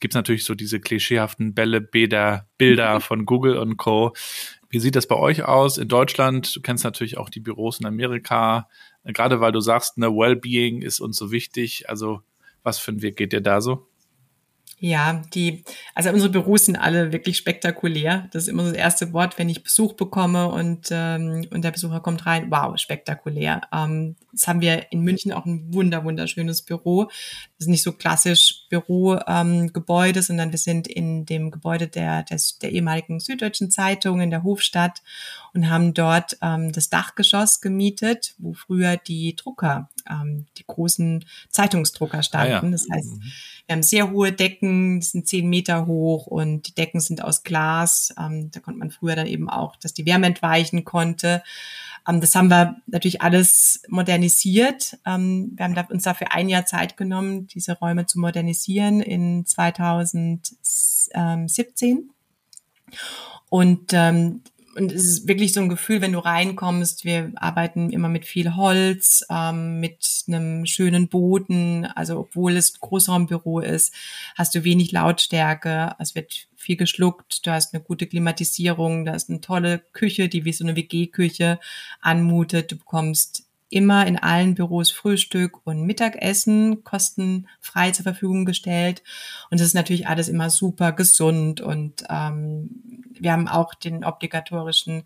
Gibt 0.00 0.14
es 0.14 0.16
natürlich 0.16 0.44
so 0.44 0.56
diese 0.56 0.80
klischeehaften 0.80 1.54
Bälle, 1.54 1.80
Bäder, 1.80 2.48
Bilder 2.58 3.00
von 3.00 3.24
Google 3.24 3.56
und 3.56 3.76
Co. 3.76 4.14
Wie 4.68 4.80
sieht 4.80 4.96
das 4.96 5.06
bei 5.06 5.16
euch 5.16 5.44
aus 5.44 5.78
in 5.78 5.86
Deutschland? 5.86 6.56
Du 6.56 6.60
kennst 6.60 6.82
natürlich 6.82 7.18
auch 7.18 7.28
die 7.28 7.40
Büros 7.40 7.78
in 7.78 7.86
Amerika, 7.86 8.68
gerade 9.04 9.40
weil 9.40 9.52
du 9.52 9.60
sagst, 9.60 9.96
ne, 9.96 10.08
Wellbeing 10.08 10.82
ist 10.82 11.00
uns 11.00 11.16
so 11.16 11.30
wichtig. 11.30 11.88
Also 11.88 12.22
was 12.64 12.78
für 12.80 12.90
ein 12.92 13.02
Weg 13.02 13.16
geht 13.16 13.32
dir 13.32 13.40
da 13.40 13.60
so? 13.60 13.89
Ja, 14.82 15.22
die, 15.34 15.62
also 15.94 16.08
unsere 16.08 16.30
Büros 16.30 16.64
sind 16.64 16.76
alle 16.76 17.12
wirklich 17.12 17.36
spektakulär. 17.36 18.28
Das 18.32 18.44
ist 18.44 18.48
immer 18.48 18.64
so 18.64 18.70
das 18.70 18.78
erste 18.78 19.12
Wort, 19.12 19.38
wenn 19.38 19.50
ich 19.50 19.62
Besuch 19.62 19.92
bekomme 19.92 20.48
und, 20.48 20.88
ähm, 20.90 21.46
und 21.50 21.62
der 21.62 21.70
Besucher 21.70 22.00
kommt 22.00 22.24
rein. 22.24 22.50
Wow, 22.50 22.78
spektakulär. 22.78 23.60
Ähm, 23.74 24.16
jetzt 24.32 24.48
haben 24.48 24.62
wir 24.62 24.90
in 24.90 25.02
München 25.02 25.32
auch 25.32 25.44
ein 25.44 25.74
wunder, 25.74 26.02
wunderschönes 26.04 26.62
Büro. 26.62 27.04
Das 27.04 27.66
ist 27.66 27.66
nicht 27.66 27.82
so 27.82 27.92
klassisch 27.92 28.59
Bürogebäude, 28.70 30.20
ähm, 30.20 30.24
sondern 30.24 30.52
wir 30.52 30.58
sind 30.58 30.86
in 30.86 31.26
dem 31.26 31.50
Gebäude 31.50 31.88
der, 31.88 32.22
des, 32.22 32.58
der 32.58 32.70
ehemaligen 32.72 33.20
Süddeutschen 33.20 33.70
Zeitung 33.70 34.20
in 34.20 34.30
der 34.30 34.44
Hofstadt 34.44 35.02
und 35.52 35.68
haben 35.68 35.92
dort 35.92 36.38
ähm, 36.40 36.72
das 36.72 36.88
Dachgeschoss 36.88 37.60
gemietet, 37.60 38.34
wo 38.38 38.54
früher 38.54 38.96
die 38.96 39.34
Drucker, 39.34 39.90
ähm, 40.08 40.46
die 40.56 40.64
großen 40.66 41.24
Zeitungsdrucker 41.50 42.22
standen. 42.22 42.52
Ah 42.52 42.62
ja. 42.62 42.70
Das 42.70 42.86
heißt, 42.90 43.10
mhm. 43.10 43.22
wir 43.66 43.72
haben 43.74 43.82
sehr 43.82 44.10
hohe 44.10 44.32
Decken, 44.32 45.00
die 45.00 45.06
sind 45.06 45.26
zehn 45.26 45.50
Meter 45.50 45.86
hoch 45.86 46.26
und 46.26 46.68
die 46.68 46.74
Decken 46.74 47.00
sind 47.00 47.24
aus 47.24 47.42
Glas. 47.42 48.14
Ähm, 48.18 48.50
da 48.52 48.60
konnte 48.60 48.78
man 48.78 48.92
früher 48.92 49.16
dann 49.16 49.26
eben 49.26 49.50
auch, 49.50 49.74
dass 49.76 49.92
die 49.92 50.06
Wärme 50.06 50.26
entweichen 50.26 50.84
konnte. 50.84 51.42
Ähm, 52.08 52.20
das 52.20 52.34
haben 52.34 52.48
wir 52.48 52.76
natürlich 52.86 53.22
alles 53.22 53.82
modernisiert. 53.88 54.98
Ähm, 55.06 55.52
wir 55.56 55.64
haben 55.64 55.76
uns 55.90 56.02
dafür 56.04 56.32
ein 56.32 56.48
Jahr 56.48 56.66
Zeit 56.66 56.96
genommen, 56.96 57.46
diese 57.46 57.78
Räume 57.78 58.06
zu 58.06 58.18
modernisieren 58.18 59.00
in 59.00 59.46
2017. 59.46 62.10
Und 63.48 63.92
ähm, 63.92 64.42
und 64.76 64.92
es 64.92 65.04
ist 65.04 65.28
wirklich 65.28 65.52
so 65.52 65.60
ein 65.60 65.68
Gefühl, 65.68 66.00
wenn 66.00 66.12
du 66.12 66.20
reinkommst, 66.20 67.04
wir 67.04 67.32
arbeiten 67.36 67.90
immer 67.90 68.08
mit 68.08 68.24
viel 68.24 68.54
Holz, 68.54 69.24
ähm, 69.28 69.80
mit 69.80 70.24
einem 70.28 70.64
schönen 70.66 71.08
Boden, 71.08 71.86
also 71.86 72.20
obwohl 72.20 72.56
es 72.56 72.78
Großraumbüro 72.78 73.60
ist, 73.60 73.92
hast 74.36 74.54
du 74.54 74.64
wenig 74.64 74.92
Lautstärke, 74.92 75.94
es 75.98 76.14
wird 76.14 76.48
viel 76.56 76.76
geschluckt, 76.76 77.46
du 77.46 77.50
hast 77.50 77.74
eine 77.74 77.82
gute 77.82 78.06
Klimatisierung, 78.06 79.04
da 79.04 79.14
ist 79.14 79.28
eine 79.28 79.40
tolle 79.40 79.80
Küche, 79.92 80.28
die 80.28 80.44
wie 80.44 80.52
so 80.52 80.64
eine 80.64 80.76
WG-Küche 80.76 81.58
anmutet, 82.00 82.70
du 82.72 82.76
bekommst 82.76 83.49
immer 83.70 84.06
in 84.06 84.18
allen 84.18 84.54
Büros 84.54 84.90
Frühstück 84.90 85.64
und 85.64 85.84
Mittagessen 85.86 86.84
kostenfrei 86.84 87.92
zur 87.92 88.02
Verfügung 88.02 88.44
gestellt. 88.44 89.02
Und 89.50 89.60
das 89.60 89.68
ist 89.68 89.74
natürlich 89.74 90.08
alles 90.08 90.28
immer 90.28 90.50
super 90.50 90.92
gesund. 90.92 91.60
Und 91.60 92.04
ähm, 92.10 93.04
wir 93.18 93.32
haben 93.32 93.48
auch 93.48 93.74
den 93.74 94.04
obligatorischen 94.04 95.04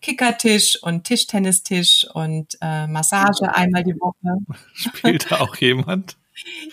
Kickertisch 0.00 0.82
und 0.82 1.04
Tischtennistisch 1.04 2.06
und 2.12 2.56
äh, 2.60 2.86
Massage 2.86 3.54
einmal 3.54 3.84
die 3.84 3.98
Woche. 4.00 4.38
Spielt 4.74 5.30
da 5.30 5.40
auch 5.40 5.56
jemand? 5.56 6.16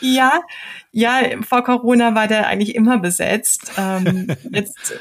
Ja, 0.02 0.42
ja, 0.92 1.22
vor 1.42 1.64
Corona 1.64 2.16
war 2.16 2.28
der 2.28 2.48
eigentlich 2.48 2.76
immer 2.76 2.98
besetzt. 3.00 3.72
Ähm, 3.78 4.28
jetzt 4.52 4.94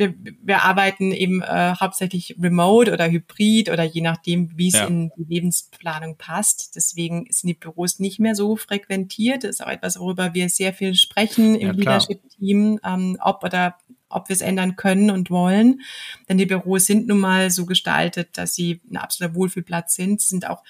wir, 0.00 0.14
wir 0.42 0.64
arbeiten 0.64 1.12
eben 1.12 1.42
äh, 1.42 1.74
hauptsächlich 1.78 2.36
remote 2.40 2.92
oder 2.92 3.08
hybrid 3.08 3.70
oder 3.70 3.84
je 3.84 4.00
nachdem, 4.00 4.50
wie 4.56 4.68
es 4.68 4.74
ja. 4.74 4.86
in 4.86 5.12
die 5.16 5.24
Lebensplanung 5.32 6.16
passt. 6.16 6.74
Deswegen 6.74 7.26
sind 7.30 7.48
die 7.48 7.54
Büros 7.54 8.00
nicht 8.00 8.18
mehr 8.18 8.34
so 8.34 8.56
frequentiert. 8.56 9.44
Das 9.44 9.50
ist 9.50 9.64
auch 9.64 9.70
etwas, 9.70 10.00
worüber 10.00 10.34
wir 10.34 10.48
sehr 10.48 10.74
viel 10.74 10.94
sprechen 10.94 11.54
im 11.54 11.68
ja, 11.68 11.72
Leadership-Team, 11.72 12.80
ähm, 12.84 13.16
ob 13.20 13.44
oder 13.44 13.76
ob 14.08 14.28
wir 14.28 14.34
es 14.34 14.40
ändern 14.40 14.74
können 14.74 15.10
und 15.10 15.30
wollen. 15.30 15.82
Denn 16.28 16.38
die 16.38 16.46
Büros 16.46 16.86
sind 16.86 17.06
nun 17.06 17.20
mal 17.20 17.50
so 17.50 17.64
gestaltet, 17.64 18.30
dass 18.36 18.54
sie 18.54 18.80
ein 18.90 18.96
absoluter 18.96 19.36
Wohlfühlplatz 19.36 19.94
sind. 19.94 20.20
Sie 20.20 20.28
sind 20.28 20.48
auch 20.48 20.64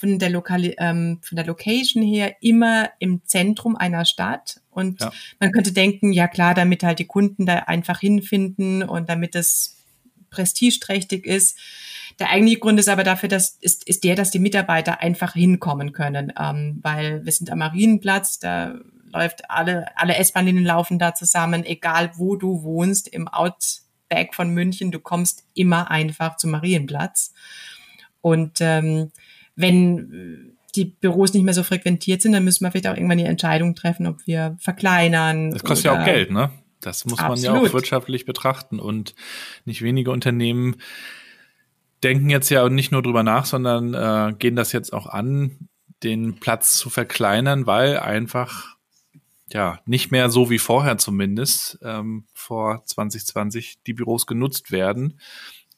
von 0.00 0.18
der, 0.18 0.30
Lokali 0.30 0.74
ähm, 0.78 1.18
von 1.22 1.36
der 1.36 1.44
Location 1.44 2.02
her 2.02 2.36
immer 2.40 2.90
im 3.00 3.20
Zentrum 3.26 3.76
einer 3.76 4.06
Stadt. 4.06 4.60
Und 4.70 5.00
ja. 5.02 5.12
man 5.38 5.52
könnte 5.52 5.72
denken, 5.72 6.12
ja 6.12 6.26
klar, 6.26 6.54
damit 6.54 6.82
halt 6.82 7.00
die 7.00 7.06
Kunden 7.06 7.44
da 7.44 7.54
einfach 7.56 8.00
hinfinden 8.00 8.82
und 8.82 9.10
damit 9.10 9.34
es 9.34 9.76
prestigeträchtig 10.30 11.26
ist. 11.26 11.58
Der 12.18 12.30
eigentliche 12.30 12.60
Grund 12.60 12.80
ist 12.80 12.88
aber 12.88 13.04
dafür, 13.04 13.28
dass 13.28 13.58
ist, 13.60 13.86
ist 13.86 14.04
der, 14.04 14.14
dass 14.14 14.30
die 14.30 14.38
Mitarbeiter 14.38 15.00
einfach 15.00 15.34
hinkommen 15.34 15.92
können, 15.92 16.32
ähm, 16.38 16.78
weil 16.82 17.24
wir 17.24 17.32
sind 17.32 17.50
am 17.50 17.58
Marienplatz, 17.58 18.38
da 18.38 18.78
läuft 19.12 19.50
alle 19.50 19.86
alle 19.98 20.16
S-Bahn-Linien 20.16 20.64
laufen 20.64 20.98
da 20.98 21.14
zusammen, 21.14 21.64
egal 21.64 22.12
wo 22.16 22.36
du 22.36 22.62
wohnst 22.62 23.08
im 23.08 23.28
Outback 23.28 24.34
von 24.34 24.50
München, 24.50 24.90
du 24.92 24.98
kommst 24.98 25.44
immer 25.52 25.90
einfach 25.90 26.36
zum 26.36 26.52
Marienplatz 26.52 27.34
und 28.20 28.58
ähm, 28.60 29.10
wenn 29.60 30.56
die 30.74 30.84
Büros 30.84 31.34
nicht 31.34 31.42
mehr 31.42 31.54
so 31.54 31.62
frequentiert 31.62 32.22
sind, 32.22 32.32
dann 32.32 32.44
müssen 32.44 32.64
wir 32.64 32.70
vielleicht 32.70 32.86
auch 32.86 32.94
irgendwann 32.94 33.18
die 33.18 33.24
Entscheidung 33.24 33.74
treffen, 33.74 34.06
ob 34.06 34.26
wir 34.26 34.56
verkleinern. 34.60 35.50
Das 35.50 35.64
kostet 35.64 35.86
ja 35.86 36.00
auch 36.00 36.04
Geld, 36.04 36.30
ne? 36.30 36.50
Das 36.80 37.04
muss 37.04 37.20
man 37.20 37.36
ja 37.36 37.54
auch 37.54 37.72
wirtschaftlich 37.72 38.24
betrachten. 38.24 38.78
Und 38.78 39.14
nicht 39.64 39.82
wenige 39.82 40.10
Unternehmen 40.10 40.76
denken 42.02 42.30
jetzt 42.30 42.48
ja 42.48 42.68
nicht 42.68 42.92
nur 42.92 43.02
drüber 43.02 43.22
nach, 43.22 43.44
sondern 43.44 43.94
äh, 43.94 44.34
gehen 44.38 44.56
das 44.56 44.72
jetzt 44.72 44.92
auch 44.92 45.06
an, 45.06 45.68
den 46.02 46.40
Platz 46.40 46.76
zu 46.76 46.88
verkleinern, 46.88 47.66
weil 47.66 47.98
einfach 47.98 48.76
ja 49.52 49.80
nicht 49.84 50.10
mehr 50.10 50.30
so 50.30 50.48
wie 50.48 50.58
vorher 50.58 50.96
zumindest 50.96 51.78
ähm, 51.82 52.24
vor 52.32 52.82
2020 52.84 53.82
die 53.86 53.92
Büros 53.92 54.26
genutzt 54.26 54.70
werden. 54.70 55.20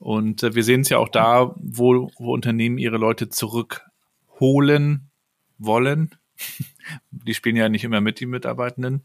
Und 0.02 0.42
äh, 0.42 0.54
wir 0.56 0.64
sehen 0.64 0.80
es 0.80 0.88
ja 0.88 0.98
auch 0.98 1.08
da, 1.08 1.54
wo, 1.56 2.10
wo 2.18 2.34
Unternehmen 2.34 2.76
ihre 2.76 2.96
Leute 2.96 3.28
zurückholen 3.28 5.10
wollen. 5.58 6.10
die 7.12 7.34
spielen 7.34 7.54
ja 7.54 7.68
nicht 7.68 7.84
immer 7.84 8.00
mit, 8.00 8.18
die 8.18 8.26
Mitarbeitenden. 8.26 9.04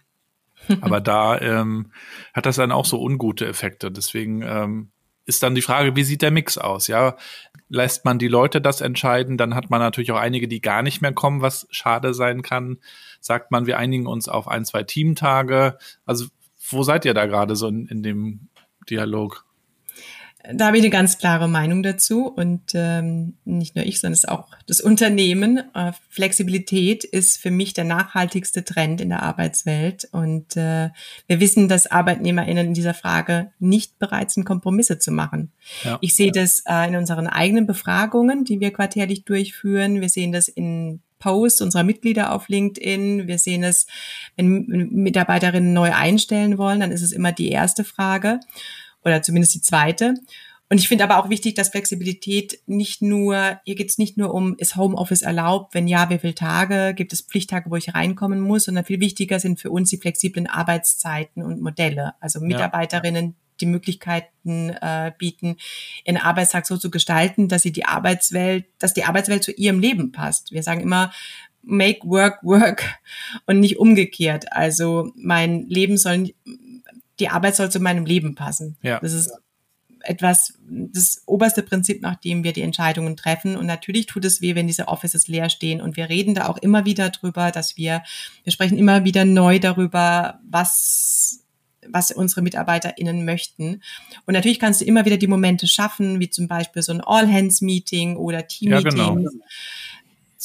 Aber 0.81 0.99
da 0.99 1.39
ähm, 1.39 1.91
hat 2.33 2.47
das 2.47 2.55
dann 2.55 2.71
auch 2.71 2.85
so 2.85 2.99
ungute 2.99 3.45
Effekte. 3.45 3.91
Deswegen 3.91 4.41
ähm, 4.41 4.89
ist 5.25 5.43
dann 5.43 5.53
die 5.53 5.61
Frage, 5.61 5.95
wie 5.95 6.03
sieht 6.03 6.23
der 6.23 6.31
Mix 6.31 6.57
aus? 6.57 6.87
Ja, 6.87 7.15
lässt 7.69 8.03
man 8.03 8.17
die 8.17 8.27
Leute 8.27 8.59
das 8.59 8.81
entscheiden? 8.81 9.37
Dann 9.37 9.53
hat 9.53 9.69
man 9.69 9.79
natürlich 9.79 10.11
auch 10.11 10.19
einige, 10.19 10.47
die 10.47 10.61
gar 10.61 10.81
nicht 10.81 11.03
mehr 11.03 11.13
kommen, 11.13 11.41
was 11.41 11.67
schade 11.69 12.15
sein 12.15 12.41
kann. 12.41 12.79
Sagt 13.19 13.51
man, 13.51 13.67
wir 13.67 13.77
einigen 13.77 14.07
uns 14.07 14.29
auf 14.29 14.47
ein, 14.47 14.65
zwei 14.65 14.81
Teamtage. 14.81 15.77
Also, 16.07 16.25
wo 16.71 16.81
seid 16.81 17.05
ihr 17.05 17.13
da 17.13 17.27
gerade 17.27 17.55
so 17.55 17.67
in, 17.67 17.85
in 17.85 18.01
dem 18.01 18.47
Dialog? 18.89 19.46
Da 20.53 20.67
habe 20.67 20.77
ich 20.77 20.83
eine 20.83 20.89
ganz 20.89 21.17
klare 21.17 21.47
Meinung 21.47 21.83
dazu 21.83 22.27
und 22.27 22.61
ähm, 22.73 23.35
nicht 23.45 23.75
nur 23.75 23.85
ich, 23.85 23.99
sondern 23.99 24.13
es 24.13 24.19
ist 24.19 24.29
auch 24.29 24.47
das 24.65 24.81
Unternehmen. 24.81 25.61
Äh, 25.73 25.91
Flexibilität 26.09 27.03
ist 27.03 27.37
für 27.37 27.51
mich 27.51 27.73
der 27.73 27.83
nachhaltigste 27.83 28.63
Trend 28.63 29.01
in 29.01 29.09
der 29.09 29.23
Arbeitswelt 29.23 30.07
und 30.11 30.55
äh, 30.55 30.89
wir 31.27 31.39
wissen, 31.39 31.67
dass 31.67 31.87
ArbeitnehmerInnen 31.87 32.67
in 32.67 32.73
dieser 32.73 32.93
Frage 32.93 33.51
nicht 33.59 33.99
bereit 33.99 34.31
sind, 34.31 34.45
Kompromisse 34.45 34.99
zu 34.99 35.11
machen. 35.11 35.51
Ja. 35.83 35.97
Ich 36.01 36.15
sehe 36.15 36.31
das 36.31 36.63
äh, 36.67 36.87
in 36.87 36.95
unseren 36.95 37.27
eigenen 37.27 37.67
Befragungen, 37.67 38.45
die 38.45 38.59
wir 38.59 38.71
quartärlich 38.71 39.25
durchführen. 39.25 40.01
Wir 40.01 40.09
sehen 40.09 40.31
das 40.31 40.47
in 40.47 41.01
Posts 41.19 41.61
unserer 41.61 41.83
Mitglieder 41.83 42.31
auf 42.31 42.47
LinkedIn. 42.47 43.27
Wir 43.27 43.39
sehen 43.39 43.63
es, 43.63 43.87
wenn 44.35 44.65
Mitarbeiterinnen 44.67 45.73
neu 45.73 45.91
einstellen 45.93 46.57
wollen, 46.57 46.79
dann 46.79 46.91
ist 46.91 47.01
es 47.01 47.11
immer 47.11 47.31
die 47.31 47.49
erste 47.49 47.83
Frage 47.83 48.39
oder 49.07 49.21
zumindest 49.21 49.55
die 49.55 49.61
zweite. 49.61 50.15
Und 50.69 50.79
ich 50.79 50.89
finde 50.89 51.05
aber 51.05 51.17
auch 51.17 51.29
wichtig, 51.29 51.55
dass 51.55 51.69
Flexibilität 51.69 52.59
nicht 52.65 53.01
nur, 53.01 53.59
hier 53.63 53.75
geht 53.75 53.89
es 53.89 53.97
nicht 53.97 54.17
nur 54.17 54.33
um, 54.33 54.55
ist 54.57 54.75
Homeoffice 54.75 55.21
erlaubt, 55.21 55.73
wenn 55.73 55.87
ja, 55.87 56.09
wie 56.09 56.19
viele 56.19 56.35
Tage, 56.35 56.93
gibt 56.93 57.13
es 57.13 57.21
Pflichttage, 57.21 57.71
wo 57.71 57.77
ich 57.77 57.95
reinkommen 57.95 58.41
muss, 58.41 58.65
sondern 58.65 58.83
viel 58.83 58.99
wichtiger 58.99 59.39
sind 59.39 59.61
für 59.61 59.71
uns 59.71 59.89
die 59.89 59.97
flexiblen 59.97 60.45
Arbeitszeiten 60.45 61.41
und 61.41 61.61
Modelle. 61.61 62.15
Also 62.19 62.41
Mitarbeiterinnen, 62.41 63.35
die 63.61 63.65
Möglichkeiten 63.65 64.71
äh, 64.71 65.13
bieten, 65.17 65.55
ihren 66.05 66.17
Arbeitstag 66.17 66.67
so 66.67 66.75
zu 66.77 66.91
gestalten, 66.91 67.47
dass 67.47 67.61
sie 67.61 67.71
die 67.71 67.85
Arbeitswelt, 67.85 68.65
dass 68.77 68.93
die 68.93 69.05
Arbeitswelt 69.05 69.43
zu 69.43 69.53
ihrem 69.53 69.79
Leben 69.79 70.11
passt. 70.11 70.51
Wir 70.51 70.63
sagen 70.63 70.81
immer, 70.81 71.13
make 71.63 71.99
work 72.03 72.43
work 72.43 72.99
und 73.45 73.59
nicht 73.61 73.77
umgekehrt. 73.77 74.51
Also 74.51 75.11
mein 75.15 75.67
Leben 75.67 75.97
soll 75.97 76.33
die 77.19 77.29
Arbeit 77.29 77.55
soll 77.55 77.71
zu 77.71 77.79
meinem 77.79 78.05
Leben 78.05 78.35
passen. 78.35 78.77
Ja. 78.81 78.99
Das 78.99 79.13
ist 79.13 79.31
etwas, 80.01 80.53
das 80.67 81.23
oberste 81.25 81.63
Prinzip, 81.63 82.01
nach 82.01 82.15
dem 82.15 82.43
wir 82.43 82.53
die 82.53 82.61
Entscheidungen 82.61 83.17
treffen. 83.17 83.55
Und 83.55 83.65
natürlich 83.65 84.05
tut 84.05 84.25
es 84.25 84.41
weh, 84.41 84.55
wenn 84.55 84.67
diese 84.67 84.87
Offices 84.87 85.27
leer 85.27 85.49
stehen. 85.49 85.81
Und 85.81 85.97
wir 85.97 86.09
reden 86.09 86.35
da 86.35 86.47
auch 86.47 86.57
immer 86.57 86.85
wieder 86.85 87.09
drüber, 87.09 87.51
dass 87.51 87.77
wir, 87.77 88.03
wir 88.43 88.53
sprechen 88.53 88.77
immer 88.77 89.03
wieder 89.03 89.25
neu 89.25 89.59
darüber, 89.59 90.39
was 90.49 91.43
was 91.89 92.11
unsere 92.11 92.41
MitarbeiterInnen 92.41 93.23
möchten. 93.23 93.81
Und 94.25 94.33
natürlich 94.33 94.59
kannst 94.59 94.81
du 94.81 94.85
immer 94.85 95.05
wieder 95.05 95.15
die 95.15 95.27
Momente 95.27 95.67
schaffen, 95.67 96.19
wie 96.19 96.29
zum 96.29 96.49
Beispiel 96.49 96.81
so 96.81 96.91
ein 96.91 96.99
All-Hands-Meeting 96.99 98.17
oder 98.17 98.45
Team-Meeting. 98.45 98.97
Ja, 98.97 99.09
genau 99.09 99.29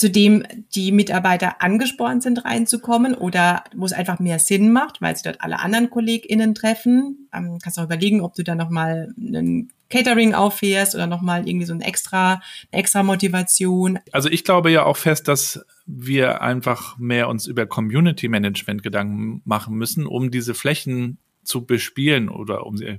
zu 0.02 0.10
dem 0.10 0.42
die 0.74 0.90
Mitarbeiter 0.90 1.62
angespornt 1.62 2.24
sind, 2.24 2.44
reinzukommen 2.44 3.14
oder 3.14 3.62
wo 3.72 3.84
es 3.84 3.92
einfach 3.92 4.18
mehr 4.18 4.40
Sinn 4.40 4.72
macht, 4.72 5.00
weil 5.00 5.16
sie 5.16 5.22
dort 5.22 5.42
alle 5.42 5.60
anderen 5.60 5.90
KollegInnen 5.90 6.56
treffen. 6.56 7.28
Ähm, 7.32 7.60
kannst 7.62 7.78
auch 7.78 7.84
überlegen, 7.84 8.20
ob 8.20 8.34
du 8.34 8.42
da 8.42 8.56
nochmal 8.56 9.14
einen 9.16 9.70
Catering 9.90 10.34
auffährst 10.34 10.96
oder 10.96 11.06
nochmal 11.06 11.46
irgendwie 11.48 11.66
so 11.66 11.72
ein 11.72 11.82
extra, 11.82 12.42
eine 12.72 12.80
extra 12.80 13.04
Motivation. 13.04 14.00
Also 14.10 14.28
ich 14.28 14.42
glaube 14.42 14.72
ja 14.72 14.82
auch 14.82 14.96
fest, 14.96 15.28
dass 15.28 15.64
wir 15.86 16.42
einfach 16.42 16.98
mehr 16.98 17.28
uns 17.28 17.46
über 17.46 17.64
Community 17.66 18.26
Management 18.26 18.82
Gedanken 18.82 19.40
machen 19.44 19.76
müssen, 19.76 20.04
um 20.04 20.32
diese 20.32 20.54
Flächen 20.54 21.18
zu 21.44 21.64
bespielen 21.64 22.28
oder 22.28 22.66
um 22.66 22.76
sie 22.76 22.98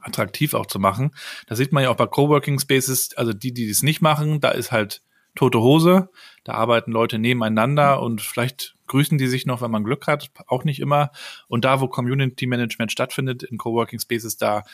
attraktiv 0.00 0.54
auch 0.54 0.66
zu 0.66 0.78
machen. 0.78 1.10
Das 1.48 1.58
sieht 1.58 1.72
man 1.72 1.82
ja 1.82 1.90
auch 1.90 1.96
bei 1.96 2.06
Coworking 2.06 2.60
Spaces, 2.60 3.10
also 3.16 3.32
die, 3.32 3.52
die 3.52 3.68
das 3.68 3.82
nicht 3.82 4.02
machen, 4.02 4.40
da 4.40 4.52
ist 4.52 4.70
halt 4.70 5.02
tote 5.34 5.60
Hose. 5.60 6.10
Da 6.44 6.54
arbeiten 6.54 6.92
Leute 6.92 7.18
nebeneinander 7.18 8.02
und 8.02 8.20
vielleicht 8.20 8.74
grüßen 8.86 9.16
die 9.16 9.26
sich 9.26 9.46
noch, 9.46 9.62
wenn 9.62 9.70
man 9.70 9.84
Glück 9.84 10.06
hat, 10.06 10.30
auch 10.46 10.64
nicht 10.64 10.80
immer. 10.80 11.10
Und 11.48 11.64
da, 11.64 11.80
wo 11.80 11.88
Community 11.88 12.46
Management 12.46 12.92
stattfindet, 12.92 13.42
in 13.42 13.56
Coworking 13.56 13.98
Spaces, 13.98 14.36
da 14.36 14.64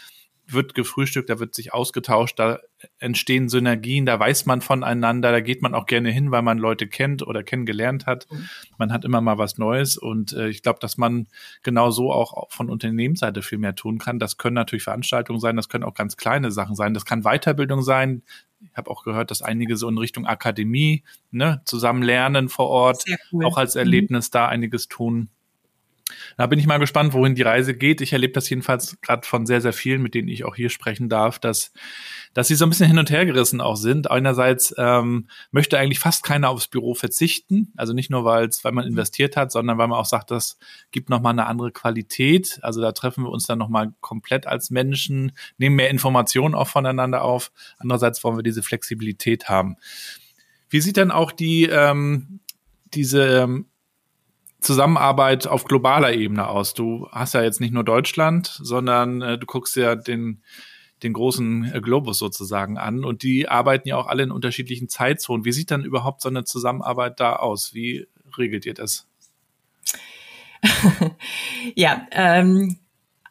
wird 0.50 0.74
gefrühstückt, 0.74 1.28
da 1.28 1.38
wird 1.38 1.54
sich 1.54 1.74
ausgetauscht, 1.74 2.38
da 2.38 2.60
entstehen 2.98 3.48
Synergien, 3.48 4.06
da 4.06 4.18
weiß 4.18 4.46
man 4.46 4.60
voneinander, 4.60 5.30
da 5.30 5.40
geht 5.40 5.62
man 5.62 5.74
auch 5.74 5.86
gerne 5.86 6.10
hin, 6.10 6.30
weil 6.30 6.42
man 6.42 6.58
Leute 6.58 6.86
kennt 6.86 7.26
oder 7.26 7.42
kennengelernt 7.42 8.06
hat. 8.06 8.26
Mhm. 8.30 8.48
Man 8.78 8.92
hat 8.92 9.04
immer 9.04 9.20
mal 9.20 9.36
was 9.38 9.58
Neues 9.58 9.98
und 9.98 10.32
äh, 10.32 10.48
ich 10.48 10.62
glaube, 10.62 10.78
dass 10.80 10.96
man 10.96 11.26
genau 11.62 11.90
so 11.90 12.12
auch 12.12 12.50
von 12.50 12.70
Unternehmensseite 12.70 13.42
viel 13.42 13.58
mehr 13.58 13.74
tun 13.74 13.98
kann. 13.98 14.18
Das 14.18 14.38
können 14.38 14.54
natürlich 14.54 14.84
Veranstaltungen 14.84 15.40
sein, 15.40 15.56
das 15.56 15.68
können 15.68 15.84
auch 15.84 15.94
ganz 15.94 16.16
kleine 16.16 16.50
Sachen 16.50 16.74
sein, 16.74 16.94
das 16.94 17.04
kann 17.04 17.22
Weiterbildung 17.22 17.82
sein, 17.82 18.22
ich 18.60 18.76
habe 18.76 18.90
auch 18.90 19.04
gehört, 19.04 19.30
dass 19.30 19.42
einige 19.42 19.76
so 19.76 19.88
in 19.88 19.98
Richtung 19.98 20.26
Akademie, 20.26 21.04
ne, 21.30 21.60
zusammen 21.64 22.02
lernen 22.02 22.48
vor 22.48 22.68
Ort, 22.68 23.04
cool. 23.32 23.44
auch 23.44 23.56
als 23.56 23.74
mhm. 23.74 23.80
Erlebnis 23.80 24.28
mhm. 24.28 24.32
da 24.32 24.48
einiges 24.48 24.88
tun. 24.88 25.28
Da 26.36 26.46
bin 26.46 26.58
ich 26.58 26.66
mal 26.66 26.78
gespannt, 26.78 27.12
wohin 27.12 27.34
die 27.34 27.42
Reise 27.42 27.74
geht. 27.74 28.00
Ich 28.00 28.12
erlebe 28.12 28.32
das 28.32 28.48
jedenfalls 28.48 29.00
gerade 29.00 29.26
von 29.26 29.46
sehr, 29.46 29.60
sehr 29.60 29.72
vielen, 29.72 30.02
mit 30.02 30.14
denen 30.14 30.28
ich 30.28 30.44
auch 30.44 30.56
hier 30.56 30.70
sprechen 30.70 31.08
darf, 31.08 31.38
dass, 31.38 31.72
dass 32.34 32.48
sie 32.48 32.54
so 32.54 32.64
ein 32.64 32.70
bisschen 32.70 32.86
hin 32.86 32.98
und 32.98 33.10
her 33.10 33.26
gerissen 33.26 33.60
auch 33.60 33.76
sind. 33.76 34.10
Einerseits 34.10 34.74
ähm, 34.78 35.28
möchte 35.50 35.78
eigentlich 35.78 35.98
fast 35.98 36.24
keiner 36.24 36.50
aufs 36.50 36.68
Büro 36.68 36.94
verzichten. 36.94 37.72
Also 37.76 37.92
nicht 37.92 38.10
nur, 38.10 38.24
weil 38.24 38.48
weil 38.62 38.72
man 38.72 38.86
investiert 38.86 39.36
hat, 39.36 39.52
sondern 39.52 39.78
weil 39.78 39.88
man 39.88 39.98
auch 39.98 40.06
sagt, 40.06 40.30
das 40.30 40.58
gibt 40.90 41.10
nochmal 41.10 41.32
eine 41.32 41.46
andere 41.46 41.72
Qualität. 41.72 42.58
Also 42.62 42.80
da 42.80 42.92
treffen 42.92 43.24
wir 43.24 43.30
uns 43.30 43.46
dann 43.46 43.58
nochmal 43.58 43.92
komplett 44.00 44.46
als 44.46 44.70
Menschen, 44.70 45.32
nehmen 45.58 45.76
mehr 45.76 45.90
Informationen 45.90 46.54
auch 46.54 46.68
voneinander 46.68 47.22
auf. 47.22 47.52
Andererseits 47.78 48.22
wollen 48.24 48.36
wir 48.36 48.42
diese 48.42 48.62
Flexibilität 48.62 49.48
haben. 49.48 49.76
Wie 50.70 50.80
sieht 50.80 50.96
dann 50.96 51.10
auch 51.10 51.32
die, 51.32 51.64
ähm, 51.64 52.40
diese 52.94 53.42
ähm, 53.42 53.66
Zusammenarbeit 54.60 55.46
auf 55.46 55.64
globaler 55.64 56.12
Ebene 56.12 56.48
aus? 56.48 56.74
Du 56.74 57.08
hast 57.10 57.34
ja 57.34 57.42
jetzt 57.42 57.60
nicht 57.60 57.72
nur 57.72 57.84
Deutschland, 57.84 58.58
sondern 58.60 59.22
äh, 59.22 59.38
du 59.38 59.46
guckst 59.46 59.76
ja 59.76 59.94
den, 59.94 60.42
den 61.02 61.12
großen 61.12 61.72
äh, 61.74 61.80
Globus 61.80 62.18
sozusagen 62.18 62.78
an 62.78 63.04
und 63.04 63.22
die 63.22 63.48
arbeiten 63.48 63.88
ja 63.88 63.96
auch 63.96 64.06
alle 64.06 64.24
in 64.24 64.30
unterschiedlichen 64.30 64.88
Zeitzonen. 64.88 65.44
Wie 65.44 65.52
sieht 65.52 65.70
dann 65.70 65.84
überhaupt 65.84 66.22
so 66.22 66.28
eine 66.28 66.44
Zusammenarbeit 66.44 67.20
da 67.20 67.36
aus? 67.36 67.74
Wie 67.74 68.08
regelt 68.36 68.66
ihr 68.66 68.74
das? 68.74 69.06
ja, 71.74 72.06
ähm, 72.10 72.78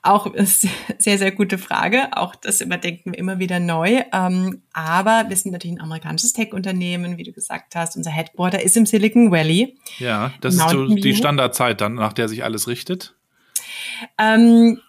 auch 0.07 0.33
sehr, 0.37 1.17
sehr 1.17 1.31
gute 1.31 1.57
Frage. 1.57 2.15
Auch 2.15 2.35
das 2.35 2.61
überdenken 2.61 3.11
wir 3.11 3.19
immer 3.19 3.39
wieder 3.39 3.59
neu. 3.59 4.01
Ähm, 4.13 4.61
aber 4.73 5.25
wir 5.27 5.35
sind 5.35 5.51
natürlich 5.51 5.77
ein 5.77 5.81
amerikanisches 5.81 6.33
Tech-Unternehmen, 6.33 7.17
wie 7.17 7.23
du 7.23 7.31
gesagt 7.31 7.75
hast. 7.75 7.95
Unser 7.95 8.11
Headquarter 8.11 8.61
ist 8.61 8.77
im 8.77 8.85
Silicon 8.85 9.31
Valley. 9.31 9.77
Ja, 9.99 10.31
das 10.41 10.55
ist 10.55 10.69
so 10.69 10.87
die 10.87 11.15
Standardzeit 11.15 11.81
dann, 11.81 11.95
nach 11.95 12.13
der 12.13 12.29
sich 12.29 12.43
alles 12.43 12.67
richtet. 12.67 13.15
Ähm, 14.17 14.79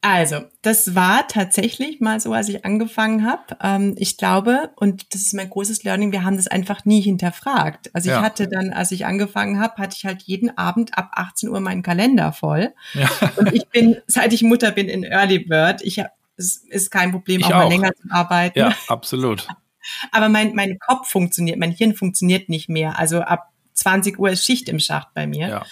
also, 0.00 0.42
das 0.62 0.94
war 0.94 1.26
tatsächlich 1.26 2.00
mal 2.00 2.20
so, 2.20 2.32
als 2.32 2.48
ich 2.48 2.64
angefangen 2.64 3.26
habe. 3.26 3.56
Ähm, 3.60 3.96
ich 3.98 4.16
glaube, 4.16 4.70
und 4.76 5.12
das 5.12 5.22
ist 5.22 5.34
mein 5.34 5.50
großes 5.50 5.82
Learning, 5.82 6.12
wir 6.12 6.22
haben 6.22 6.36
das 6.36 6.46
einfach 6.46 6.84
nie 6.84 7.00
hinterfragt. 7.00 7.90
Also 7.94 8.10
ich 8.10 8.14
ja. 8.14 8.22
hatte 8.22 8.46
dann, 8.46 8.72
als 8.72 8.92
ich 8.92 9.06
angefangen 9.06 9.58
habe, 9.58 9.82
hatte 9.82 9.96
ich 9.98 10.04
halt 10.04 10.22
jeden 10.22 10.56
Abend 10.56 10.96
ab 10.96 11.10
18 11.14 11.48
Uhr 11.48 11.58
meinen 11.58 11.82
Kalender 11.82 12.32
voll. 12.32 12.72
Ja. 12.94 13.10
Und 13.36 13.52
ich 13.52 13.66
bin, 13.68 13.96
seit 14.06 14.32
ich 14.32 14.42
Mutter 14.42 14.70
bin, 14.70 14.88
in 14.88 15.02
Early 15.02 15.40
Bird. 15.40 15.82
Ich 15.82 15.98
hab, 15.98 16.12
es 16.36 16.58
ist 16.68 16.90
kein 16.90 17.10
Problem, 17.10 17.42
auch, 17.42 17.50
auch 17.50 17.54
mal 17.54 17.68
länger 17.68 17.90
zu 17.92 18.08
arbeiten. 18.10 18.58
Ja, 18.58 18.74
absolut. 18.86 19.48
Aber 20.12 20.28
mein, 20.28 20.54
mein 20.54 20.78
Kopf 20.78 21.08
funktioniert, 21.08 21.58
mein 21.58 21.72
Hirn 21.72 21.94
funktioniert 21.94 22.48
nicht 22.48 22.68
mehr. 22.68 22.98
Also 22.98 23.22
ab 23.22 23.50
20 23.74 24.18
Uhr 24.18 24.30
ist 24.30 24.44
Schicht 24.44 24.68
im 24.68 24.78
Schacht 24.78 25.08
bei 25.14 25.26
mir. 25.26 25.48
Ja. 25.48 25.66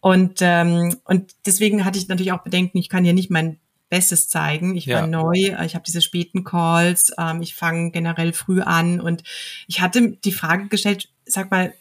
Und, 0.00 0.38
ähm, 0.40 0.96
und 1.04 1.32
deswegen 1.46 1.84
hatte 1.84 1.98
ich 1.98 2.08
natürlich 2.08 2.32
auch 2.32 2.42
Bedenken, 2.42 2.78
ich 2.78 2.88
kann 2.88 3.04
ja 3.04 3.12
nicht 3.12 3.30
mein 3.30 3.58
Bestes 3.88 4.28
zeigen. 4.28 4.74
Ich 4.74 4.88
war 4.88 5.02
ja. 5.02 5.06
neu, 5.06 5.54
ich 5.64 5.74
habe 5.74 5.84
diese 5.86 6.00
späten 6.00 6.44
Calls, 6.44 7.12
ähm, 7.18 7.42
ich 7.42 7.54
fange 7.54 7.90
generell 7.90 8.32
früh 8.32 8.62
an 8.62 9.00
und 9.00 9.22
ich 9.66 9.82
hatte 9.82 10.12
die 10.12 10.32
Frage 10.32 10.68
gestellt, 10.68 11.10
sag 11.26 11.50
mal, 11.50 11.74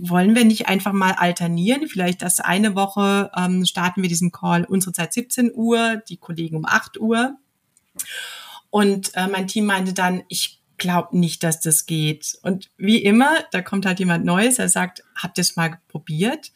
wollen 0.00 0.36
wir 0.36 0.44
nicht 0.44 0.68
einfach 0.68 0.92
mal 0.92 1.12
alternieren? 1.12 1.88
Vielleicht 1.88 2.22
das 2.22 2.40
eine 2.40 2.74
Woche 2.76 3.30
ähm, 3.36 3.64
starten 3.64 4.02
wir 4.02 4.08
diesen 4.08 4.30
Call 4.30 4.64
unsere 4.64 4.92
Zeit 4.92 5.12
17 5.12 5.52
Uhr, 5.54 6.02
die 6.08 6.16
Kollegen 6.18 6.56
um 6.56 6.66
8 6.66 7.00
Uhr. 7.00 7.36
Und 8.70 9.14
äh, 9.16 9.26
mein 9.26 9.48
Team 9.48 9.66
meinte 9.66 9.92
dann, 9.92 10.22
ich 10.28 10.60
glaube 10.76 11.18
nicht, 11.18 11.42
dass 11.42 11.60
das 11.60 11.86
geht. 11.86 12.38
Und 12.42 12.70
wie 12.76 13.02
immer, 13.02 13.30
da 13.50 13.60
kommt 13.62 13.86
halt 13.86 13.98
jemand 13.98 14.24
Neues, 14.24 14.58
er 14.58 14.68
sagt, 14.68 15.02
habt 15.16 15.38
ihr 15.38 15.42
es 15.42 15.56
mal 15.56 15.78
probiert? 15.88 16.52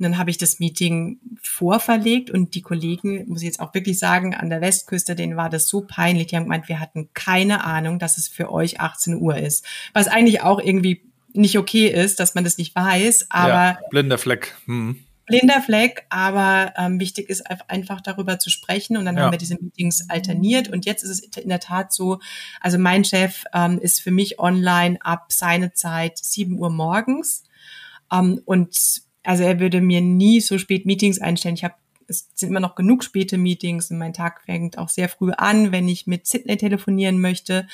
Und 0.00 0.04
dann 0.04 0.18
habe 0.18 0.30
ich 0.30 0.38
das 0.38 0.60
Meeting 0.60 1.20
vorverlegt 1.42 2.30
und 2.30 2.54
die 2.54 2.62
Kollegen, 2.62 3.28
muss 3.28 3.42
ich 3.42 3.46
jetzt 3.46 3.60
auch 3.60 3.74
wirklich 3.74 3.98
sagen, 3.98 4.34
an 4.34 4.48
der 4.48 4.62
Westküste, 4.62 5.14
denen 5.14 5.36
war 5.36 5.50
das 5.50 5.68
so 5.68 5.82
peinlich. 5.82 6.28
Die 6.28 6.36
haben 6.36 6.44
gemeint, 6.44 6.70
wir 6.70 6.80
hatten 6.80 7.10
keine 7.12 7.64
Ahnung, 7.64 7.98
dass 7.98 8.16
es 8.16 8.26
für 8.26 8.50
euch 8.50 8.80
18 8.80 9.16
Uhr 9.16 9.36
ist. 9.36 9.66
Was 9.92 10.08
eigentlich 10.08 10.40
auch 10.40 10.58
irgendwie 10.58 11.02
nicht 11.34 11.58
okay 11.58 11.88
ist, 11.88 12.18
dass 12.18 12.34
man 12.34 12.44
das 12.44 12.56
nicht 12.56 12.74
weiß, 12.74 13.26
aber. 13.28 13.52
Ja, 13.52 13.78
blinder 13.90 14.16
Fleck. 14.16 14.56
Hm. 14.64 15.04
Blinder 15.26 15.60
Fleck, 15.60 16.06
aber 16.08 16.72
ähm, 16.78 16.98
wichtig 16.98 17.28
ist 17.28 17.42
einfach 17.68 18.00
darüber 18.00 18.38
zu 18.38 18.48
sprechen 18.48 18.96
und 18.96 19.04
dann 19.04 19.18
ja. 19.18 19.24
haben 19.24 19.32
wir 19.32 19.38
diese 19.38 19.58
Meetings 19.60 20.08
alterniert 20.08 20.70
und 20.70 20.86
jetzt 20.86 21.04
ist 21.04 21.10
es 21.10 21.20
in 21.20 21.50
der 21.50 21.60
Tat 21.60 21.92
so, 21.92 22.20
also 22.60 22.78
mein 22.78 23.04
Chef 23.04 23.44
ähm, 23.52 23.78
ist 23.78 24.00
für 24.00 24.10
mich 24.10 24.40
online 24.40 24.98
ab 25.02 25.26
seine 25.28 25.72
Zeit 25.72 26.16
7 26.18 26.58
Uhr 26.58 26.70
morgens 26.70 27.44
ähm, 28.10 28.40
und 28.44 29.02
also 29.22 29.44
er 29.44 29.60
würde 29.60 29.80
mir 29.80 30.00
nie 30.00 30.40
so 30.40 30.58
spät 30.58 30.86
Meetings 30.86 31.20
einstellen. 31.20 31.54
Ich 31.54 31.64
habe 31.64 31.74
es 32.10 32.28
sind 32.34 32.48
immer 32.48 32.60
noch 32.60 32.74
genug 32.74 33.04
späte 33.04 33.38
Meetings 33.38 33.90
und 33.90 33.98
mein 33.98 34.12
Tag 34.12 34.42
fängt 34.44 34.78
auch 34.78 34.88
sehr 34.88 35.08
früh 35.08 35.30
an, 35.30 35.70
wenn 35.70 35.88
ich 35.88 36.08
mit 36.08 36.26
Sydney 36.26 36.56
telefonieren 36.56 37.20
möchte. 37.20 37.68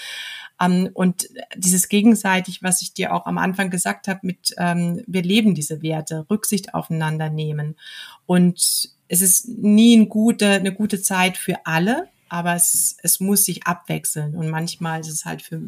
Ähm, 0.61 0.91
und 0.93 1.29
dieses 1.57 1.89
gegenseitig, 1.89 2.63
was 2.63 2.83
ich 2.83 2.93
dir 2.93 3.15
auch 3.15 3.25
am 3.25 3.39
Anfang 3.39 3.71
gesagt 3.71 4.09
habe, 4.09 4.21
mit 4.23 4.55
ähm, 4.59 5.03
wir 5.07 5.23
leben 5.23 5.55
diese 5.55 5.83
Werte, 5.83 6.27
Rücksicht 6.31 6.75
aufeinander 6.75 7.31
nehmen. 7.31 7.77
Und 8.27 8.91
es 9.09 9.23
ist 9.23 9.49
nie 9.49 9.97
ein 9.97 10.09
gute, 10.11 10.51
eine 10.51 10.75
gute 10.75 11.01
Zeit 11.01 11.39
für 11.39 11.65
alle, 11.65 12.09
aber 12.29 12.55
es, 12.55 12.97
es 13.03 13.21
muss 13.21 13.45
sich 13.45 13.67
abwechseln. 13.67 14.35
Und 14.35 14.49
manchmal 14.49 15.01
ist 15.01 15.09
es 15.09 15.25
halt 15.25 15.43
für 15.43 15.61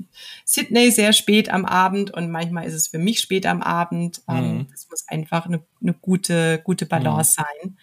Sydney 0.45 0.91
sehr 0.91 1.13
spät 1.13 1.51
am 1.51 1.65
Abend 1.65 2.11
und 2.11 2.31
manchmal 2.31 2.67
ist 2.67 2.75
es 2.75 2.89
für 2.89 2.99
mich 2.99 3.21
spät 3.21 3.47
am 3.47 3.63
Abend. 3.63 4.23
Ähm, 4.29 4.59
mhm. 4.59 4.67
Es 4.75 4.89
muss 4.91 5.07
einfach 5.09 5.47
eine, 5.47 5.63
eine 5.81 5.95
gute, 5.95 6.61
gute 6.65 6.87
Balance 6.87 7.41
mhm. 7.41 7.45
sein. 7.45 7.79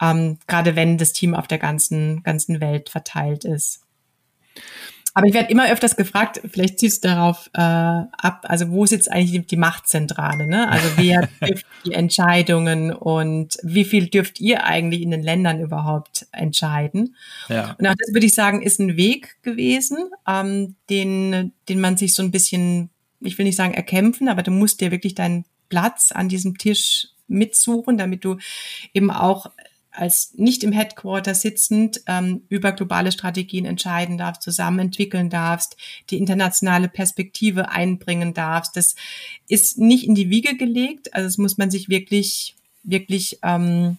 Ähm, 0.00 0.38
gerade 0.46 0.76
wenn 0.76 0.98
das 0.98 1.12
Team 1.12 1.34
auf 1.34 1.48
der 1.48 1.58
ganzen, 1.58 2.22
ganzen 2.22 2.60
Welt 2.60 2.88
verteilt 2.88 3.44
ist. 3.44 3.82
Aber 5.14 5.26
ich 5.26 5.34
werde 5.34 5.50
immer 5.50 5.70
öfters 5.70 5.96
gefragt, 5.96 6.40
vielleicht 6.50 6.78
ziehst 6.78 7.04
du 7.04 7.08
darauf 7.08 7.50
äh, 7.54 7.60
ab, 7.60 8.44
also 8.48 8.70
wo 8.70 8.86
sitzt 8.86 9.10
eigentlich 9.10 9.46
die, 9.46 9.56
Machtzentrale? 9.56 10.46
Ne? 10.46 10.68
Also 10.68 10.88
wer 10.96 11.28
trifft 11.40 11.66
die 11.84 11.92
Entscheidungen 11.92 12.92
und 12.92 13.58
wie 13.62 13.84
viel 13.84 14.08
dürft 14.08 14.40
ihr 14.40 14.64
eigentlich 14.64 15.02
in 15.02 15.10
den 15.10 15.22
Ländern 15.22 15.60
überhaupt 15.60 16.26
entscheiden? 16.32 17.16
Ja. 17.48 17.74
Und 17.78 17.86
auch 17.86 17.94
das 17.98 18.12
würde 18.12 18.26
ich 18.26 18.34
sagen, 18.34 18.62
ist 18.62 18.80
ein 18.80 18.96
Weg 18.96 19.42
gewesen, 19.42 20.10
ähm, 20.26 20.76
den, 20.90 21.52
den 21.68 21.80
man 21.80 21.96
sich 21.96 22.14
so 22.14 22.22
ein 22.22 22.30
bisschen, 22.30 22.90
ich 23.20 23.38
will 23.38 23.46
nicht 23.46 23.56
sagen 23.56 23.74
erkämpfen, 23.74 24.28
aber 24.28 24.42
du 24.42 24.50
musst 24.50 24.80
dir 24.80 24.90
wirklich 24.90 25.14
deinen 25.14 25.44
Platz 25.68 26.12
an 26.12 26.28
diesem 26.28 26.58
Tisch 26.58 27.08
mitsuchen, 27.28 27.98
damit 27.98 28.24
du 28.24 28.38
eben 28.94 29.10
auch 29.10 29.50
als 29.98 30.32
nicht 30.34 30.62
im 30.62 30.72
Headquarter 30.72 31.34
sitzend 31.34 32.02
ähm, 32.06 32.42
über 32.48 32.72
globale 32.72 33.10
Strategien 33.10 33.64
entscheiden 33.64 34.16
darfst, 34.16 34.42
zusammen 34.42 34.78
entwickeln 34.78 35.28
darfst, 35.28 35.76
die 36.10 36.18
internationale 36.18 36.88
Perspektive 36.88 37.70
einbringen 37.70 38.32
darfst. 38.32 38.76
Das 38.76 38.94
ist 39.48 39.78
nicht 39.78 40.06
in 40.06 40.14
die 40.14 40.30
Wiege 40.30 40.56
gelegt, 40.56 41.14
also 41.14 41.26
das 41.26 41.38
muss 41.38 41.58
man 41.58 41.70
sich 41.70 41.88
wirklich, 41.88 42.54
wirklich 42.84 43.40
ähm, 43.42 43.98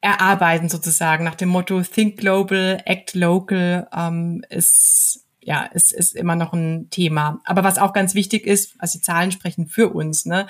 erarbeiten 0.00 0.68
sozusagen 0.68 1.24
nach 1.24 1.36
dem 1.36 1.48
Motto 1.48 1.80
Think 1.82 2.18
Global, 2.18 2.82
Act 2.84 3.14
Local 3.14 3.88
ähm, 3.96 4.44
ist 4.50 5.23
ja, 5.44 5.68
es 5.72 5.92
ist 5.92 6.16
immer 6.16 6.36
noch 6.36 6.52
ein 6.52 6.88
Thema. 6.90 7.40
Aber 7.44 7.64
was 7.64 7.78
auch 7.78 7.92
ganz 7.92 8.14
wichtig 8.14 8.46
ist, 8.46 8.74
also 8.78 8.98
die 8.98 9.02
Zahlen 9.02 9.30
sprechen 9.30 9.66
für 9.66 9.90
uns, 9.90 10.24
ne? 10.24 10.46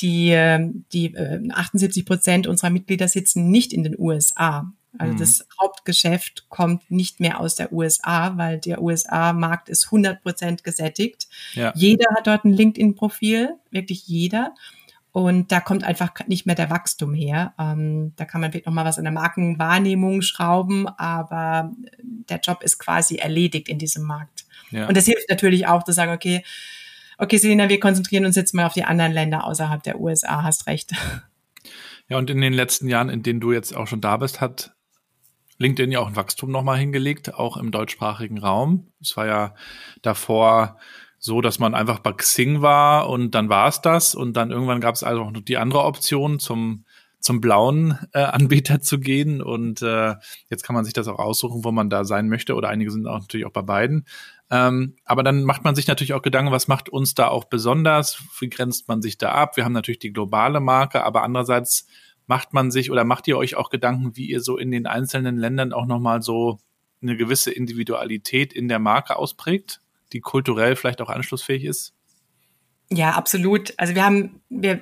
Die, 0.00 0.30
ähm, 0.30 0.84
die 0.92 1.14
äh, 1.14 1.40
78 1.50 2.04
Prozent 2.04 2.46
unserer 2.46 2.70
Mitglieder 2.70 3.08
sitzen 3.08 3.50
nicht 3.50 3.72
in 3.72 3.84
den 3.84 3.98
USA. 3.98 4.72
Also 4.98 5.14
mhm. 5.14 5.18
das 5.18 5.46
Hauptgeschäft 5.60 6.46
kommt 6.48 6.90
nicht 6.90 7.20
mehr 7.20 7.40
aus 7.40 7.54
der 7.54 7.72
USA, 7.72 8.36
weil 8.36 8.58
der 8.58 8.80
USA-Markt 8.82 9.68
ist 9.68 9.86
100 9.86 10.22
Prozent 10.22 10.62
gesättigt. 10.62 11.26
Ja. 11.54 11.72
Jeder 11.74 12.06
hat 12.16 12.26
dort 12.26 12.44
ein 12.44 12.52
LinkedIn-Profil, 12.52 13.56
wirklich 13.70 14.06
jeder. 14.06 14.54
Und 15.14 15.52
da 15.52 15.60
kommt 15.60 15.84
einfach 15.84 16.10
nicht 16.26 16.44
mehr 16.44 16.56
der 16.56 16.70
Wachstum 16.70 17.14
her. 17.14 17.54
Ähm, 17.56 18.14
da 18.16 18.24
kann 18.24 18.40
man 18.40 18.50
vielleicht 18.50 18.66
noch 18.66 18.72
mal 18.72 18.84
was 18.84 18.98
an 18.98 19.04
der 19.04 19.12
Markenwahrnehmung 19.12 20.22
schrauben, 20.22 20.88
aber 20.88 21.70
der 22.02 22.40
Job 22.40 22.64
ist 22.64 22.80
quasi 22.80 23.14
erledigt 23.14 23.68
in 23.68 23.78
diesem 23.78 24.02
Markt. 24.02 24.44
Ja. 24.72 24.88
Und 24.88 24.96
das 24.96 25.04
hilft 25.04 25.30
natürlich 25.30 25.68
auch 25.68 25.84
zu 25.84 25.92
sagen, 25.92 26.10
okay, 26.10 26.42
okay, 27.16 27.36
Selina, 27.36 27.68
wir 27.68 27.78
konzentrieren 27.78 28.24
uns 28.26 28.34
jetzt 28.34 28.54
mal 28.54 28.66
auf 28.66 28.72
die 28.72 28.82
anderen 28.82 29.12
Länder 29.12 29.44
außerhalb 29.44 29.84
der 29.84 30.00
USA, 30.00 30.42
hast 30.42 30.66
recht. 30.66 30.92
Ja, 32.06 32.18
und 32.18 32.28
in 32.28 32.42
den 32.42 32.52
letzten 32.52 32.86
Jahren, 32.86 33.08
in 33.08 33.22
denen 33.22 33.40
du 33.40 33.52
jetzt 33.52 33.74
auch 33.74 33.86
schon 33.86 34.02
da 34.02 34.18
bist, 34.18 34.42
hat 34.42 34.74
LinkedIn 35.56 35.90
ja 35.90 36.00
auch 36.00 36.06
ein 36.06 36.16
Wachstum 36.16 36.50
nochmal 36.50 36.76
hingelegt, 36.76 37.32
auch 37.32 37.56
im 37.56 37.70
deutschsprachigen 37.70 38.36
Raum. 38.36 38.92
Es 39.00 39.16
war 39.16 39.26
ja 39.26 39.54
davor 40.02 40.76
so, 41.26 41.40
dass 41.40 41.58
man 41.58 41.74
einfach 41.74 42.00
bei 42.00 42.12
Xing 42.12 42.60
war 42.60 43.08
und 43.08 43.30
dann 43.30 43.48
war 43.48 43.68
es 43.68 43.80
das 43.80 44.14
und 44.14 44.34
dann 44.34 44.50
irgendwann 44.50 44.82
gab 44.82 44.94
es 44.94 45.02
also 45.02 45.22
auch 45.22 45.30
noch 45.30 45.40
die 45.40 45.56
andere 45.56 45.84
Option 45.84 46.38
zum 46.38 46.84
zum 47.18 47.40
blauen 47.40 47.98
äh, 48.12 48.18
Anbieter 48.18 48.82
zu 48.82 49.00
gehen 49.00 49.40
und 49.40 49.80
äh, 49.80 50.16
jetzt 50.50 50.64
kann 50.64 50.74
man 50.74 50.84
sich 50.84 50.92
das 50.92 51.08
auch 51.08 51.18
aussuchen, 51.18 51.64
wo 51.64 51.72
man 51.72 51.88
da 51.88 52.04
sein 52.04 52.28
möchte 52.28 52.54
oder 52.54 52.68
einige 52.68 52.90
sind 52.90 53.06
auch 53.06 53.20
natürlich 53.20 53.46
auch 53.46 53.52
bei 53.52 53.62
beiden. 53.62 54.04
Ähm, 54.50 54.96
aber 55.06 55.22
dann 55.22 55.44
macht 55.44 55.64
man 55.64 55.74
sich 55.74 55.86
natürlich 55.86 56.12
auch 56.12 56.20
Gedanken, 56.20 56.52
was 56.52 56.68
macht 56.68 56.90
uns 56.90 57.14
da 57.14 57.28
auch 57.28 57.44
besonders? 57.44 58.22
Wie 58.38 58.50
grenzt 58.50 58.88
man 58.88 59.00
sich 59.00 59.16
da 59.16 59.32
ab? 59.32 59.56
Wir 59.56 59.64
haben 59.64 59.72
natürlich 59.72 60.00
die 60.00 60.12
globale 60.12 60.60
Marke, 60.60 61.04
aber 61.04 61.22
andererseits 61.22 61.86
macht 62.26 62.52
man 62.52 62.70
sich 62.70 62.90
oder 62.90 63.04
macht 63.04 63.26
ihr 63.28 63.38
euch 63.38 63.56
auch 63.56 63.70
Gedanken, 63.70 64.14
wie 64.14 64.26
ihr 64.26 64.42
so 64.42 64.58
in 64.58 64.70
den 64.70 64.86
einzelnen 64.86 65.38
Ländern 65.38 65.72
auch 65.72 65.86
nochmal 65.86 66.20
so 66.20 66.58
eine 67.00 67.16
gewisse 67.16 67.50
Individualität 67.50 68.52
in 68.52 68.68
der 68.68 68.78
Marke 68.78 69.16
ausprägt? 69.16 69.80
Die 70.14 70.20
kulturell 70.20 70.76
vielleicht 70.76 71.02
auch 71.02 71.10
anschlussfähig 71.10 71.64
ist? 71.64 71.92
Ja, 72.90 73.10
absolut. 73.10 73.74
Also 73.76 73.94
wir 73.94 74.04
haben, 74.04 74.40
wir, 74.48 74.80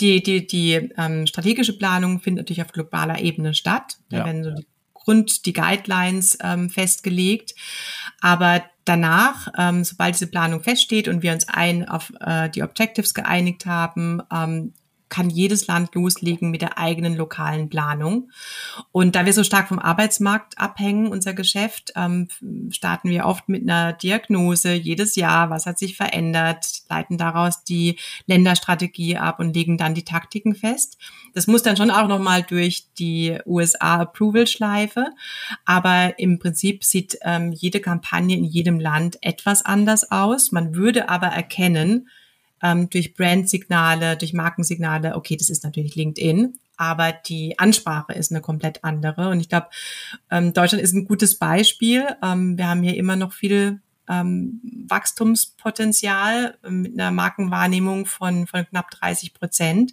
die, 0.00 0.22
die, 0.22 0.46
die 0.46 0.90
ähm, 0.96 1.26
strategische 1.26 1.76
Planung 1.76 2.20
findet 2.20 2.44
natürlich 2.44 2.62
auf 2.62 2.72
globaler 2.72 3.20
Ebene 3.20 3.54
statt. 3.54 3.98
Da 4.08 4.18
ja. 4.18 4.24
werden 4.24 4.44
so 4.44 4.50
die 4.50 4.66
Grund, 4.94 5.46
die 5.46 5.52
Guidelines 5.52 6.38
ähm, 6.42 6.70
festgelegt. 6.70 7.54
Aber 8.20 8.64
danach, 8.84 9.48
ähm, 9.58 9.84
sobald 9.84 10.14
diese 10.14 10.26
Planung 10.26 10.62
feststeht 10.62 11.08
und 11.08 11.22
wir 11.22 11.32
uns 11.32 11.48
ein 11.48 11.88
auf 11.88 12.12
äh, 12.20 12.48
die 12.50 12.62
Objectives 12.62 13.14
geeinigt 13.14 13.66
haben, 13.66 14.22
ähm, 14.32 14.72
kann 15.10 15.28
jedes 15.28 15.66
Land 15.66 15.94
loslegen 15.94 16.50
mit 16.50 16.62
der 16.62 16.78
eigenen 16.78 17.16
lokalen 17.16 17.68
Planung. 17.68 18.30
Und 18.92 19.16
da 19.16 19.26
wir 19.26 19.32
so 19.32 19.44
stark 19.44 19.68
vom 19.68 19.78
Arbeitsmarkt 19.78 20.58
abhängen, 20.58 21.08
unser 21.08 21.34
Geschäft, 21.34 21.92
ähm, 21.96 22.28
starten 22.70 23.10
wir 23.10 23.26
oft 23.26 23.48
mit 23.48 23.62
einer 23.62 23.92
Diagnose 23.92 24.72
jedes 24.72 25.16
Jahr, 25.16 25.50
was 25.50 25.66
hat 25.66 25.78
sich 25.78 25.96
verändert, 25.96 26.64
leiten 26.88 27.18
daraus 27.18 27.64
die 27.64 27.98
Länderstrategie 28.26 29.18
ab 29.18 29.40
und 29.40 29.54
legen 29.54 29.76
dann 29.76 29.94
die 29.94 30.04
Taktiken 30.04 30.54
fest. 30.54 30.96
Das 31.34 31.46
muss 31.46 31.62
dann 31.62 31.76
schon 31.76 31.90
auch 31.90 32.08
nochmal 32.08 32.42
durch 32.42 32.86
die 32.98 33.38
USA-Approval-Schleife. 33.44 35.06
Aber 35.64 36.18
im 36.18 36.38
Prinzip 36.38 36.84
sieht 36.84 37.18
ähm, 37.22 37.52
jede 37.52 37.80
Kampagne 37.80 38.36
in 38.36 38.44
jedem 38.44 38.78
Land 38.78 39.18
etwas 39.22 39.64
anders 39.64 40.10
aus. 40.10 40.52
Man 40.52 40.74
würde 40.74 41.08
aber 41.08 41.26
erkennen, 41.26 42.08
ähm, 42.62 42.90
durch 42.90 43.14
Brandsignale, 43.14 44.16
durch 44.16 44.32
Markensignale, 44.32 45.16
okay, 45.16 45.36
das 45.36 45.50
ist 45.50 45.64
natürlich 45.64 45.94
LinkedIn, 45.94 46.58
aber 46.76 47.12
die 47.12 47.58
Ansprache 47.58 48.12
ist 48.12 48.30
eine 48.30 48.40
komplett 48.40 48.84
andere. 48.84 49.28
Und 49.28 49.40
ich 49.40 49.48
glaube, 49.48 49.68
ähm, 50.30 50.52
Deutschland 50.52 50.82
ist 50.82 50.94
ein 50.94 51.06
gutes 51.06 51.38
Beispiel. 51.38 52.06
Ähm, 52.22 52.56
wir 52.56 52.68
haben 52.68 52.82
hier 52.82 52.96
immer 52.96 53.16
noch 53.16 53.32
viel 53.32 53.80
ähm, 54.08 54.60
Wachstumspotenzial 54.88 56.58
mit 56.68 56.94
einer 56.94 57.10
Markenwahrnehmung 57.10 58.06
von, 58.06 58.46
von 58.46 58.66
knapp 58.66 58.90
30 58.90 59.34
Prozent 59.34 59.92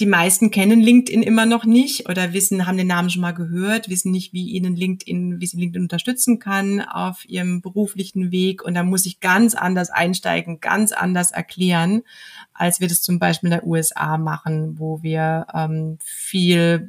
die 0.00 0.06
meisten 0.06 0.50
kennen 0.50 0.80
LinkedIn 0.80 1.22
immer 1.22 1.44
noch 1.44 1.64
nicht 1.64 2.08
oder 2.08 2.32
wissen, 2.32 2.66
haben 2.66 2.78
den 2.78 2.86
Namen 2.86 3.10
schon 3.10 3.20
mal 3.20 3.34
gehört, 3.34 3.90
wissen 3.90 4.10
nicht, 4.10 4.32
wie 4.32 4.48
ihnen 4.48 4.74
LinkedIn, 4.74 5.40
wie 5.40 5.46
sie 5.46 5.58
LinkedIn 5.58 5.82
unterstützen 5.82 6.38
kann 6.38 6.80
auf 6.80 7.28
ihrem 7.28 7.60
beruflichen 7.60 8.32
Weg. 8.32 8.64
Und 8.64 8.74
da 8.74 8.84
muss 8.84 9.04
ich 9.04 9.20
ganz 9.20 9.54
anders 9.54 9.90
einsteigen, 9.90 10.60
ganz 10.60 10.92
anders 10.92 11.30
erklären, 11.30 12.02
als 12.54 12.80
wir 12.80 12.88
das 12.88 13.02
zum 13.02 13.18
Beispiel 13.18 13.48
in 13.48 13.58
der 13.58 13.66
USA 13.66 14.16
machen, 14.16 14.78
wo 14.78 15.02
wir 15.02 15.46
ähm, 15.52 15.98
viel, 16.02 16.88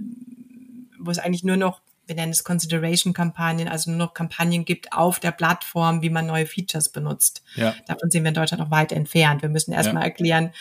wo 0.98 1.12
es 1.12 1.20
eigentlich 1.20 1.44
nur 1.44 1.58
noch 1.58 1.82
wir 2.14 2.22
nennen 2.22 2.32
es 2.32 2.44
Consideration-Kampagnen, 2.44 3.68
also 3.68 3.90
nur 3.90 3.98
noch 3.98 4.14
Kampagnen 4.14 4.66
gibt 4.66 4.94
auf 4.94 5.20
der 5.20 5.32
Plattform, 5.32 6.04
wie 6.04 6.12
man 6.12 6.28
neue 6.28 6.46
Features 6.46 6.90
benutzt. 6.90 7.44
Ja. 7.56 7.74
Davon 7.88 8.12
sind 8.12 8.24
wir 8.24 8.30
in 8.30 8.36
Deutschland 8.36 8.62
noch 8.62 8.72
weit 8.72 8.92
entfernt. 8.92 9.42
Wir 9.42 9.50
müssen 9.50 9.72
erstmal 9.72 10.04
ja. 10.04 10.10
erklären, 10.10 10.52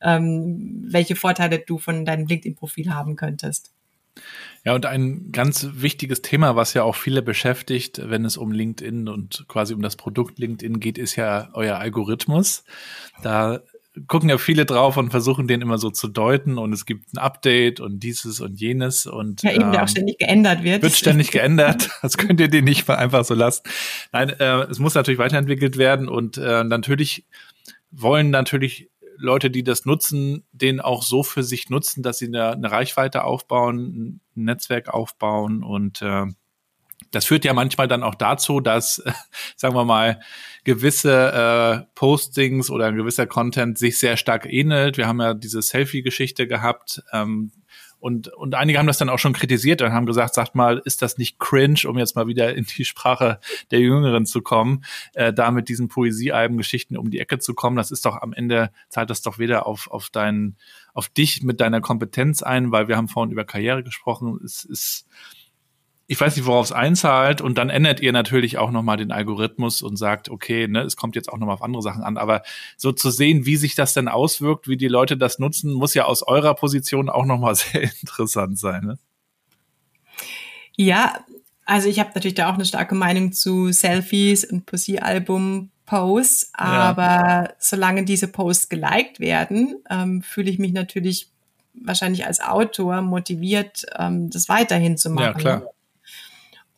ähm, 0.00 0.84
welche 0.88 1.16
Vorteile 1.16 1.58
du 1.58 1.78
von 1.78 2.04
deinem 2.04 2.26
LinkedIn-Profil 2.26 2.94
haben 2.94 3.16
könntest. 3.16 3.72
Ja, 4.64 4.74
und 4.74 4.86
ein 4.86 5.32
ganz 5.32 5.66
wichtiges 5.72 6.22
Thema, 6.22 6.54
was 6.54 6.74
ja 6.74 6.84
auch 6.84 6.94
viele 6.94 7.22
beschäftigt, 7.22 8.00
wenn 8.04 8.24
es 8.24 8.36
um 8.36 8.52
LinkedIn 8.52 9.08
und 9.08 9.46
quasi 9.48 9.74
um 9.74 9.82
das 9.82 9.96
Produkt 9.96 10.38
LinkedIn 10.38 10.78
geht, 10.78 10.98
ist 10.98 11.16
ja 11.16 11.48
euer 11.54 11.78
Algorithmus. 11.78 12.64
Da 13.22 13.62
gucken 14.06 14.28
ja 14.28 14.38
viele 14.38 14.66
drauf 14.66 14.96
und 14.96 15.10
versuchen 15.10 15.48
den 15.48 15.62
immer 15.62 15.78
so 15.78 15.90
zu 15.90 16.08
deuten 16.08 16.58
und 16.58 16.72
es 16.72 16.86
gibt 16.86 17.12
ein 17.12 17.18
Update 17.18 17.80
und 17.80 18.00
dieses 18.00 18.40
und 18.40 18.60
jenes 18.60 19.06
und 19.06 19.42
ja 19.42 19.50
eben 19.50 19.64
ähm, 19.64 19.72
der 19.72 19.80
auch 19.80 19.84
ähm, 19.84 19.88
ständig 19.88 20.18
geändert 20.18 20.62
wird. 20.62 20.82
wird 20.82 20.92
ständig 20.94 21.30
geändert. 21.30 21.90
Das 22.02 22.16
könnt 22.16 22.40
ihr 22.40 22.48
den 22.48 22.64
nicht 22.64 22.88
mal 22.88 22.96
einfach 22.96 23.24
so 23.24 23.34
lassen. 23.34 23.62
Nein 24.12 24.30
äh, 24.30 24.62
es 24.62 24.78
muss 24.78 24.94
natürlich 24.94 25.18
weiterentwickelt 25.18 25.76
werden 25.76 26.08
und 26.08 26.38
äh, 26.38 26.64
natürlich 26.64 27.26
wollen 27.90 28.30
natürlich 28.30 28.90
Leute 29.16 29.50
die 29.50 29.64
das 29.64 29.84
nutzen 29.84 30.44
den 30.52 30.80
auch 30.80 31.02
so 31.02 31.22
für 31.22 31.42
sich 31.42 31.68
nutzen 31.68 32.02
dass 32.02 32.18
sie 32.18 32.26
eine, 32.26 32.52
eine 32.52 32.70
Reichweite 32.70 33.24
aufbauen 33.24 34.20
ein 34.36 34.44
Netzwerk 34.44 34.88
aufbauen 34.88 35.62
und 35.62 36.00
äh, 36.00 36.26
das 37.10 37.24
führt 37.24 37.44
ja 37.44 37.52
manchmal 37.52 37.88
dann 37.88 38.02
auch 38.02 38.14
dazu, 38.14 38.60
dass, 38.60 39.02
sagen 39.56 39.74
wir 39.74 39.84
mal, 39.84 40.20
gewisse 40.64 41.84
äh, 41.84 41.86
Postings 41.94 42.70
oder 42.70 42.86
ein 42.86 42.96
gewisser 42.96 43.26
Content 43.26 43.78
sich 43.78 43.98
sehr 43.98 44.16
stark 44.16 44.46
ähnelt. 44.50 44.96
Wir 44.96 45.06
haben 45.06 45.20
ja 45.20 45.34
diese 45.34 45.62
Selfie-Geschichte 45.62 46.46
gehabt. 46.46 47.02
Ähm, 47.12 47.52
und, 48.00 48.28
und 48.28 48.54
einige 48.54 48.78
haben 48.78 48.86
das 48.86 48.96
dann 48.96 49.10
auch 49.10 49.18
schon 49.18 49.34
kritisiert 49.34 49.82
und 49.82 49.92
haben 49.92 50.06
gesagt, 50.06 50.34
sagt 50.34 50.54
mal, 50.54 50.80
ist 50.86 51.02
das 51.02 51.18
nicht 51.18 51.38
cringe, 51.38 51.80
um 51.86 51.98
jetzt 51.98 52.16
mal 52.16 52.26
wieder 52.26 52.54
in 52.54 52.64
die 52.64 52.86
Sprache 52.86 53.38
der 53.70 53.80
Jüngeren 53.80 54.24
zu 54.24 54.40
kommen, 54.40 54.84
äh, 55.12 55.34
da 55.34 55.50
mit 55.50 55.68
diesen 55.68 55.88
Poesiealben-Geschichten 55.88 56.96
um 56.96 57.10
die 57.10 57.20
Ecke 57.20 57.38
zu 57.38 57.52
kommen. 57.52 57.76
Das 57.76 57.90
ist 57.90 58.06
doch 58.06 58.16
am 58.22 58.32
Ende, 58.32 58.70
zahlt 58.88 59.10
das 59.10 59.20
doch 59.20 59.38
weder 59.38 59.66
auf, 59.66 59.90
auf 59.90 60.08
deinen, 60.08 60.56
auf 60.94 61.10
dich 61.10 61.42
mit 61.42 61.60
deiner 61.60 61.82
Kompetenz 61.82 62.42
ein, 62.42 62.72
weil 62.72 62.88
wir 62.88 62.96
haben 62.96 63.08
vorhin 63.08 63.32
über 63.32 63.44
Karriere 63.44 63.84
gesprochen. 63.84 64.40
Es 64.42 64.64
ist, 64.64 65.06
ich 66.10 66.20
weiß 66.20 66.34
nicht, 66.34 66.44
worauf 66.44 66.66
es 66.66 66.72
einzahlt 66.72 67.40
und 67.40 67.56
dann 67.56 67.70
ändert 67.70 68.00
ihr 68.00 68.10
natürlich 68.10 68.58
auch 68.58 68.72
nochmal 68.72 68.96
den 68.96 69.12
Algorithmus 69.12 69.80
und 69.80 69.96
sagt, 69.96 70.28
okay, 70.28 70.66
ne, 70.66 70.80
es 70.80 70.96
kommt 70.96 71.14
jetzt 71.14 71.32
auch 71.32 71.38
nochmal 71.38 71.54
auf 71.54 71.62
andere 71.62 71.82
Sachen 71.82 72.02
an, 72.02 72.16
aber 72.16 72.42
so 72.76 72.90
zu 72.90 73.12
sehen, 73.12 73.46
wie 73.46 73.54
sich 73.54 73.76
das 73.76 73.94
denn 73.94 74.08
auswirkt, 74.08 74.66
wie 74.66 74.76
die 74.76 74.88
Leute 74.88 75.16
das 75.16 75.38
nutzen, 75.38 75.72
muss 75.72 75.94
ja 75.94 76.06
aus 76.06 76.24
eurer 76.24 76.54
Position 76.54 77.08
auch 77.08 77.26
nochmal 77.26 77.54
sehr 77.54 77.82
interessant 77.82 78.58
sein. 78.58 78.86
Ne? 78.86 78.98
Ja, 80.74 81.24
also 81.64 81.88
ich 81.88 82.00
habe 82.00 82.10
natürlich 82.12 82.34
da 82.34 82.50
auch 82.50 82.54
eine 82.54 82.64
starke 82.64 82.96
Meinung 82.96 83.30
zu 83.30 83.70
Selfies 83.70 84.44
und 84.44 84.66
Poesiealbum 84.66 85.70
Posts, 85.86 86.50
aber 86.54 87.04
ja. 87.04 87.48
solange 87.60 88.04
diese 88.04 88.26
Posts 88.26 88.68
geliked 88.68 89.20
werden, 89.20 89.76
ähm, 89.88 90.22
fühle 90.22 90.50
ich 90.50 90.58
mich 90.58 90.72
natürlich 90.72 91.28
wahrscheinlich 91.74 92.26
als 92.26 92.40
Autor 92.40 93.00
motiviert, 93.00 93.86
ähm, 93.96 94.28
das 94.28 94.48
weiterhin 94.48 94.96
zu 94.96 95.10
machen. 95.10 95.24
Ja, 95.24 95.34
klar. 95.34 95.62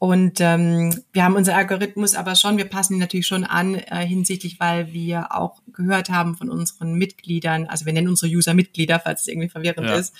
Und 0.03 0.41
ähm, 0.41 1.01
wir 1.13 1.23
haben 1.23 1.37
unser 1.37 1.55
Algorithmus 1.55 2.17
aber 2.17 2.35
schon, 2.35 2.57
wir 2.57 2.65
passen 2.65 2.95
ihn 2.95 2.99
natürlich 2.99 3.29
schon 3.29 3.45
an 3.45 3.77
äh, 3.77 4.05
hinsichtlich, 4.05 4.59
weil 4.59 4.93
wir 4.93 5.33
auch 5.33 5.63
gehört 5.73 6.11
haben 6.11 6.35
von 6.35 6.51
unseren 6.51 6.95
Mitgliedern, 6.95 7.69
also 7.69 7.87
wir 7.87 7.93
nennen 7.93 8.09
unsere 8.09 8.33
User 8.33 8.53
Mitglieder, 8.53 8.99
falls 8.99 9.21
es 9.21 9.29
irgendwie 9.29 9.49
verwirrend 9.49 9.87
ja. 9.87 9.95
ist, 9.95 10.13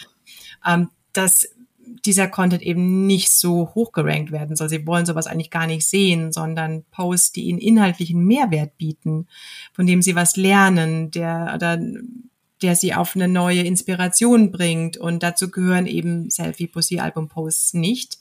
ähm, 0.65 0.91
dass 1.13 1.49
dieser 2.05 2.29
Content 2.29 2.63
eben 2.63 3.09
nicht 3.09 3.31
so 3.31 3.73
hoch 3.75 3.91
gerankt 3.91 4.31
werden 4.31 4.55
soll. 4.55 4.69
Sie 4.69 4.87
wollen 4.87 5.05
sowas 5.05 5.27
eigentlich 5.27 5.51
gar 5.51 5.67
nicht 5.67 5.85
sehen, 5.85 6.31
sondern 6.31 6.85
Posts, 6.93 7.33
die 7.33 7.47
ihnen 7.47 7.59
inhaltlichen 7.59 8.25
Mehrwert 8.25 8.79
bieten, 8.79 9.27
von 9.73 9.89
dem 9.89 10.01
sie 10.01 10.15
was 10.15 10.37
lernen, 10.37 11.11
der 11.11 11.51
oder 11.57 11.81
der 12.63 12.77
sie 12.77 12.95
auf 12.95 13.17
eine 13.17 13.29
neue 13.29 13.63
Inspiration 13.63 14.53
bringt. 14.53 14.97
Und 14.97 15.25
dazu 15.25 15.51
gehören 15.51 15.87
eben 15.87 16.31
Selfie, 16.31 16.69
Pussy, 16.69 17.01
Album 17.01 17.29
Posts 17.29 17.75
nicht. 17.75 18.19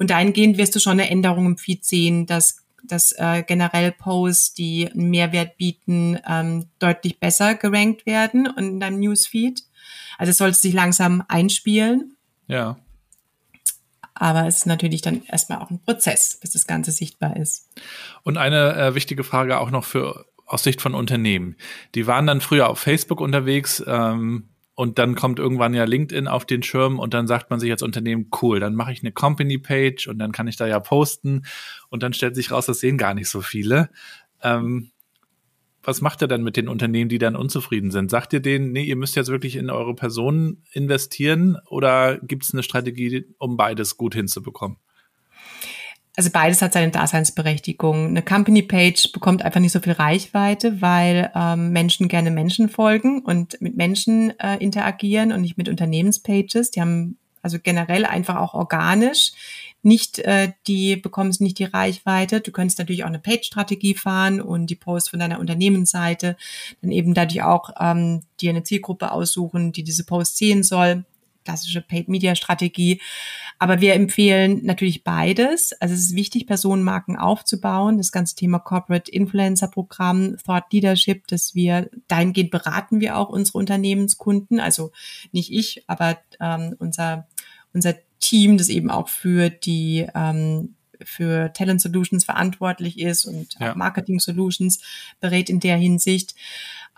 Und 0.00 0.10
dahingehend 0.10 0.56
wirst 0.56 0.74
du 0.74 0.80
schon 0.80 0.94
eine 0.94 1.10
Änderung 1.10 1.44
im 1.46 1.58
Feed 1.58 1.84
sehen, 1.84 2.26
dass 2.26 2.64
dass 2.82 3.12
äh, 3.12 3.42
generell 3.46 3.92
Posts, 3.92 4.54
die 4.54 4.90
einen 4.90 5.10
Mehrwert 5.10 5.58
bieten, 5.58 6.18
ähm, 6.26 6.66
deutlich 6.78 7.20
besser 7.20 7.54
gerankt 7.54 8.06
werden 8.06 8.48
in 8.56 8.80
deinem 8.80 9.00
Newsfeed. 9.00 9.62
Also 10.16 10.30
es 10.30 10.38
sollte 10.38 10.56
sich 10.56 10.72
langsam 10.72 11.22
einspielen. 11.28 12.16
Ja. 12.46 12.78
Aber 14.14 14.46
es 14.46 14.58
ist 14.58 14.66
natürlich 14.66 15.02
dann 15.02 15.22
erstmal 15.24 15.58
auch 15.58 15.70
ein 15.70 15.80
Prozess, 15.80 16.38
bis 16.40 16.52
das 16.52 16.66
Ganze 16.66 16.90
sichtbar 16.90 17.36
ist. 17.36 17.68
Und 18.22 18.38
eine 18.38 18.74
äh, 18.76 18.94
wichtige 18.94 19.24
Frage 19.24 19.60
auch 19.60 19.70
noch 19.70 19.84
für 19.84 20.26
aus 20.46 20.64
Sicht 20.64 20.80
von 20.80 20.94
Unternehmen. 20.94 21.56
Die 21.94 22.06
waren 22.06 22.26
dann 22.26 22.40
früher 22.40 22.68
auf 22.68 22.80
Facebook 22.80 23.20
unterwegs 23.20 23.84
ähm, 23.86 24.49
und 24.80 24.98
dann 24.98 25.14
kommt 25.14 25.38
irgendwann 25.38 25.74
ja 25.74 25.84
LinkedIn 25.84 26.26
auf 26.26 26.46
den 26.46 26.62
Schirm 26.62 26.98
und 26.98 27.12
dann 27.12 27.26
sagt 27.26 27.50
man 27.50 27.60
sich 27.60 27.70
als 27.70 27.82
Unternehmen, 27.82 28.30
cool, 28.40 28.60
dann 28.60 28.74
mache 28.74 28.92
ich 28.92 29.02
eine 29.02 29.12
Company-Page 29.12 30.06
und 30.06 30.18
dann 30.18 30.32
kann 30.32 30.48
ich 30.48 30.56
da 30.56 30.66
ja 30.66 30.80
posten 30.80 31.42
und 31.90 32.02
dann 32.02 32.14
stellt 32.14 32.34
sich 32.34 32.50
raus, 32.50 32.64
das 32.64 32.80
sehen 32.80 32.96
gar 32.96 33.12
nicht 33.12 33.28
so 33.28 33.42
viele. 33.42 33.90
Ähm, 34.42 34.90
was 35.82 36.00
macht 36.00 36.22
ihr 36.22 36.28
dann 36.28 36.42
mit 36.42 36.56
den 36.56 36.66
Unternehmen, 36.66 37.10
die 37.10 37.18
dann 37.18 37.36
unzufrieden 37.36 37.90
sind? 37.90 38.10
Sagt 38.10 38.32
ihr 38.32 38.40
denen, 38.40 38.72
nee, 38.72 38.84
ihr 38.84 38.96
müsst 38.96 39.16
jetzt 39.16 39.28
wirklich 39.28 39.56
in 39.56 39.68
eure 39.68 39.94
Personen 39.94 40.64
investieren 40.72 41.58
oder 41.66 42.16
gibt 42.16 42.44
es 42.44 42.54
eine 42.54 42.62
Strategie, 42.62 43.26
um 43.36 43.58
beides 43.58 43.98
gut 43.98 44.14
hinzubekommen? 44.14 44.78
Also 46.16 46.30
beides 46.30 46.60
hat 46.60 46.72
seine 46.72 46.90
Daseinsberechtigung. 46.90 48.08
Eine 48.08 48.22
Company 48.22 48.62
Page 48.62 49.12
bekommt 49.12 49.42
einfach 49.42 49.60
nicht 49.60 49.72
so 49.72 49.80
viel 49.80 49.92
Reichweite, 49.92 50.82
weil 50.82 51.30
ähm, 51.34 51.70
Menschen 51.70 52.08
gerne 52.08 52.30
Menschen 52.30 52.68
folgen 52.68 53.22
und 53.22 53.60
mit 53.60 53.76
Menschen 53.76 54.38
äh, 54.40 54.56
interagieren 54.56 55.32
und 55.32 55.40
nicht 55.42 55.56
mit 55.56 55.68
Unternehmenspages. 55.68 56.72
Die 56.72 56.80
haben 56.80 57.16
also 57.42 57.58
generell 57.62 58.04
einfach 58.04 58.36
auch 58.36 58.54
organisch 58.54 59.32
nicht 59.82 60.18
äh, 60.20 60.52
die 60.66 60.96
bekommen 60.96 61.34
nicht 61.38 61.58
die 61.58 61.64
Reichweite. 61.64 62.40
Du 62.40 62.52
könntest 62.52 62.78
natürlich 62.78 63.04
auch 63.04 63.08
eine 63.08 63.18
Page-Strategie 63.18 63.94
fahren 63.94 64.40
und 64.40 64.66
die 64.66 64.76
Posts 64.76 65.10
von 65.10 65.20
deiner 65.20 65.40
Unternehmensseite 65.40 66.36
dann 66.82 66.92
eben 66.92 67.14
dadurch 67.14 67.42
auch 67.42 67.70
ähm, 67.80 68.22
dir 68.40 68.50
eine 68.50 68.62
Zielgruppe 68.62 69.12
aussuchen, 69.12 69.72
die 69.72 69.82
diese 69.82 70.04
Posts 70.04 70.36
sehen 70.36 70.62
soll 70.62 71.04
klassische 71.44 71.80
Paid-Media-Strategie. 71.80 73.00
Aber 73.58 73.80
wir 73.80 73.94
empfehlen 73.94 74.60
natürlich 74.64 75.04
beides. 75.04 75.72
Also 75.80 75.94
es 75.94 76.00
ist 76.00 76.14
wichtig, 76.14 76.46
Personenmarken 76.46 77.16
aufzubauen. 77.16 77.98
Das 77.98 78.12
ganze 78.12 78.34
Thema 78.34 78.58
Corporate 78.58 79.10
Influencer-Programm, 79.10 80.36
Thought 80.44 80.72
Leadership, 80.72 81.26
dass 81.26 81.54
wir 81.54 81.90
dahingehend 82.08 82.50
beraten 82.50 83.00
wir 83.00 83.16
auch 83.16 83.28
unsere 83.28 83.58
Unternehmenskunden. 83.58 84.60
Also 84.60 84.92
nicht 85.32 85.52
ich, 85.52 85.84
aber 85.86 86.18
ähm, 86.40 86.74
unser, 86.78 87.26
unser 87.72 87.94
Team, 88.18 88.58
das 88.58 88.68
eben 88.68 88.90
auch 88.90 89.08
für 89.08 89.50
die 89.50 90.06
ähm, 90.14 90.74
für 91.02 91.52
Talent 91.52 91.80
Solutions 91.80 92.24
verantwortlich 92.24 92.98
ist 92.98 93.24
und 93.24 93.56
ja. 93.58 93.74
Marketing 93.74 94.20
Solutions 94.20 94.80
berät 95.20 95.48
in 95.48 95.60
der 95.60 95.76
Hinsicht. 95.76 96.34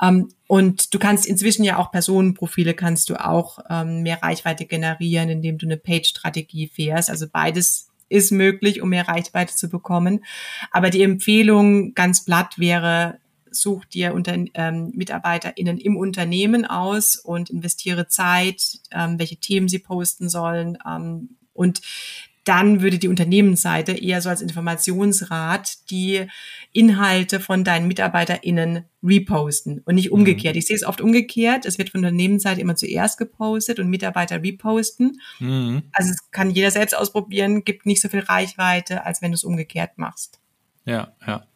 Ähm, 0.02 0.28
und 0.48 0.92
du 0.92 0.98
kannst 0.98 1.26
inzwischen 1.26 1.64
ja 1.64 1.78
auch 1.78 1.90
Personenprofile 1.90 2.74
kannst 2.74 3.08
du 3.08 3.16
auch 3.16 3.60
ähm, 3.70 4.02
mehr 4.02 4.22
Reichweite 4.22 4.66
generieren, 4.66 5.30
indem 5.30 5.56
du 5.56 5.66
eine 5.66 5.78
Page-Strategie 5.78 6.68
fährst. 6.68 7.08
Also 7.08 7.26
beides 7.30 7.88
ist 8.08 8.32
möglich, 8.32 8.82
um 8.82 8.90
mehr 8.90 9.08
Reichweite 9.08 9.54
zu 9.54 9.68
bekommen. 9.68 10.24
Aber 10.70 10.90
die 10.90 11.02
Empfehlung 11.02 11.94
ganz 11.94 12.24
platt 12.24 12.58
wäre, 12.58 13.18
such 13.50 13.84
dir 13.86 14.14
unter, 14.14 14.34
ähm, 14.54 14.92
MitarbeiterInnen 14.94 15.78
im 15.78 15.96
Unternehmen 15.96 16.64
aus 16.64 17.16
und 17.16 17.50
investiere 17.50 18.08
Zeit, 18.08 18.80
ähm, 18.90 19.18
welche 19.18 19.36
Themen 19.36 19.68
sie 19.68 19.78
posten 19.78 20.28
sollen. 20.28 20.78
Ähm, 20.86 21.36
und 21.54 21.80
dann 22.44 22.80
würde 22.82 22.98
die 22.98 23.08
Unternehmensseite 23.08 23.92
eher 23.92 24.20
so 24.20 24.28
als 24.28 24.42
Informationsrat 24.42 25.90
die 25.90 26.26
Inhalte 26.72 27.38
von 27.38 27.62
deinen 27.62 27.86
MitarbeiterInnen 27.86 28.84
reposten 29.02 29.80
und 29.84 29.94
nicht 29.94 30.10
umgekehrt. 30.10 30.54
Mhm. 30.54 30.58
Ich 30.58 30.66
sehe 30.66 30.76
es 30.76 30.84
oft 30.84 31.00
umgekehrt. 31.00 31.66
Es 31.66 31.78
wird 31.78 31.90
von 31.90 32.02
der 32.02 32.10
Unternehmensseite 32.10 32.60
immer 32.60 32.74
zuerst 32.74 33.18
gepostet 33.18 33.78
und 33.78 33.88
Mitarbeiter 33.88 34.42
reposten. 34.42 35.20
Mhm. 35.38 35.82
Also 35.92 36.10
es 36.10 36.30
kann 36.30 36.50
jeder 36.50 36.70
selbst 36.70 36.96
ausprobieren, 36.96 37.64
gibt 37.64 37.86
nicht 37.86 38.00
so 38.00 38.08
viel 38.08 38.20
Reichweite, 38.20 39.04
als 39.04 39.22
wenn 39.22 39.30
du 39.30 39.36
es 39.36 39.44
umgekehrt 39.44 39.98
machst. 39.98 40.40
Ja, 40.84 41.12
ja. 41.26 41.46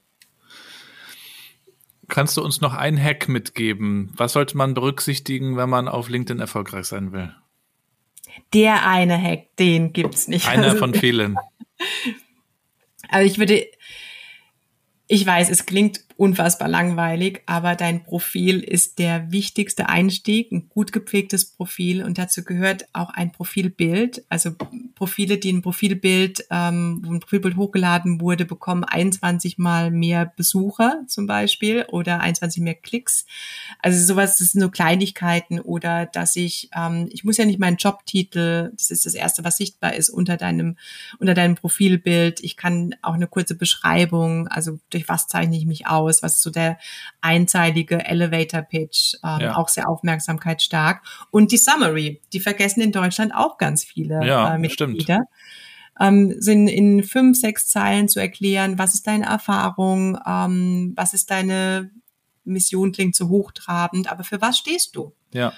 Kannst 2.08 2.36
du 2.36 2.44
uns 2.44 2.60
noch 2.60 2.74
einen 2.74 3.02
Hack 3.02 3.28
mitgeben? 3.28 4.12
Was 4.14 4.34
sollte 4.34 4.56
man 4.56 4.74
berücksichtigen, 4.74 5.56
wenn 5.56 5.68
man 5.68 5.88
auf 5.88 6.08
LinkedIn 6.08 6.38
erfolgreich 6.38 6.86
sein 6.86 7.10
will? 7.10 7.34
Der 8.52 8.86
eine 8.86 9.20
Hack, 9.20 9.56
den 9.58 9.92
gibt's 9.92 10.28
nicht. 10.28 10.48
Einer 10.48 10.64
also, 10.64 10.78
von 10.78 10.94
vielen. 10.94 11.36
Also 13.08 13.24
ich 13.24 13.38
würde, 13.38 13.64
ich 15.06 15.24
weiß, 15.24 15.48
es 15.50 15.64
klingt 15.64 16.05
unfassbar 16.16 16.68
langweilig, 16.68 17.42
aber 17.44 17.74
dein 17.74 18.02
Profil 18.02 18.60
ist 18.60 18.98
der 18.98 19.30
wichtigste 19.30 19.88
Einstieg, 19.88 20.50
ein 20.50 20.68
gut 20.68 20.92
gepflegtes 20.92 21.44
Profil 21.44 22.02
und 22.02 22.16
dazu 22.16 22.42
gehört 22.42 22.86
auch 22.94 23.10
ein 23.10 23.32
Profilbild. 23.32 24.24
Also 24.30 24.52
Profile, 24.94 25.36
die 25.36 25.52
ein 25.52 25.60
Profilbild, 25.60 26.46
ähm, 26.50 27.02
wo 27.04 27.12
ein 27.12 27.20
Profilbild 27.20 27.56
hochgeladen 27.56 28.20
wurde, 28.20 28.46
bekommen 28.46 28.84
21 28.84 29.58
mal 29.58 29.90
mehr 29.90 30.24
Besucher 30.24 31.02
zum 31.06 31.26
Beispiel 31.26 31.84
oder 31.90 32.20
21 32.20 32.62
mehr 32.62 32.74
Klicks. 32.74 33.26
Also 33.82 34.02
sowas, 34.04 34.38
das 34.38 34.48
sind 34.48 34.62
so 34.62 34.70
Kleinigkeiten 34.70 35.60
oder 35.60 36.06
dass 36.06 36.34
ich, 36.36 36.70
ähm, 36.74 37.08
ich 37.10 37.24
muss 37.24 37.36
ja 37.36 37.44
nicht 37.44 37.58
meinen 37.58 37.76
Jobtitel, 37.76 38.72
das 38.72 38.90
ist 38.90 39.04
das 39.04 39.14
erste, 39.14 39.44
was 39.44 39.58
sichtbar 39.58 39.94
ist 39.94 40.08
unter 40.08 40.38
deinem, 40.38 40.78
unter 41.18 41.34
deinem 41.34 41.56
Profilbild. 41.56 42.40
Ich 42.40 42.56
kann 42.56 42.94
auch 43.02 43.14
eine 43.14 43.26
kurze 43.26 43.54
Beschreibung, 43.54 44.48
also 44.48 44.78
durch 44.88 45.10
was 45.10 45.28
zeichne 45.28 45.58
ich 45.58 45.66
mich 45.66 45.86
aus 45.86 46.05
aus, 46.06 46.22
was 46.22 46.36
ist 46.36 46.42
so 46.42 46.50
der 46.50 46.78
einzeilige 47.20 48.04
Elevator 48.04 48.62
Pitch, 48.62 49.14
ähm, 49.24 49.40
ja. 49.40 49.56
auch 49.56 49.68
sehr 49.68 49.88
aufmerksamkeitsstark. 49.88 51.02
Und 51.30 51.52
die 51.52 51.58
Summary, 51.58 52.22
die 52.32 52.40
vergessen 52.40 52.80
in 52.80 52.92
Deutschland 52.92 53.34
auch 53.34 53.58
ganz 53.58 53.84
viele 53.84 54.26
ja, 54.26 54.54
äh, 54.54 54.58
Mitglieder. 54.58 55.24
Ähm, 55.98 56.34
sind 56.38 56.68
in 56.68 57.02
fünf, 57.02 57.38
sechs 57.38 57.68
Zeilen 57.68 58.08
zu 58.08 58.20
erklären, 58.20 58.78
was 58.78 58.92
ist 58.92 59.06
deine 59.06 59.24
Erfahrung, 59.24 60.18
ähm, 60.26 60.92
was 60.94 61.14
ist 61.14 61.30
deine 61.30 61.90
Mission, 62.44 62.92
klingt 62.92 63.16
so 63.16 63.28
hochtrabend, 63.28 64.10
aber 64.10 64.22
für 64.22 64.40
was 64.40 64.58
stehst 64.58 64.94
du? 64.94 65.14
Ja. 65.32 65.52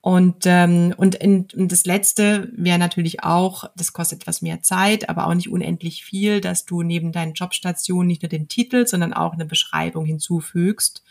Und, 0.00 0.44
ähm, 0.46 0.94
und, 0.96 1.16
in, 1.16 1.48
und 1.56 1.72
das 1.72 1.84
Letzte 1.84 2.50
wäre 2.56 2.78
natürlich 2.78 3.24
auch, 3.24 3.64
das 3.76 3.92
kostet 3.92 4.22
etwas 4.22 4.42
mehr 4.42 4.62
Zeit, 4.62 5.08
aber 5.08 5.26
auch 5.26 5.34
nicht 5.34 5.50
unendlich 5.50 6.04
viel, 6.04 6.40
dass 6.40 6.64
du 6.64 6.82
neben 6.82 7.10
deinen 7.10 7.34
Jobstationen 7.34 8.06
nicht 8.06 8.22
nur 8.22 8.28
den 8.28 8.48
Titel, 8.48 8.86
sondern 8.86 9.12
auch 9.12 9.32
eine 9.32 9.44
Beschreibung 9.44 10.06
hinzufügst 10.06 11.02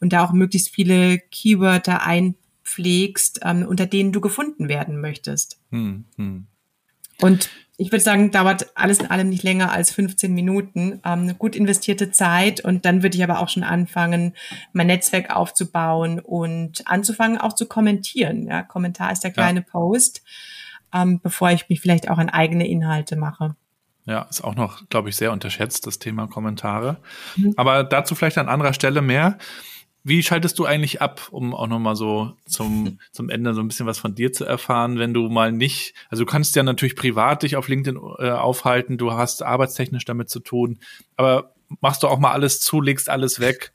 und 0.00 0.12
da 0.12 0.24
auch 0.24 0.32
möglichst 0.32 0.72
viele 0.72 1.18
Keywörter 1.18 2.04
einpflegst, 2.04 3.40
ähm, 3.42 3.66
unter 3.66 3.86
denen 3.86 4.12
du 4.12 4.20
gefunden 4.20 4.68
werden 4.68 5.00
möchtest. 5.00 5.58
Hm, 5.70 6.04
hm. 6.16 6.46
Und 7.20 7.50
ich 7.80 7.92
würde 7.92 8.02
sagen, 8.02 8.32
dauert 8.32 8.72
alles 8.74 8.98
in 8.98 9.06
allem 9.06 9.28
nicht 9.28 9.44
länger 9.44 9.70
als 9.70 9.92
15 9.92 10.34
Minuten. 10.34 11.00
Ähm, 11.04 11.38
gut 11.38 11.54
investierte 11.54 12.10
Zeit 12.10 12.60
und 12.60 12.84
dann 12.84 13.04
würde 13.04 13.16
ich 13.16 13.22
aber 13.22 13.38
auch 13.38 13.48
schon 13.48 13.62
anfangen, 13.62 14.34
mein 14.72 14.88
Netzwerk 14.88 15.34
aufzubauen 15.34 16.18
und 16.18 16.86
anzufangen 16.88 17.38
auch 17.38 17.52
zu 17.52 17.66
kommentieren. 17.66 18.48
Ja, 18.48 18.64
Kommentar 18.64 19.12
ist 19.12 19.22
der 19.22 19.30
kleine 19.30 19.60
ja. 19.60 19.66
Post, 19.70 20.22
ähm, 20.92 21.20
bevor 21.22 21.52
ich 21.52 21.68
mich 21.68 21.80
vielleicht 21.80 22.10
auch 22.10 22.18
an 22.18 22.28
eigene 22.28 22.66
Inhalte 22.66 23.14
mache. 23.14 23.54
Ja, 24.06 24.22
ist 24.22 24.42
auch 24.42 24.56
noch, 24.56 24.88
glaube 24.88 25.10
ich, 25.10 25.16
sehr 25.16 25.30
unterschätzt, 25.30 25.86
das 25.86 26.00
Thema 26.00 26.26
Kommentare. 26.26 26.96
Mhm. 27.36 27.54
Aber 27.56 27.84
dazu 27.84 28.16
vielleicht 28.16 28.38
an 28.38 28.48
anderer 28.48 28.72
Stelle 28.72 29.02
mehr. 29.02 29.38
Wie 30.08 30.22
schaltest 30.22 30.58
du 30.58 30.64
eigentlich 30.64 31.02
ab, 31.02 31.28
um 31.30 31.54
auch 31.54 31.66
nochmal 31.66 31.96
so 31.96 32.32
zum, 32.46 32.98
zum 33.12 33.28
Ende 33.30 33.54
so 33.54 33.60
ein 33.60 33.68
bisschen 33.68 33.86
was 33.86 33.98
von 33.98 34.14
dir 34.14 34.32
zu 34.32 34.44
erfahren, 34.44 34.98
wenn 34.98 35.14
du 35.14 35.28
mal 35.28 35.52
nicht, 35.52 35.94
also 36.08 36.24
du 36.24 36.30
kannst 36.30 36.56
ja 36.56 36.62
natürlich 36.62 36.96
privat 36.96 37.42
dich 37.42 37.56
auf 37.56 37.68
LinkedIn 37.68 38.00
äh, 38.18 38.30
aufhalten, 38.30 38.98
du 38.98 39.12
hast 39.12 39.42
arbeitstechnisch 39.42 40.04
damit 40.04 40.30
zu 40.30 40.40
tun, 40.40 40.78
aber 41.16 41.54
machst 41.80 42.02
du 42.02 42.08
auch 42.08 42.18
mal 42.18 42.32
alles 42.32 42.60
zu, 42.60 42.80
legst 42.80 43.08
alles 43.10 43.40
weg? 43.40 43.72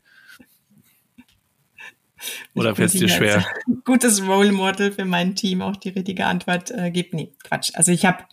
Oder 2.55 2.75
fällt 2.75 2.93
es 2.93 2.99
dir 2.99 3.09
schwer? 3.09 3.45
Gutes 3.85 4.25
Role 4.25 4.51
Model 4.51 4.91
für 4.91 5.05
mein 5.05 5.35
Team 5.35 5.61
auch 5.61 5.75
die 5.75 5.89
richtige 5.89 6.25
Antwort 6.25 6.71
äh, 6.71 6.89
gibt. 6.89 7.13
Nee, 7.13 7.33
Quatsch. 7.43 7.71
Also 7.73 7.91
ich 7.91 8.05
habe 8.05 8.23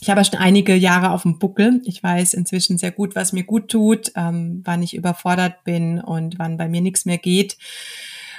ich 0.00 0.08
habe 0.08 0.24
schon 0.24 0.38
einige 0.38 0.74
Jahre 0.74 1.10
auf 1.10 1.22
dem 1.22 1.38
Buckel. 1.38 1.82
Ich 1.84 2.02
weiß 2.02 2.32
inzwischen 2.34 2.78
sehr 2.78 2.90
gut, 2.90 3.14
was 3.14 3.32
mir 3.32 3.44
gut 3.44 3.68
tut, 3.68 4.12
ähm, 4.16 4.62
wann 4.64 4.82
ich 4.82 4.96
überfordert 4.96 5.62
bin 5.64 6.00
und 6.00 6.38
wann 6.38 6.56
bei 6.56 6.68
mir 6.68 6.80
nichts 6.80 7.04
mehr 7.04 7.18
geht. 7.18 7.58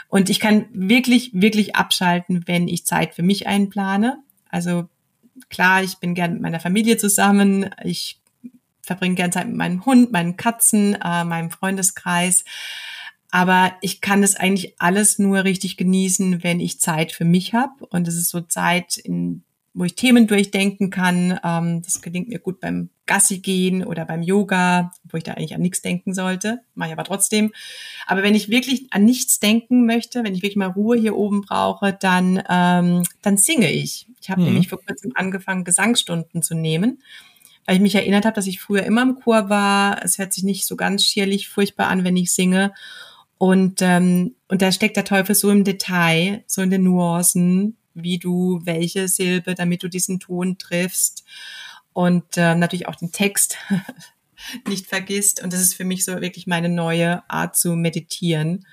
Und 0.09 0.29
ich 0.29 0.39
kann 0.39 0.65
wirklich, 0.73 1.31
wirklich 1.33 1.75
abschalten, 1.75 2.43
wenn 2.47 2.67
ich 2.67 2.85
Zeit 2.85 3.13
für 3.13 3.21
mich 3.21 3.47
einplane. 3.47 4.17
Also 4.49 4.89
klar, 5.49 5.83
ich 5.83 5.99
bin 5.99 6.15
gern 6.15 6.33
mit 6.33 6.41
meiner 6.41 6.59
Familie 6.59 6.97
zusammen. 6.97 7.69
Ich 7.83 8.19
verbringe 8.81 9.15
gern 9.15 9.31
Zeit 9.31 9.47
mit 9.47 9.55
meinem 9.55 9.85
Hund, 9.85 10.11
meinen 10.11 10.37
Katzen, 10.37 10.95
äh, 10.95 11.23
meinem 11.23 11.51
Freundeskreis. 11.51 12.43
Aber 13.29 13.73
ich 13.81 14.01
kann 14.01 14.21
das 14.21 14.35
eigentlich 14.35 14.75
alles 14.79 15.19
nur 15.19 15.43
richtig 15.43 15.77
genießen, 15.77 16.43
wenn 16.43 16.59
ich 16.59 16.81
Zeit 16.81 17.11
für 17.11 17.23
mich 17.23 17.53
habe. 17.53 17.85
Und 17.85 18.07
es 18.07 18.15
ist 18.15 18.29
so 18.29 18.41
Zeit, 18.41 18.97
in, 18.97 19.43
wo 19.73 19.85
ich 19.85 19.95
Themen 19.95 20.27
durchdenken 20.27 20.89
kann. 20.89 21.39
Ähm, 21.43 21.81
das 21.83 22.01
gelingt 22.01 22.29
mir 22.29 22.39
gut 22.39 22.59
beim 22.59 22.89
Gassi 23.05 23.39
gehen 23.39 23.83
oder 23.85 24.05
beim 24.05 24.21
Yoga, 24.21 24.91
wo 25.09 25.17
ich 25.17 25.23
da 25.23 25.33
eigentlich 25.33 25.55
an 25.55 25.61
nichts 25.61 25.81
denken 25.81 26.13
sollte. 26.13 26.61
Mache 26.75 26.89
ich 26.89 26.93
aber 26.93 27.03
trotzdem. 27.03 27.51
Aber 28.05 28.23
wenn 28.23 28.35
ich 28.35 28.49
wirklich 28.49 28.87
an 28.91 29.05
nichts 29.05 29.39
denken 29.39 29.85
möchte, 29.85 30.23
wenn 30.23 30.33
ich 30.33 30.41
wirklich 30.41 30.57
mal 30.57 30.67
Ruhe 30.67 30.97
hier 30.97 31.15
oben 31.15 31.41
brauche, 31.41 31.93
dann, 31.93 32.41
ähm, 32.49 33.03
dann 33.21 33.37
singe 33.37 33.71
ich. 33.71 34.07
Ich 34.21 34.29
habe 34.29 34.41
mhm. 34.41 34.47
nämlich 34.47 34.69
vor 34.69 34.79
kurzem 34.85 35.11
angefangen, 35.15 35.63
Gesangsstunden 35.63 36.41
zu 36.41 36.55
nehmen 36.55 37.01
weil 37.65 37.75
ich 37.75 37.81
mich 37.81 37.95
erinnert 37.95 38.25
habe, 38.25 38.35
dass 38.35 38.47
ich 38.47 38.59
früher 38.59 38.83
immer 38.83 39.03
im 39.03 39.15
Chor 39.15 39.49
war. 39.49 40.03
Es 40.03 40.17
hört 40.17 40.33
sich 40.33 40.43
nicht 40.43 40.65
so 40.65 40.75
ganz 40.75 41.05
schierlich 41.05 41.47
furchtbar 41.47 41.87
an, 41.87 42.03
wenn 42.03 42.17
ich 42.17 42.33
singe. 42.33 42.73
Und, 43.37 43.81
ähm, 43.81 44.35
und 44.47 44.61
da 44.61 44.71
steckt 44.71 44.97
der 44.97 45.05
Teufel 45.05 45.35
so 45.35 45.49
im 45.49 45.63
Detail, 45.63 46.43
so 46.47 46.61
in 46.61 46.69
den 46.69 46.83
Nuancen, 46.83 47.77
wie 47.93 48.17
du 48.17 48.61
welche 48.63 49.07
Silbe, 49.07 49.55
damit 49.55 49.83
du 49.83 49.87
diesen 49.87 50.19
Ton 50.19 50.57
triffst. 50.57 51.23
Und 51.93 52.23
ähm, 52.37 52.59
natürlich 52.59 52.87
auch 52.87 52.95
den 52.95 53.11
Text 53.11 53.57
nicht 54.67 54.87
vergisst. 54.87 55.43
Und 55.43 55.53
das 55.53 55.61
ist 55.61 55.73
für 55.73 55.85
mich 55.85 56.05
so 56.05 56.21
wirklich 56.21 56.47
meine 56.47 56.69
neue 56.69 57.29
Art 57.29 57.55
zu 57.55 57.75
meditieren 57.75 58.65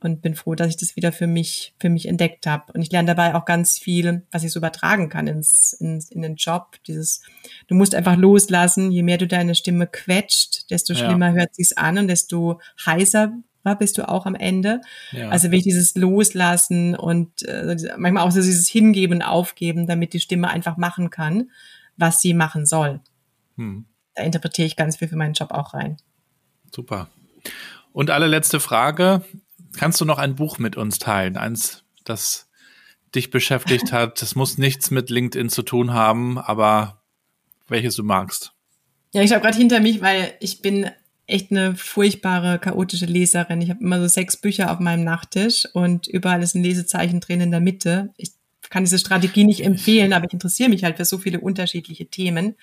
und 0.00 0.22
bin 0.22 0.34
froh, 0.34 0.54
dass 0.54 0.68
ich 0.68 0.76
das 0.76 0.96
wieder 0.96 1.12
für 1.12 1.26
mich, 1.26 1.74
für 1.80 1.88
mich 1.88 2.06
entdeckt 2.06 2.46
habe. 2.46 2.72
Und 2.72 2.82
ich 2.82 2.92
lerne 2.92 3.14
dabei 3.14 3.34
auch 3.34 3.44
ganz 3.44 3.78
viel, 3.78 4.22
was 4.30 4.44
ich 4.44 4.52
so 4.52 4.60
übertragen 4.60 5.08
kann 5.08 5.26
ins, 5.26 5.72
ins, 5.74 6.10
in 6.10 6.22
den 6.22 6.36
Job. 6.36 6.76
Dieses, 6.86 7.22
du 7.66 7.74
musst 7.74 7.94
einfach 7.94 8.16
loslassen. 8.16 8.90
Je 8.90 9.02
mehr 9.02 9.18
du 9.18 9.26
deine 9.26 9.54
Stimme 9.54 9.86
quetscht, 9.86 10.70
desto 10.70 10.94
schlimmer 10.94 11.30
ja. 11.30 11.40
hört 11.40 11.54
sich's 11.54 11.72
an 11.72 11.98
und 11.98 12.08
desto 12.08 12.60
heißer 12.84 13.32
bist 13.74 13.98
du 13.98 14.08
auch 14.08 14.26
am 14.26 14.34
Ende. 14.34 14.80
Ja. 15.12 15.28
Also 15.28 15.46
wirklich 15.46 15.64
dieses 15.64 15.94
Loslassen 15.94 16.94
und 16.94 17.42
äh, 17.42 17.76
manchmal 17.96 18.24
auch 18.24 18.30
so 18.30 18.40
dieses 18.40 18.68
Hingeben 18.68 19.22
Aufgeben, 19.22 19.86
damit 19.86 20.12
die 20.12 20.20
Stimme 20.20 20.48
einfach 20.48 20.76
machen 20.76 21.10
kann, 21.10 21.50
was 21.96 22.20
sie 22.20 22.34
machen 22.34 22.66
soll. 22.66 23.00
Hm. 23.56 23.86
Da 24.14 24.22
interpretiere 24.22 24.66
ich 24.66 24.76
ganz 24.76 24.96
viel 24.96 25.08
für 25.08 25.16
meinen 25.16 25.34
Job 25.34 25.50
auch 25.50 25.74
rein. 25.74 25.96
Super. 26.74 27.08
Und 27.92 28.10
allerletzte 28.10 28.60
Frage. 28.60 29.22
Kannst 29.76 30.00
du 30.00 30.04
noch 30.04 30.18
ein 30.18 30.36
Buch 30.36 30.58
mit 30.58 30.76
uns 30.76 30.98
teilen? 30.98 31.36
Eins, 31.36 31.84
das 32.04 32.48
dich 33.14 33.30
beschäftigt 33.30 33.92
hat. 33.92 34.22
Das 34.22 34.34
muss 34.34 34.58
nichts 34.58 34.90
mit 34.90 35.10
LinkedIn 35.10 35.48
zu 35.48 35.62
tun 35.62 35.92
haben, 35.92 36.38
aber 36.38 37.02
welches 37.68 37.96
du 37.96 38.04
magst. 38.04 38.52
Ja, 39.12 39.22
ich 39.22 39.32
habe 39.32 39.42
gerade 39.42 39.56
hinter 39.56 39.80
mich, 39.80 40.00
weil 40.02 40.34
ich 40.40 40.62
bin 40.62 40.90
echt 41.26 41.50
eine 41.50 41.76
furchtbare, 41.76 42.58
chaotische 42.58 43.06
Leserin. 43.06 43.60
Ich 43.60 43.70
habe 43.70 43.82
immer 43.82 44.00
so 44.00 44.06
sechs 44.06 44.36
Bücher 44.36 44.70
auf 44.70 44.78
meinem 44.78 45.04
Nachttisch 45.04 45.66
und 45.72 46.06
überall 46.06 46.42
ist 46.42 46.54
ein 46.54 46.62
Lesezeichen 46.62 47.20
drin 47.20 47.40
in 47.40 47.50
der 47.50 47.60
Mitte. 47.60 48.12
Ich 48.16 48.32
kann 48.70 48.84
diese 48.84 48.98
Strategie 48.98 49.44
nicht 49.44 49.64
empfehlen, 49.64 50.12
aber 50.12 50.26
ich 50.26 50.32
interessiere 50.32 50.68
mich 50.68 50.84
halt 50.84 50.96
für 50.96 51.04
so 51.04 51.18
viele 51.18 51.40
unterschiedliche 51.40 52.06
Themen. 52.06 52.56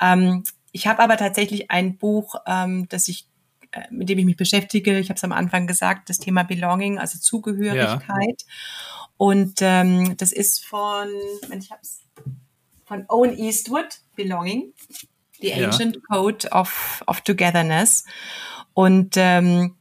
Ähm, 0.00 0.44
ich 0.72 0.86
habe 0.86 1.00
aber 1.00 1.16
tatsächlich 1.16 1.70
ein 1.70 1.98
Buch, 1.98 2.36
ähm, 2.46 2.88
das 2.88 3.08
ich 3.08 3.28
äh, 3.72 3.82
mit 3.90 4.08
dem 4.08 4.18
ich 4.18 4.24
mich 4.24 4.36
beschäftige. 4.36 4.98
Ich 4.98 5.08
habe 5.08 5.16
es 5.16 5.24
am 5.24 5.32
Anfang 5.32 5.66
gesagt, 5.66 6.10
das 6.10 6.18
Thema 6.18 6.42
Belonging, 6.42 6.98
also 6.98 7.18
Zugehörigkeit. 7.18 8.42
Ja. 8.42 9.06
Und 9.16 9.60
ähm, 9.60 10.16
das 10.16 10.32
ist 10.32 10.64
von, 10.64 11.08
ich 11.56 11.70
hab's, 11.70 12.02
von 12.84 13.04
Owen 13.08 13.36
Eastwood, 13.36 14.00
Belonging, 14.14 14.74
The 15.42 15.52
Ancient 15.54 15.96
ja. 15.96 16.02
Code 16.08 16.48
of, 16.50 17.02
of 17.06 17.20
Togetherness. 17.20 18.04
Und 18.74 19.14
ähm, 19.16 19.74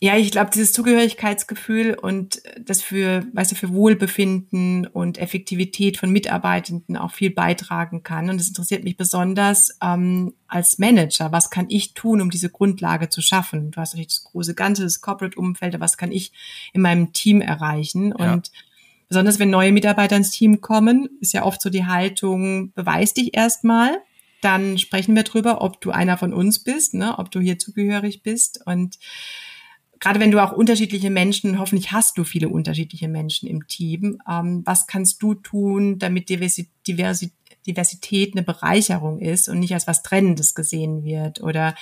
ja, 0.00 0.16
ich 0.16 0.30
glaube, 0.30 0.50
dieses 0.54 0.72
Zugehörigkeitsgefühl 0.72 1.94
und 1.94 2.40
das 2.60 2.82
für, 2.82 3.26
weißt 3.32 3.50
du, 3.50 3.56
für 3.56 3.72
Wohlbefinden 3.72 4.86
und 4.86 5.18
Effektivität 5.18 5.96
von 5.96 6.10
Mitarbeitenden 6.12 6.96
auch 6.96 7.10
viel 7.10 7.30
beitragen 7.30 8.04
kann. 8.04 8.30
Und 8.30 8.40
es 8.40 8.48
interessiert 8.48 8.84
mich 8.84 8.96
besonders 8.96 9.76
ähm, 9.82 10.34
als 10.46 10.78
Manager. 10.78 11.32
Was 11.32 11.50
kann 11.50 11.66
ich 11.68 11.94
tun, 11.94 12.20
um 12.20 12.30
diese 12.30 12.48
Grundlage 12.48 13.08
zu 13.08 13.22
schaffen? 13.22 13.72
Du 13.72 13.80
hast 13.80 13.94
natürlich 13.94 14.08
das 14.08 14.24
große 14.24 14.54
Ganze, 14.54 14.84
das 14.84 15.00
Corporate-Umfeld, 15.00 15.80
was 15.80 15.96
kann 15.96 16.12
ich 16.12 16.32
in 16.72 16.80
meinem 16.80 17.12
Team 17.12 17.40
erreichen? 17.40 18.14
Ja. 18.16 18.34
Und 18.34 18.52
besonders 19.08 19.38
wenn 19.38 19.50
neue 19.50 19.72
Mitarbeiter 19.72 20.16
ins 20.16 20.30
Team 20.30 20.60
kommen, 20.60 21.08
ist 21.20 21.32
ja 21.32 21.44
oft 21.44 21.60
so 21.60 21.70
die 21.70 21.86
Haltung, 21.86 22.72
beweis 22.72 23.14
dich 23.14 23.34
erstmal. 23.36 23.98
Dann 24.40 24.78
sprechen 24.78 25.16
wir 25.16 25.24
drüber, 25.24 25.62
ob 25.62 25.80
du 25.80 25.90
einer 25.90 26.16
von 26.16 26.32
uns 26.32 26.62
bist, 26.62 26.94
ne, 26.94 27.18
ob 27.18 27.30
du 27.30 27.40
hier 27.40 27.58
zugehörig 27.58 28.22
bist. 28.22 28.60
Und 28.66 28.98
gerade 29.98 30.20
wenn 30.20 30.30
du 30.30 30.42
auch 30.42 30.52
unterschiedliche 30.52 31.10
Menschen, 31.10 31.58
hoffentlich 31.58 31.90
hast 31.90 32.18
du 32.18 32.24
viele 32.24 32.48
unterschiedliche 32.48 33.08
Menschen 33.08 33.48
im 33.48 33.66
Team, 33.66 34.20
ähm, 34.30 34.62
was 34.64 34.86
kannst 34.86 35.22
du 35.22 35.34
tun, 35.34 35.98
damit 35.98 36.28
Diversi 36.28 36.70
Diversi 36.86 37.32
Diversität 37.66 38.34
eine 38.34 38.42
Bereicherung 38.42 39.20
ist 39.20 39.48
und 39.48 39.58
nicht 39.60 39.74
als 39.74 39.86
was 39.86 40.02
Trennendes 40.02 40.54
gesehen 40.54 41.04
wird 41.04 41.42
oder 41.42 41.74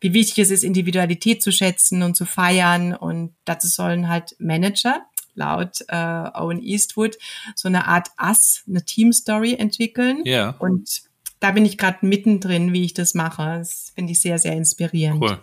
wie 0.00 0.14
wichtig 0.14 0.38
es 0.38 0.50
ist, 0.50 0.64
Individualität 0.64 1.42
zu 1.42 1.52
schätzen 1.52 2.02
und 2.02 2.16
zu 2.16 2.24
feiern 2.24 2.94
und 2.94 3.34
dazu 3.44 3.66
sollen 3.66 4.08
halt 4.08 4.34
Manager 4.38 5.04
laut 5.36 5.84
äh, 5.88 6.30
Owen 6.34 6.62
Eastwood 6.62 7.16
so 7.54 7.68
eine 7.68 7.86
Art 7.86 8.08
Ass, 8.16 8.64
eine 8.68 8.84
Team 8.84 9.12
Story 9.12 9.54
entwickeln 9.54 10.22
ja. 10.24 10.56
und 10.58 11.02
da 11.40 11.50
bin 11.50 11.64
ich 11.64 11.78
gerade 11.78 12.04
mittendrin, 12.04 12.72
wie 12.72 12.84
ich 12.84 12.94
das 12.94 13.14
mache. 13.14 13.58
Das 13.58 13.92
finde 13.94 14.12
ich 14.12 14.20
sehr, 14.20 14.38
sehr 14.38 14.54
inspirierend. 14.54 15.22
Cool. 15.22 15.38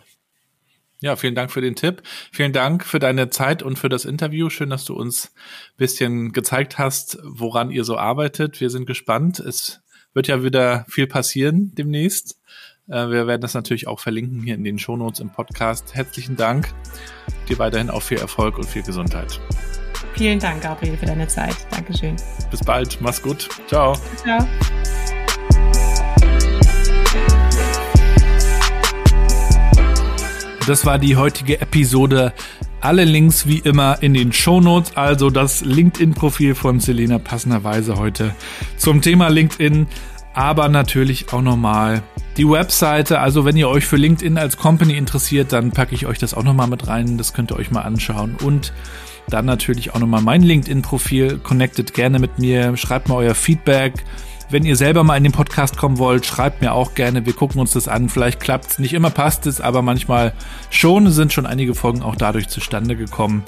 Ja, 1.02 1.18
vielen 1.18 1.36
Dank 1.36 1.52
für 1.52 1.60
den 1.60 1.76
Tipp. 1.76 2.02
Vielen 2.32 2.54
Dank 2.54 2.86
für 2.86 2.98
deine 2.98 3.30
Zeit 3.30 3.62
und 3.62 3.78
für 3.78 3.90
das 3.90 4.06
Interview. 4.06 4.50
Schön, 4.50 4.70
dass 4.70 4.86
du 4.86 4.96
uns 4.96 5.34
bisschen 5.76 6.32
gezeigt 6.32 6.78
hast, 6.78 7.18
woran 7.24 7.72
ihr 7.72 7.84
so 7.84 7.98
arbeitet. 7.98 8.62
Wir 8.62 8.70
sind 8.70 8.86
gespannt. 8.86 9.40
Es 9.40 9.82
wird 10.14 10.28
ja 10.28 10.44
wieder 10.44 10.86
viel 10.88 11.08
passieren 11.08 11.74
demnächst. 11.76 12.40
Äh, 12.88 13.10
wir 13.10 13.28
werden 13.28 13.42
das 13.42 13.54
natürlich 13.54 13.88
auch 13.88 14.00
verlinken 14.00 14.44
hier 14.44 14.56
in 14.56 14.64
den 14.64 14.80
Shownotes 14.80 15.20
im 15.20 15.30
Podcast. 15.30 15.94
Herzlichen 15.94 16.38
Dank. 16.38 16.74
Dir 17.50 17.60
weiterhin 17.60 17.90
auch 17.90 18.02
viel 18.02 18.20
Erfolg 18.20 18.58
und 18.58 18.66
viel 18.66 18.84
Gesundheit. 18.84 19.42
Vielen 20.16 20.40
Dank, 20.40 20.62
Gabriel, 20.62 20.96
für 20.96 21.08
deine 21.08 21.28
Zeit. 21.28 21.56
Dankeschön. 21.72 22.16
Bis 22.52 22.62
bald. 22.62 23.00
Mach's 23.02 23.22
gut. 23.22 23.50
Ciao. 23.68 23.96
Ciao. 24.18 24.48
Das 30.68 30.86
war 30.86 30.98
die 30.98 31.18
heutige 31.18 31.60
Episode. 31.60 32.32
Alle 32.80 33.06
Links 33.06 33.48
wie 33.48 33.60
immer 33.60 34.02
in 34.02 34.14
den 34.14 34.32
Shownotes, 34.32 34.96
also 34.96 35.30
das 35.30 35.62
LinkedIn-Profil 35.66 36.54
von 36.54 36.80
Selena 36.80 37.18
passenderweise 37.18 37.96
heute 37.96 38.36
zum 38.78 39.02
Thema 39.02 39.30
LinkedIn, 39.30 39.88
aber 40.34 40.70
natürlich 40.70 41.34
auch 41.34 41.42
nochmal 41.42 42.04
die 42.38 42.50
Webseite. 42.50 43.20
Also 43.20 43.46
wenn 43.46 43.58
ihr 43.58 43.70
euch 43.70 43.86
für 43.86 43.96
LinkedIn 43.96 44.38
als 44.38 44.58
Company 44.58 44.94
interessiert, 44.94 45.54
dann 45.54 45.72
packe 45.72 45.96
ich 45.96 46.06
euch 46.06 46.18
das 46.18 46.34
auch 46.34 46.44
nochmal 46.44 46.68
mit 46.68 46.88
rein. 46.88 47.18
Das 47.18 47.34
könnt 47.34 47.52
ihr 47.52 47.58
euch 47.58 47.72
mal 47.72 47.82
anschauen. 47.82 48.36
Und 48.44 48.74
dann 49.30 49.46
natürlich 49.46 49.94
auch 49.94 50.00
nochmal 50.00 50.22
mein 50.22 50.42
LinkedIn-Profil. 50.42 51.40
Connectet 51.40 51.94
gerne 51.94 52.20
mit 52.20 52.40
mir, 52.40 52.76
schreibt 52.78 53.10
mal 53.10 53.16
euer 53.16 53.36
Feedback 53.36 54.04
wenn 54.54 54.66
ihr 54.66 54.76
selber 54.76 55.04
mal 55.04 55.18
in 55.18 55.24
den 55.24 55.32
Podcast 55.32 55.78
kommen 55.78 55.98
wollt, 55.98 56.28
schreibt 56.28 56.62
mir 56.62 56.74
auch 56.74 56.94
gerne. 56.94 57.26
Wir 57.26 57.34
gucken 57.34 57.60
uns 57.60 57.72
das 57.72 57.88
an. 57.88 58.08
Vielleicht 58.08 58.40
klappt 58.40 58.70
es. 58.70 58.80
Nicht 58.80 58.94
immer 58.94 59.10
passt 59.10 59.48
es, 59.48 59.60
aber 59.60 59.82
manchmal 59.82 60.34
schon 60.70 61.10
sind 61.12 61.34
schon 61.34 61.48
einige 61.48 61.74
Folgen 61.74 62.04
auch 62.04 62.16
dadurch 62.16 62.50
zustande 62.50 62.96
gekommen. 62.96 63.44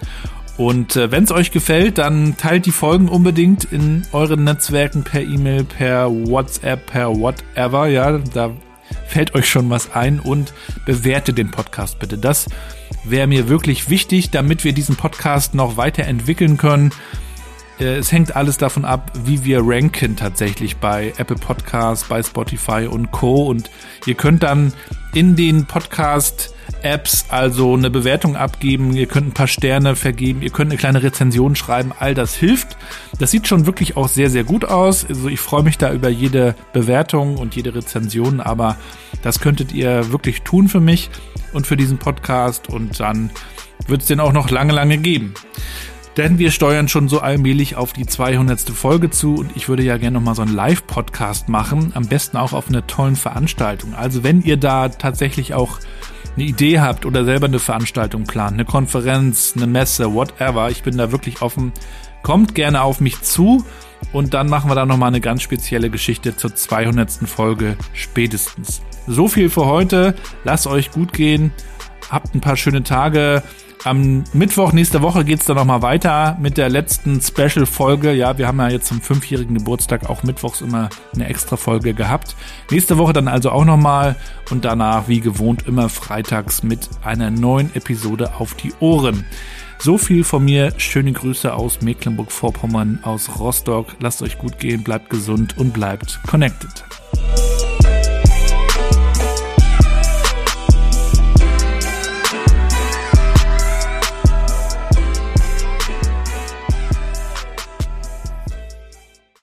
Und 0.57 0.95
äh, 0.95 1.11
wenn 1.11 1.26
es 1.26 1.32
euch 1.32 1.51
gefällt, 1.51 1.99
dann 1.99 2.38
teilt 2.38 2.65
die 2.65 2.71
Folgen 2.71 3.07
unbedingt 3.07 3.65
in 3.65 4.03
euren 4.13 4.45
Netzwerken 4.45 5.03
per 5.03 5.21
E-Mail, 5.21 5.65
per 5.65 6.09
WhatsApp, 6.09 6.88
per 6.88 7.15
whatever. 7.15 7.88
Ja, 7.88 8.17
da 8.17 8.51
fällt 9.05 9.36
euch 9.36 9.47
schon 9.47 9.69
was 9.69 9.93
ein 9.93 10.19
und 10.19 10.53
bewertet 10.86 11.38
den 11.38 11.51
Podcast 11.51 11.99
bitte. 11.99 12.17
Das 12.17 12.47
wäre 13.10 13.28
mir 13.28 13.49
wirklich 13.49 13.89
wichtig, 13.89 14.32
damit 14.32 14.64
wir 14.64 14.74
diesen 14.74 14.95
Podcast 14.95 15.53
noch 15.56 15.78
weiterentwickeln 15.78 16.58
können. 16.58 16.91
Äh, 17.80 17.95
es 17.95 18.12
hängt 18.12 18.36
alles 18.36 18.58
davon 18.58 18.86
ab, 18.86 19.12
wie 19.24 19.43
wir 19.43 19.62
ranken 19.64 20.16
tatsächlich 20.16 20.78
bei 20.78 21.14
Apple 21.18 21.38
Podcasts, 21.38 22.08
bei 22.08 22.22
Spotify 22.24 22.88
und 22.89 23.12
Co. 23.12 23.47
Und 23.47 23.70
ihr 24.06 24.16
könnt 24.16 24.43
dann 24.43 24.74
in 25.16 25.38
den 25.38 25.66
Podcast-Apps 25.66 27.28
also 27.30 27.74
eine 27.74 27.89
Bewertung 27.89 28.36
abgeben, 28.36 28.95
ihr 28.95 29.07
könnt 29.07 29.28
ein 29.28 29.34
paar 29.34 29.47
Sterne 29.47 29.95
vergeben, 29.95 30.41
ihr 30.41 30.49
könnt 30.49 30.72
eine 30.72 30.78
kleine 30.78 31.01
Rezension 31.01 31.55
schreiben, 31.55 31.93
all 31.97 32.13
das 32.13 32.36
hilft. 32.36 32.76
Das 33.18 33.32
sieht 33.32 33.47
schon 33.47 33.66
wirklich 33.66 33.95
auch 33.95 34.09
sehr, 34.09 34.30
sehr 34.30 34.43
gut 34.43 34.66
aus. 34.66 35.05
Also 35.07 35.30
ich 35.30 35.39
freue 35.39 35.63
mich 35.63 35.78
da 35.78 35.93
über 35.93 36.09
jede 36.09 36.53
Bewertung 36.74 37.38
und 37.38 37.55
jede 37.55 37.74
Rezension, 37.74 38.41
aber 38.41 38.78
das 39.22 39.39
könntet 39.39 39.72
ihr 39.72 40.11
wirklich 40.11 40.41
tun 40.41 40.68
für 40.68 40.82
mich 40.82 41.09
und 41.53 41.66
für 41.66 41.78
diesen 41.78 41.97
Podcast 41.97 42.68
und 42.70 42.99
dann 42.99 43.32
wird 43.88 44.01
es 44.01 44.07
den 44.07 44.20
auch 44.20 44.34
noch 44.34 44.49
lange, 44.49 44.74
lange 44.74 44.97
geben. 44.97 45.34
Denn 46.18 46.39
wir 46.39 46.51
steuern 46.51 46.88
schon 46.88 47.09
so 47.09 47.20
allmählich 47.20 47.76
auf 47.76 47.91
die 47.91 48.05
200. 48.05 48.61
Folge 48.70 49.09
zu 49.09 49.36
und 49.36 49.51
ich 49.55 49.68
würde 49.68 49.84
ja 49.84 49.97
gerne 49.97 50.18
nochmal 50.18 50.36
so 50.36 50.43
einen 50.43 50.55
Live-Podcast 50.55 51.49
machen. 51.49 51.91
Am 51.93 52.07
besten 52.07 52.38
auch 52.38 52.53
auf 52.53 52.70
einer 52.70 52.88
tollen 52.88 53.18
Veranstaltung. 53.18 53.93
Also 53.95 54.24
wenn 54.24 54.41
ihr 54.41 54.55
da 54.55 54.88
tatsächlich 54.88 55.53
auch 55.53 55.80
eine 56.36 56.45
Idee 56.45 56.80
habt 56.80 57.05
oder 57.05 57.26
selber 57.26 57.47
eine 57.47 57.59
Veranstaltung 57.59 58.24
plant, 58.24 58.53
eine 58.53 58.66
Konferenz, 58.66 59.53
eine 59.57 59.68
Messe, 59.68 60.13
whatever, 60.13 60.70
ich 60.70 60.84
bin 60.84 60.97
da 60.97 61.11
wirklich 61.11 61.41
offen. 61.41 61.74
Kommt 62.24 62.55
gerne 62.55 62.82
auf 62.82 63.01
mich 63.01 63.22
zu 63.22 63.66
und 64.13 64.34
dann 64.34 64.47
machen 64.47 64.70
wir 64.70 64.76
da 64.76 64.86
nochmal 64.86 65.09
eine 65.09 65.22
ganz 65.22 65.41
spezielle 65.41 65.89
Geschichte 65.89 66.36
zur 66.38 66.55
200. 66.55 67.11
Folge 67.28 67.78
spätestens. 67.93 68.82
So 69.05 69.28
viel 69.28 69.49
für 69.49 69.66
heute. 69.66 70.16
Lasst 70.45 70.66
euch 70.66 70.91
gut 70.91 71.13
gehen. 71.13 71.51
Habt 72.09 72.34
ein 72.34 72.41
paar 72.41 72.57
schöne 72.57 72.84
Tage. 72.84 73.43
Am 73.86 74.23
Mittwoch 74.33 74.73
nächste 74.73 75.03
Woche 75.03 75.23
geht's 75.23 75.45
dann 75.45 75.57
nochmal 75.57 75.83
weiter 75.83 76.39
mit 76.41 76.57
der 76.57 76.69
letzten 76.69 77.21
Special-Folge. 77.21 78.13
Ja, 78.13 78.36
wir 78.39 78.47
haben 78.47 78.57
ja 78.57 78.69
jetzt 78.69 78.88
zum 78.88 78.99
fünfjährigen 78.99 79.55
Geburtstag 79.59 80.09
auch 80.09 80.23
mittwochs 80.23 80.61
immer 80.61 80.89
eine 81.13 81.27
extra 81.27 81.55
Folge 81.55 81.93
gehabt. 81.93 82.36
Nächste 82.71 82.97
Woche 82.97 83.13
dann 83.13 83.27
also 83.27 83.51
auch 83.51 83.63
nochmal 83.63 84.15
und 84.49 84.65
danach 84.65 85.07
wie 85.07 85.19
gewohnt 85.19 85.67
immer 85.67 85.88
freitags 85.89 86.63
mit 86.63 86.89
einer 87.03 87.29
neuen 87.29 87.75
Episode 87.75 88.33
auf 88.39 88.55
die 88.55 88.73
Ohren. 88.79 89.23
So 89.77 89.99
viel 89.99 90.23
von 90.23 90.43
mir. 90.43 90.73
Schöne 90.77 91.11
Grüße 91.11 91.53
aus 91.53 91.81
Mecklenburg-Vorpommern, 91.81 93.01
aus 93.03 93.38
Rostock. 93.38 93.97
Lasst 93.99 94.23
euch 94.23 94.39
gut 94.39 94.57
gehen, 94.57 94.83
bleibt 94.83 95.11
gesund 95.11 95.59
und 95.59 95.73
bleibt 95.73 96.19
connected. 96.25 96.83